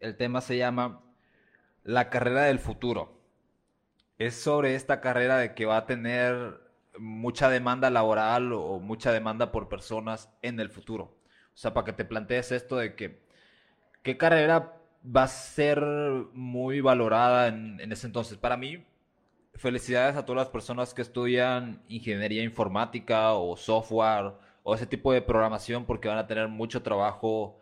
el 0.00 0.16
tema 0.16 0.40
se 0.40 0.56
llama 0.56 1.02
La 1.84 2.08
carrera 2.08 2.44
del 2.44 2.58
futuro. 2.58 3.15
Es 4.18 4.34
sobre 4.34 4.74
esta 4.74 5.00
carrera 5.00 5.38
de 5.38 5.54
que 5.54 5.66
va 5.66 5.78
a 5.78 5.86
tener 5.86 6.60
mucha 6.98 7.50
demanda 7.50 7.90
laboral 7.90 8.52
o 8.52 8.78
mucha 8.80 9.12
demanda 9.12 9.52
por 9.52 9.68
personas 9.68 10.30
en 10.42 10.60
el 10.60 10.70
futuro. 10.70 11.04
O 11.54 11.58
sea, 11.58 11.74
para 11.74 11.84
que 11.84 11.92
te 11.92 12.04
plantees 12.04 12.52
esto 12.52 12.76
de 12.76 12.94
que 12.94 13.22
qué 14.02 14.16
carrera 14.16 14.76
va 15.04 15.24
a 15.24 15.28
ser 15.28 15.80
muy 16.32 16.80
valorada 16.80 17.48
en, 17.48 17.80
en 17.80 17.92
ese 17.92 18.06
entonces. 18.06 18.38
Para 18.38 18.56
mí, 18.56 18.84
felicidades 19.54 20.16
a 20.16 20.24
todas 20.24 20.44
las 20.44 20.52
personas 20.52 20.94
que 20.94 21.02
estudian 21.02 21.82
ingeniería 21.88 22.42
informática 22.42 23.34
o 23.34 23.56
software 23.56 24.34
o 24.62 24.74
ese 24.74 24.86
tipo 24.86 25.12
de 25.12 25.22
programación 25.22 25.84
porque 25.86 26.08
van 26.08 26.18
a 26.18 26.26
tener 26.26 26.48
mucho 26.48 26.82
trabajo 26.82 27.58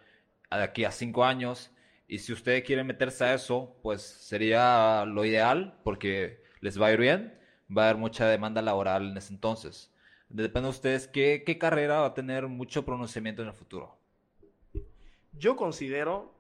de 0.51 0.63
aquí 0.63 0.85
a 0.85 0.91
cinco 0.91 1.25
años. 1.25 1.71
Y 2.07 2.19
si 2.19 2.33
ustedes 2.33 2.65
quieren 2.65 2.87
meterse 2.87 3.25
a 3.25 3.35
eso, 3.35 3.77
pues 3.83 4.03
sería 4.03 5.05
lo 5.07 5.25
ideal 5.25 5.79
porque 5.85 6.44
les 6.65 6.81
va 6.81 6.87
a 6.87 6.93
ir 6.93 6.99
bien. 6.99 7.39
Va 7.77 7.83
a 7.83 7.91
haber 7.91 8.01
mucha 8.01 8.27
demanda 8.27 8.63
laboral 8.63 9.11
en 9.11 9.17
ese 9.19 9.35
entonces. 9.35 9.93
Depende 10.31 10.69
de 10.69 10.71
ustedes 10.71 11.07
qué, 11.07 11.59
carrera 11.61 12.01
va 12.01 12.07
a 12.07 12.15
tener 12.15 12.49
mucho 12.49 12.87
pronunciamiento 12.87 13.43
en 13.43 13.49
el 13.49 13.55
futuro. 13.55 13.95
Yo 15.39 15.57
considero 15.57 16.33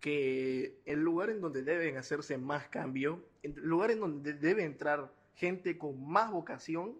que 0.00 0.80
el 0.84 1.00
lugar 1.00 1.30
en 1.30 1.40
donde 1.40 1.62
deben 1.62 1.96
hacerse 1.96 2.38
más 2.38 2.66
cambios, 2.68 3.20
el 3.44 3.54
lugar 3.54 3.92
en 3.92 4.00
donde 4.00 4.32
debe 4.32 4.64
entrar 4.64 5.12
gente 5.36 5.78
con 5.78 6.04
más 6.04 6.32
vocación, 6.32 6.96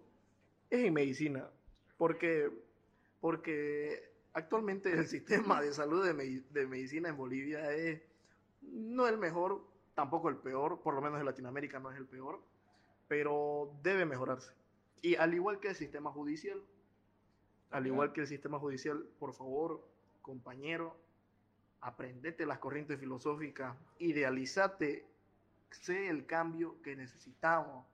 es 0.69 0.85
en 0.85 0.93
medicina. 0.93 1.49
Porque, 1.97 2.49
porque 3.19 4.09
actualmente 4.31 4.89
el 4.93 5.05
sistema 5.15 5.61
de 5.61 5.73
salud 5.73 6.05
de, 6.05 6.43
de 6.49 6.65
medicina 6.65 7.09
en 7.09 7.17
Bolivia 7.17 7.73
es 7.73 8.01
no 8.61 9.05
el 9.05 9.17
mejor, 9.17 9.65
tampoco 9.95 10.29
el 10.29 10.37
peor, 10.37 10.79
por 10.81 10.93
lo 10.93 11.01
menos 11.01 11.19
en 11.19 11.25
Latinoamérica 11.25 11.79
no 11.79 11.91
es 11.91 11.97
el 11.97 12.05
peor, 12.05 12.39
pero 13.09 13.73
debe 13.83 14.05
mejorarse. 14.05 14.53
Y 15.01 15.15
al 15.15 15.33
igual 15.33 15.59
que 15.59 15.67
el 15.67 15.75
sistema 15.75 16.11
judicial, 16.11 16.61
al 17.71 17.85
igual 17.85 18.13
que 18.13 18.21
el 18.21 18.27
sistema 18.27 18.57
judicial, 18.59 19.05
por 19.19 19.33
favor, 19.33 19.85
compañero, 20.21 20.95
aprendete 21.81 22.45
las 22.45 22.59
corrientes 22.59 22.97
filosóficas, 22.99 23.75
idealizate 23.97 25.05
sé 25.71 26.09
el 26.09 26.25
cambio 26.25 26.81
que 26.81 26.95
necesitamos, 26.95 27.85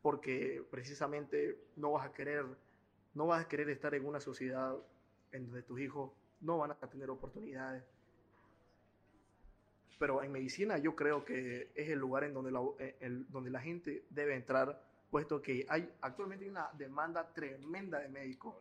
porque 0.00 0.64
precisamente 0.70 1.58
no 1.76 1.92
vas 1.92 2.06
a 2.06 2.12
querer, 2.12 2.44
no 3.14 3.26
vas 3.26 3.44
a 3.44 3.48
querer 3.48 3.68
estar 3.70 3.94
en 3.94 4.06
una 4.06 4.20
sociedad 4.20 4.76
en 5.32 5.46
donde 5.46 5.62
tus 5.62 5.80
hijos 5.80 6.12
no 6.40 6.58
van 6.58 6.72
a 6.72 6.74
tener 6.74 7.10
oportunidades. 7.10 7.84
Pero 10.02 10.20
en 10.20 10.32
medicina 10.32 10.78
yo 10.78 10.96
creo 10.96 11.24
que 11.24 11.70
es 11.76 11.88
el 11.88 12.00
lugar 12.00 12.24
en 12.24 12.34
donde 12.34 12.50
la, 12.50 12.60
el, 12.98 13.24
donde 13.30 13.50
la 13.50 13.60
gente 13.60 14.04
debe 14.10 14.34
entrar, 14.34 14.84
puesto 15.08 15.40
que 15.40 15.64
hay 15.68 15.88
actualmente 16.00 16.50
una 16.50 16.68
demanda 16.72 17.32
tremenda 17.32 18.00
de 18.00 18.08
médicos. 18.08 18.56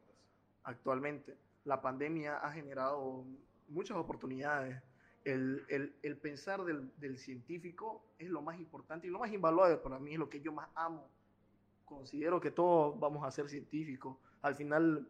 Actualmente 0.61 1.35
la 1.65 1.81
pandemia 1.81 2.37
ha 2.37 2.51
generado 2.51 3.25
muchas 3.69 3.97
oportunidades. 3.97 4.83
El, 5.23 5.65
el, 5.67 5.95
el 6.03 6.15
pensar 6.17 6.63
del, 6.63 6.91
del, 6.99 7.17
científico 7.17 8.05
es 8.19 8.29
lo 8.29 8.43
más 8.43 8.59
importante 8.59 9.07
y 9.07 9.09
lo 9.09 9.17
más 9.17 9.33
invaluable 9.33 9.77
para 9.77 9.97
mí, 9.97 10.13
es 10.13 10.19
lo 10.19 10.29
que 10.29 10.41
yo 10.41 10.51
más 10.51 10.69
amo. 10.75 11.09
Considero 11.85 12.39
que 12.39 12.51
todos 12.51 12.99
vamos 12.99 13.25
a 13.25 13.31
ser 13.31 13.49
científicos. 13.49 14.15
Al 14.43 14.53
final, 14.53 15.07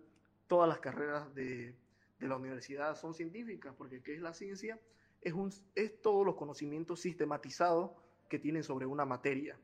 todas 0.47 0.69
las 0.69 0.79
carreras 0.79 1.35
de, 1.35 1.75
de 2.19 2.27
la 2.29 2.37
universidad 2.37 2.95
son 2.95 3.13
científicas, 3.13 3.75
porque 3.77 4.01
¿qué 4.01 4.15
es 4.15 4.21
la 4.21 4.33
ciencia? 4.33 4.79
Es, 5.21 5.33
un, 5.33 5.51
es 5.75 6.01
todos 6.01 6.25
los 6.25 6.35
conocimientos 6.35 6.99
sistematizados 6.99 7.91
que 8.27 8.39
tienen 8.39 8.63
sobre 8.63 8.85
una 8.85 9.05
materia. 9.05 9.57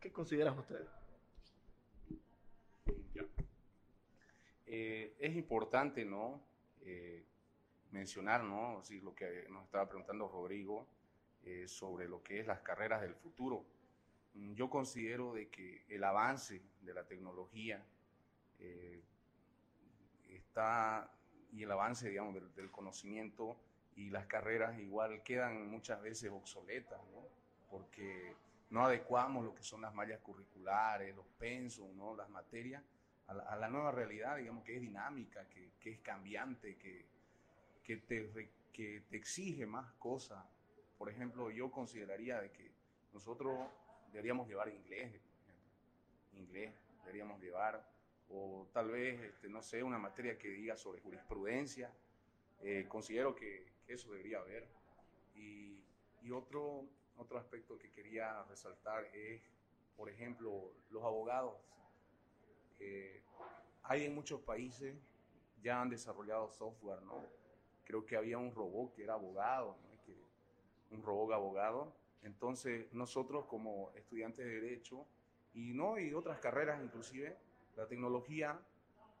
¿Qué 0.00 0.10
consideran 0.10 0.58
ustedes? 0.58 0.88
Eh, 4.66 5.14
es 5.18 5.36
importante, 5.36 6.04
¿no? 6.04 6.40
Eh, 6.80 7.24
mencionar, 7.90 8.42
¿no? 8.42 8.82
Lo 9.02 9.14
que 9.14 9.46
nos 9.50 9.64
estaba 9.64 9.86
preguntando 9.86 10.28
Rodrigo 10.28 10.86
eh, 11.44 11.68
sobre 11.68 12.08
lo 12.08 12.22
que 12.22 12.40
es 12.40 12.46
las 12.46 12.60
carreras 12.60 13.02
del 13.02 13.14
futuro. 13.14 13.66
Mm, 14.34 14.54
yo 14.54 14.70
considero 14.70 15.34
de 15.34 15.48
que 15.48 15.84
el 15.88 16.02
avance 16.04 16.62
de 16.80 16.94
la 16.94 17.06
tecnología 17.06 17.84
está 20.28 21.12
y 21.52 21.64
el 21.64 21.70
avance, 21.70 22.08
digamos, 22.08 22.34
del, 22.56 22.70
conocimiento 22.70 23.56
y 23.96 24.10
las 24.10 24.26
carreras 24.26 24.78
igual 24.78 25.22
quedan 25.22 25.70
muchas 25.70 26.00
veces 26.00 26.30
obsoletas, 26.30 27.00
¿no? 27.12 27.26
Porque 27.70 28.34
no 28.70 28.86
adecuamos 28.86 29.44
lo 29.44 29.54
que 29.54 29.62
son 29.62 29.82
las 29.82 29.94
mallas 29.94 30.20
curriculares, 30.20 31.14
los 31.14 31.26
pensos, 31.38 31.92
¿no? 31.94 32.16
Las 32.16 32.28
materias 32.30 32.82
a 33.26 33.34
la, 33.34 33.42
a 33.44 33.56
la, 33.56 33.68
nueva 33.68 33.92
realidad, 33.92 34.36
digamos, 34.36 34.64
que 34.64 34.76
es 34.76 34.80
dinámica, 34.80 35.48
que, 35.48 35.72
que 35.80 35.92
es 35.92 36.00
cambiante, 36.00 36.76
que, 36.76 37.04
que, 37.84 37.96
te, 37.98 38.50
que 38.72 39.02
te 39.08 39.16
exige 39.16 39.66
más 39.66 39.92
cosas. 39.94 40.44
Por 40.98 41.10
ejemplo, 41.10 41.50
yo 41.50 41.70
consideraría 41.70 42.40
de 42.40 42.50
que 42.50 42.70
nosotros 43.12 43.68
deberíamos 44.10 44.48
llevar 44.48 44.68
inglés, 44.68 45.20
inglés 46.34 46.72
deberíamos 47.00 47.40
llevar, 47.40 47.86
o 48.30 48.66
tal 48.72 48.90
vez, 48.90 49.20
este, 49.20 49.48
no 49.48 49.62
sé, 49.62 49.82
una 49.82 49.98
materia 49.98 50.38
que 50.38 50.48
diga 50.48 50.76
sobre 50.76 51.00
jurisprudencia. 51.00 51.90
Eh, 52.60 52.86
considero 52.88 53.34
que, 53.34 53.71
eso 53.88 54.10
debería 54.10 54.38
haber. 54.38 54.68
Y, 55.34 55.82
y 56.22 56.30
otro, 56.30 56.86
otro 57.16 57.38
aspecto 57.38 57.78
que 57.78 57.90
quería 57.90 58.42
resaltar 58.44 59.04
es, 59.14 59.42
por 59.96 60.08
ejemplo, 60.08 60.72
los 60.90 61.02
abogados 61.02 61.54
eh, 62.82 63.22
hay 63.84 64.04
en 64.04 64.14
muchos 64.14 64.40
países 64.40 64.96
ya 65.62 65.80
han 65.80 65.88
desarrollado 65.88 66.48
software, 66.48 67.00
¿no? 67.02 67.24
Creo 67.84 68.04
que 68.04 68.16
había 68.16 68.38
un 68.38 68.52
robot 68.52 68.92
que 68.94 69.04
era 69.04 69.14
abogado, 69.14 69.76
¿no? 69.82 70.02
que, 70.04 70.16
un 70.90 71.02
robot 71.02 71.32
abogado. 71.32 71.92
Entonces 72.22 72.92
nosotros 72.92 73.44
como 73.46 73.92
estudiantes 73.94 74.44
de 74.44 74.60
derecho 74.60 75.06
y 75.54 75.74
no 75.74 75.98
y 75.98 76.12
otras 76.12 76.38
carreras 76.38 76.82
inclusive, 76.82 77.36
la 77.76 77.86
tecnología 77.86 78.60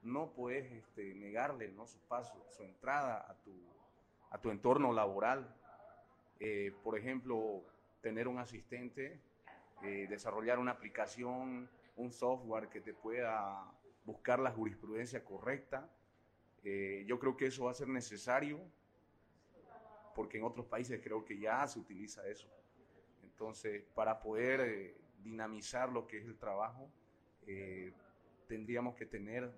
no 0.02 0.32
puedes 0.32 0.72
este, 0.72 1.14
negarle 1.14 1.70
¿no? 1.70 1.86
su 1.86 1.98
paso, 2.00 2.44
su 2.48 2.64
entrada 2.64 3.24
a 3.30 3.34
tu, 3.42 3.52
a 4.32 4.38
tu 4.38 4.50
entorno 4.50 4.92
laboral. 4.92 5.54
Eh, 6.40 6.74
por 6.82 6.98
ejemplo, 6.98 7.62
tener 8.00 8.26
un 8.26 8.38
asistente, 8.38 9.20
eh, 9.82 10.06
desarrollar 10.08 10.58
una 10.58 10.72
aplicación, 10.72 11.68
un 11.96 12.10
software 12.10 12.68
que 12.68 12.80
te 12.80 12.94
pueda 12.94 13.70
buscar 14.04 14.40
la 14.40 14.50
jurisprudencia 14.50 15.22
correcta. 15.22 15.88
Eh, 16.64 17.04
yo 17.06 17.18
creo 17.18 17.36
que 17.36 17.46
eso 17.46 17.64
va 17.64 17.72
a 17.72 17.74
ser 17.74 17.88
necesario 17.88 18.58
porque 20.14 20.38
en 20.38 20.44
otros 20.44 20.66
países 20.66 21.00
creo 21.02 21.24
que 21.24 21.38
ya 21.38 21.66
se 21.66 21.78
utiliza 21.78 22.26
eso. 22.26 22.48
Entonces, 23.22 23.84
para 23.94 24.20
poder 24.20 24.94
dinamizar 25.22 25.90
lo 25.90 26.06
que 26.06 26.18
es 26.18 26.26
el 26.26 26.36
trabajo, 26.36 26.90
tendríamos 28.46 28.94
que 28.94 29.06
tener, 29.06 29.50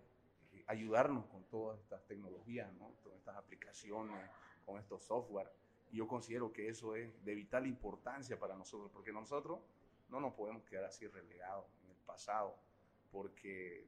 ayudarnos 0.67 1.27
con 1.27 1.43
todas 1.45 1.81
estas 1.81 2.07
tecnologías, 2.07 2.73
¿no? 2.75 2.95
todas 3.03 3.19
estas 3.19 3.37
aplicaciones, 3.37 4.17
con 4.65 4.79
estos 4.79 5.03
software. 5.03 5.51
Y 5.91 5.99
yo 5.99 6.09
considero 6.09 6.53
que 6.53 6.69
eso 6.69 6.97
es 6.97 7.25
de 7.25 7.35
vital 7.35 7.67
importancia 7.67 8.39
para 8.39 8.57
nosotros, 8.57 8.91
porque 8.93 9.13
nosotros 9.13 9.61
no 10.09 10.21
nos 10.21 10.35
podemos 10.35 10.65
quedar 10.65 10.85
así 10.85 11.07
relegados 11.07 11.67
pasado, 12.05 12.57
porque 13.11 13.87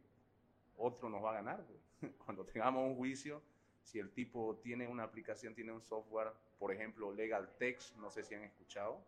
otro 0.77 1.09
nos 1.09 1.23
va 1.23 1.31
a 1.31 1.35
ganar. 1.35 1.65
Cuando 2.25 2.45
tengamos 2.45 2.85
un 2.85 2.97
juicio, 2.97 3.43
si 3.83 3.99
el 3.99 4.11
tipo 4.11 4.57
tiene 4.57 4.89
una 4.89 5.05
aplicación, 5.05 5.55
tiene 5.55 5.73
un 5.73 5.83
software, 5.83 6.33
por 6.59 6.73
ejemplo, 6.73 7.13
Legal 7.13 7.57
Text, 7.59 7.97
no 7.97 8.11
sé 8.11 8.25
si 8.25 8.35
han 8.35 8.43
escuchado, 8.43 9.01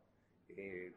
eh, 0.48 0.94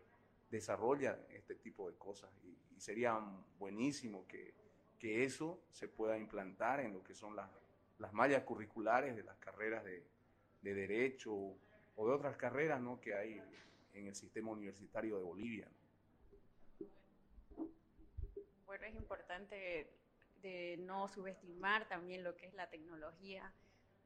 desarrolla 0.49 1.19
este 1.29 1.55
tipo 1.55 1.89
de 1.89 1.97
cosas 1.97 2.29
y, 2.43 2.75
y 2.75 2.79
sería 2.79 3.19
buenísimo 3.57 4.27
que, 4.27 4.53
que, 4.99 5.23
eso 5.23 5.61
se 5.71 5.87
pueda 5.87 6.17
implantar 6.17 6.81
en 6.81 6.93
lo 6.93 7.03
que 7.03 7.13
son 7.13 7.35
las, 7.35 7.49
las 7.99 8.13
mallas 8.13 8.43
curriculares 8.43 9.15
de 9.15 9.23
las 9.23 9.37
carreras 9.37 9.83
de, 9.83 10.03
de 10.61 10.73
derecho 10.73 11.33
o 11.33 12.07
de 12.07 12.13
otras 12.13 12.37
carreras 12.37 12.81
¿no? 12.81 12.99
que 12.99 13.13
hay 13.15 13.41
en 13.93 14.07
el 14.07 14.15
sistema 14.15 14.51
universitario 14.51 15.17
de 15.17 15.23
Bolivia. 15.23 15.67
¿no? 15.67 15.81
bueno, 18.71 18.85
es 18.85 18.95
importante 18.95 19.91
de 20.41 20.77
no 20.79 21.09
subestimar 21.09 21.89
también 21.89 22.23
lo 22.23 22.37
que 22.37 22.47
es 22.47 22.53
la 22.53 22.69
tecnología, 22.69 23.53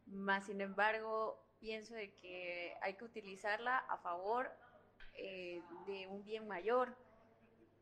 más 0.08 0.48
sin 0.48 0.60
embargo 0.60 1.40
pienso 1.60 1.94
de 1.94 2.14
que 2.16 2.74
hay 2.82 2.96
que 2.96 3.06
utilizarla 3.06 3.78
a 3.78 3.98
favor 4.00 4.52
eh, 5.14 5.62
de 5.86 6.08
un 6.08 6.24
bien 6.26 6.48
mayor, 6.48 6.98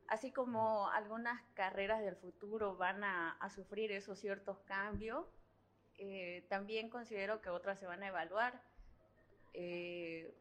así 0.09 0.31
como 0.31 0.89
algunas 0.89 1.41
carreras 1.53 2.01
del 2.03 2.17
futuro 2.17 2.75
van 2.75 3.03
a, 3.05 3.31
a 3.31 3.49
sufrir 3.49 3.93
esos 3.93 4.19
ciertos 4.19 4.59
cambios, 4.65 5.25
eh, 5.97 6.45
también 6.49 6.89
considero 6.89 7.41
que 7.41 7.49
otras 7.49 7.79
se 7.79 7.85
van 7.85 8.03
a 8.03 8.07
evaluar, 8.07 8.61
eh, 9.53 10.33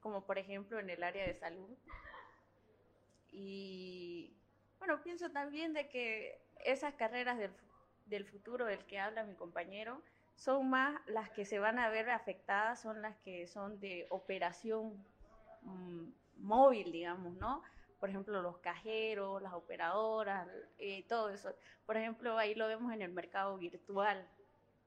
como 0.00 0.24
por 0.24 0.38
ejemplo 0.38 0.78
en 0.78 0.90
el 0.90 1.02
área 1.02 1.26
de 1.26 1.34
salud. 1.34 1.76
Y 3.30 4.32
bueno, 4.78 5.02
pienso 5.02 5.30
también 5.30 5.72
de 5.72 5.88
que 5.88 6.40
esas 6.64 6.94
carreras 6.94 7.38
del, 7.38 7.52
del 8.06 8.24
futuro 8.24 8.64
del 8.64 8.84
que 8.86 8.98
habla 8.98 9.24
mi 9.24 9.34
compañero 9.34 10.00
son 10.36 10.68
más 10.68 11.00
las 11.06 11.30
que 11.30 11.44
se 11.44 11.58
van 11.58 11.78
a 11.78 11.88
ver 11.88 12.10
afectadas, 12.10 12.80
son 12.80 13.02
las 13.02 13.16
que 13.18 13.46
son 13.46 13.80
de 13.80 14.06
operación 14.10 15.04
mmm, 15.62 16.08
móvil, 16.38 16.92
digamos, 16.92 17.34
¿no? 17.36 17.62
Por 17.98 18.10
ejemplo, 18.10 18.42
los 18.42 18.58
cajeros, 18.58 19.40
las 19.42 19.54
operadoras, 19.54 20.48
eh, 20.78 21.04
todo 21.08 21.30
eso. 21.30 21.54
Por 21.86 21.96
ejemplo, 21.96 22.36
ahí 22.36 22.54
lo 22.54 22.68
vemos 22.68 22.92
en 22.92 23.02
el 23.02 23.12
mercado 23.12 23.56
virtual. 23.56 24.28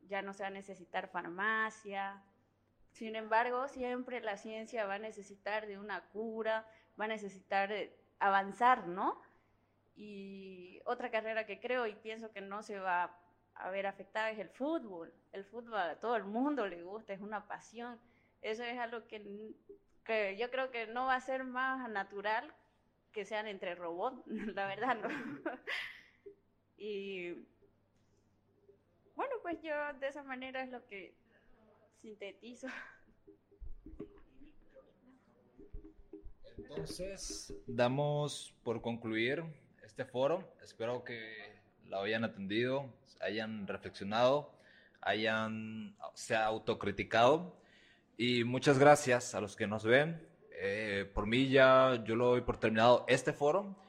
Ya 0.07 0.21
no 0.21 0.33
se 0.33 0.43
va 0.43 0.47
a 0.47 0.51
necesitar 0.51 1.09
farmacia. 1.09 2.21
Sin 2.91 3.15
embargo, 3.15 3.67
siempre 3.67 4.21
la 4.21 4.37
ciencia 4.37 4.85
va 4.85 4.95
a 4.95 4.99
necesitar 4.99 5.67
de 5.67 5.79
una 5.79 6.01
cura, 6.09 6.67
va 6.99 7.05
a 7.05 7.07
necesitar 7.09 7.71
avanzar, 8.19 8.87
¿no? 8.87 9.21
Y 9.95 10.81
otra 10.85 11.11
carrera 11.11 11.45
que 11.45 11.59
creo 11.59 11.87
y 11.87 11.95
pienso 11.95 12.31
que 12.31 12.41
no 12.41 12.63
se 12.63 12.79
va 12.79 13.17
a 13.55 13.69
ver 13.69 13.87
afectada 13.87 14.31
es 14.31 14.39
el 14.39 14.49
fútbol. 14.49 15.13
El 15.31 15.45
fútbol 15.45 15.77
a 15.77 15.99
todo 15.99 16.15
el 16.15 16.23
mundo 16.23 16.67
le 16.67 16.83
gusta, 16.83 17.13
es 17.13 17.21
una 17.21 17.47
pasión. 17.47 17.99
Eso 18.41 18.63
es 18.63 18.79
algo 18.79 19.05
que, 19.07 19.21
que 20.05 20.37
yo 20.37 20.49
creo 20.49 20.71
que 20.71 20.87
no 20.87 21.05
va 21.05 21.15
a 21.15 21.21
ser 21.21 21.43
más 21.43 21.89
natural 21.89 22.53
que 23.11 23.25
sean 23.25 23.47
entre 23.47 23.75
robots, 23.75 24.21
la 24.55 24.67
verdad, 24.67 24.97
¿no? 24.97 25.09
y 26.77 27.33
bueno, 29.15 29.33
pues 29.41 29.61
yo 29.61 29.73
de 29.99 30.07
esa 30.07 30.23
manera 30.23 30.63
es 30.63 30.71
lo 30.71 30.85
que 30.87 31.13
sintetizo. 32.01 32.67
Entonces, 36.57 37.53
damos 37.67 38.53
por 38.63 38.81
concluir 38.81 39.43
este 39.83 40.05
foro. 40.05 40.55
Espero 40.61 41.03
que 41.03 41.59
lo 41.85 41.99
hayan 41.99 42.23
atendido, 42.23 42.93
hayan 43.19 43.67
reflexionado, 43.67 44.53
hayan 45.01 45.97
se 46.13 46.35
autocriticado. 46.35 47.57
Y 48.17 48.43
muchas 48.43 48.77
gracias 48.79 49.35
a 49.35 49.41
los 49.41 49.55
que 49.55 49.67
nos 49.67 49.83
ven. 49.83 50.28
Eh, 50.61 51.09
por 51.13 51.25
mí 51.25 51.47
ya 51.49 52.03
yo 52.03 52.15
lo 52.17 52.27
doy 52.27 52.41
por 52.41 52.57
terminado 52.57 53.05
este 53.07 53.31
foro. 53.31 53.81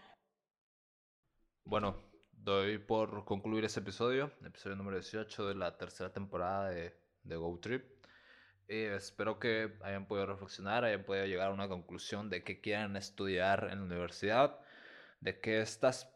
Bueno, 1.64 1.96
doy 2.30 2.78
por 2.78 3.24
concluir 3.24 3.64
este 3.64 3.80
episodio, 3.80 4.32
episodio 4.46 4.76
número 4.76 4.96
18 4.96 5.48
de 5.48 5.54
la 5.56 5.76
tercera 5.76 6.12
temporada 6.12 6.70
de, 6.70 6.94
de 7.24 7.36
Go 7.36 7.58
Trip. 7.58 7.84
espero 8.68 9.40
que 9.40 9.78
hayan 9.82 10.06
podido 10.06 10.26
reflexionar, 10.26 10.84
hayan 10.84 11.02
podido 11.04 11.26
llegar 11.26 11.48
a 11.48 11.54
una 11.54 11.68
conclusión 11.68 12.30
de 12.30 12.44
qué 12.44 12.60
quieren 12.60 12.96
estudiar 12.96 13.68
en 13.72 13.80
la 13.80 13.84
universidad, 13.86 14.60
de 15.18 15.40
que 15.40 15.60
estas, 15.60 16.08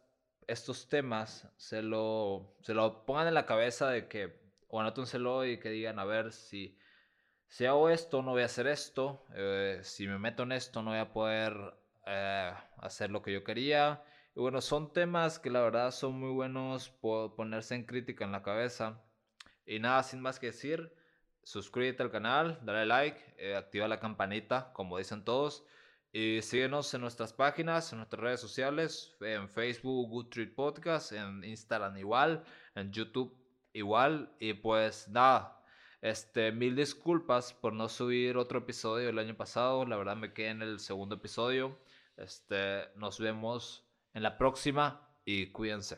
estos 0.46 0.88
temas 0.88 1.48
se 1.56 1.82
lo, 1.82 2.56
se 2.62 2.74
lo 2.74 3.04
pongan 3.06 3.26
en 3.26 3.34
la 3.34 3.46
cabeza 3.46 3.88
de 3.90 4.06
que, 4.06 4.40
o 4.68 4.80
anótenselo 4.80 5.44
y 5.44 5.58
que 5.58 5.70
digan, 5.70 5.98
a 5.98 6.04
ver 6.04 6.32
si, 6.32 6.78
si 7.54 7.66
hago 7.66 7.88
esto, 7.88 8.20
no 8.20 8.32
voy 8.32 8.42
a 8.42 8.46
hacer 8.46 8.66
esto, 8.66 9.24
eh, 9.32 9.78
si 9.84 10.08
me 10.08 10.18
meto 10.18 10.42
en 10.42 10.50
esto, 10.50 10.82
no 10.82 10.90
voy 10.90 10.98
a 10.98 11.12
poder 11.12 11.54
eh, 12.04 12.52
hacer 12.78 13.12
lo 13.12 13.22
que 13.22 13.32
yo 13.32 13.44
quería 13.44 14.02
y 14.34 14.40
bueno, 14.40 14.60
son 14.60 14.92
temas 14.92 15.38
que 15.38 15.50
la 15.50 15.60
verdad 15.60 15.92
son 15.92 16.18
muy 16.18 16.32
buenos 16.32 16.88
por 16.88 17.36
ponerse 17.36 17.76
en 17.76 17.84
crítica 17.86 18.24
en 18.24 18.32
la 18.32 18.42
cabeza. 18.42 19.00
Y 19.66 19.78
nada, 19.78 20.02
sin 20.02 20.20
más 20.20 20.40
que 20.40 20.46
decir, 20.46 20.92
suscríbete 21.44 22.02
al 22.02 22.10
canal, 22.10 22.58
dale 22.64 22.86
like, 22.86 23.20
eh, 23.38 23.54
activa 23.54 23.86
la 23.86 24.00
campanita, 24.00 24.72
como 24.72 24.98
dicen 24.98 25.24
todos. 25.24 25.64
Y 26.10 26.42
síguenos 26.42 26.92
en 26.92 27.02
nuestras 27.02 27.32
páginas, 27.32 27.92
en 27.92 27.98
nuestras 27.98 28.20
redes 28.20 28.40
sociales, 28.40 29.16
en 29.20 29.48
Facebook, 29.48 30.08
Good 30.08 30.30
Treat 30.30 30.54
Podcast, 30.56 31.12
en 31.12 31.44
Instagram 31.44 31.96
igual, 31.98 32.42
en 32.74 32.90
YouTube 32.90 33.32
igual. 33.72 34.34
Y 34.40 34.54
pues 34.54 35.06
nada, 35.06 35.63
este, 36.04 36.52
mil 36.52 36.76
disculpas 36.76 37.54
por 37.54 37.72
no 37.72 37.88
subir 37.88 38.36
otro 38.36 38.58
episodio 38.58 39.08
el 39.08 39.18
año 39.18 39.34
pasado. 39.34 39.86
La 39.86 39.96
verdad 39.96 40.16
me 40.16 40.34
quedé 40.34 40.48
en 40.48 40.60
el 40.60 40.78
segundo 40.78 41.14
episodio. 41.14 41.78
Este, 42.18 42.82
nos 42.96 43.18
vemos 43.18 43.88
en 44.12 44.22
la 44.22 44.36
próxima 44.36 45.08
y 45.24 45.46
cuídense. 45.46 45.96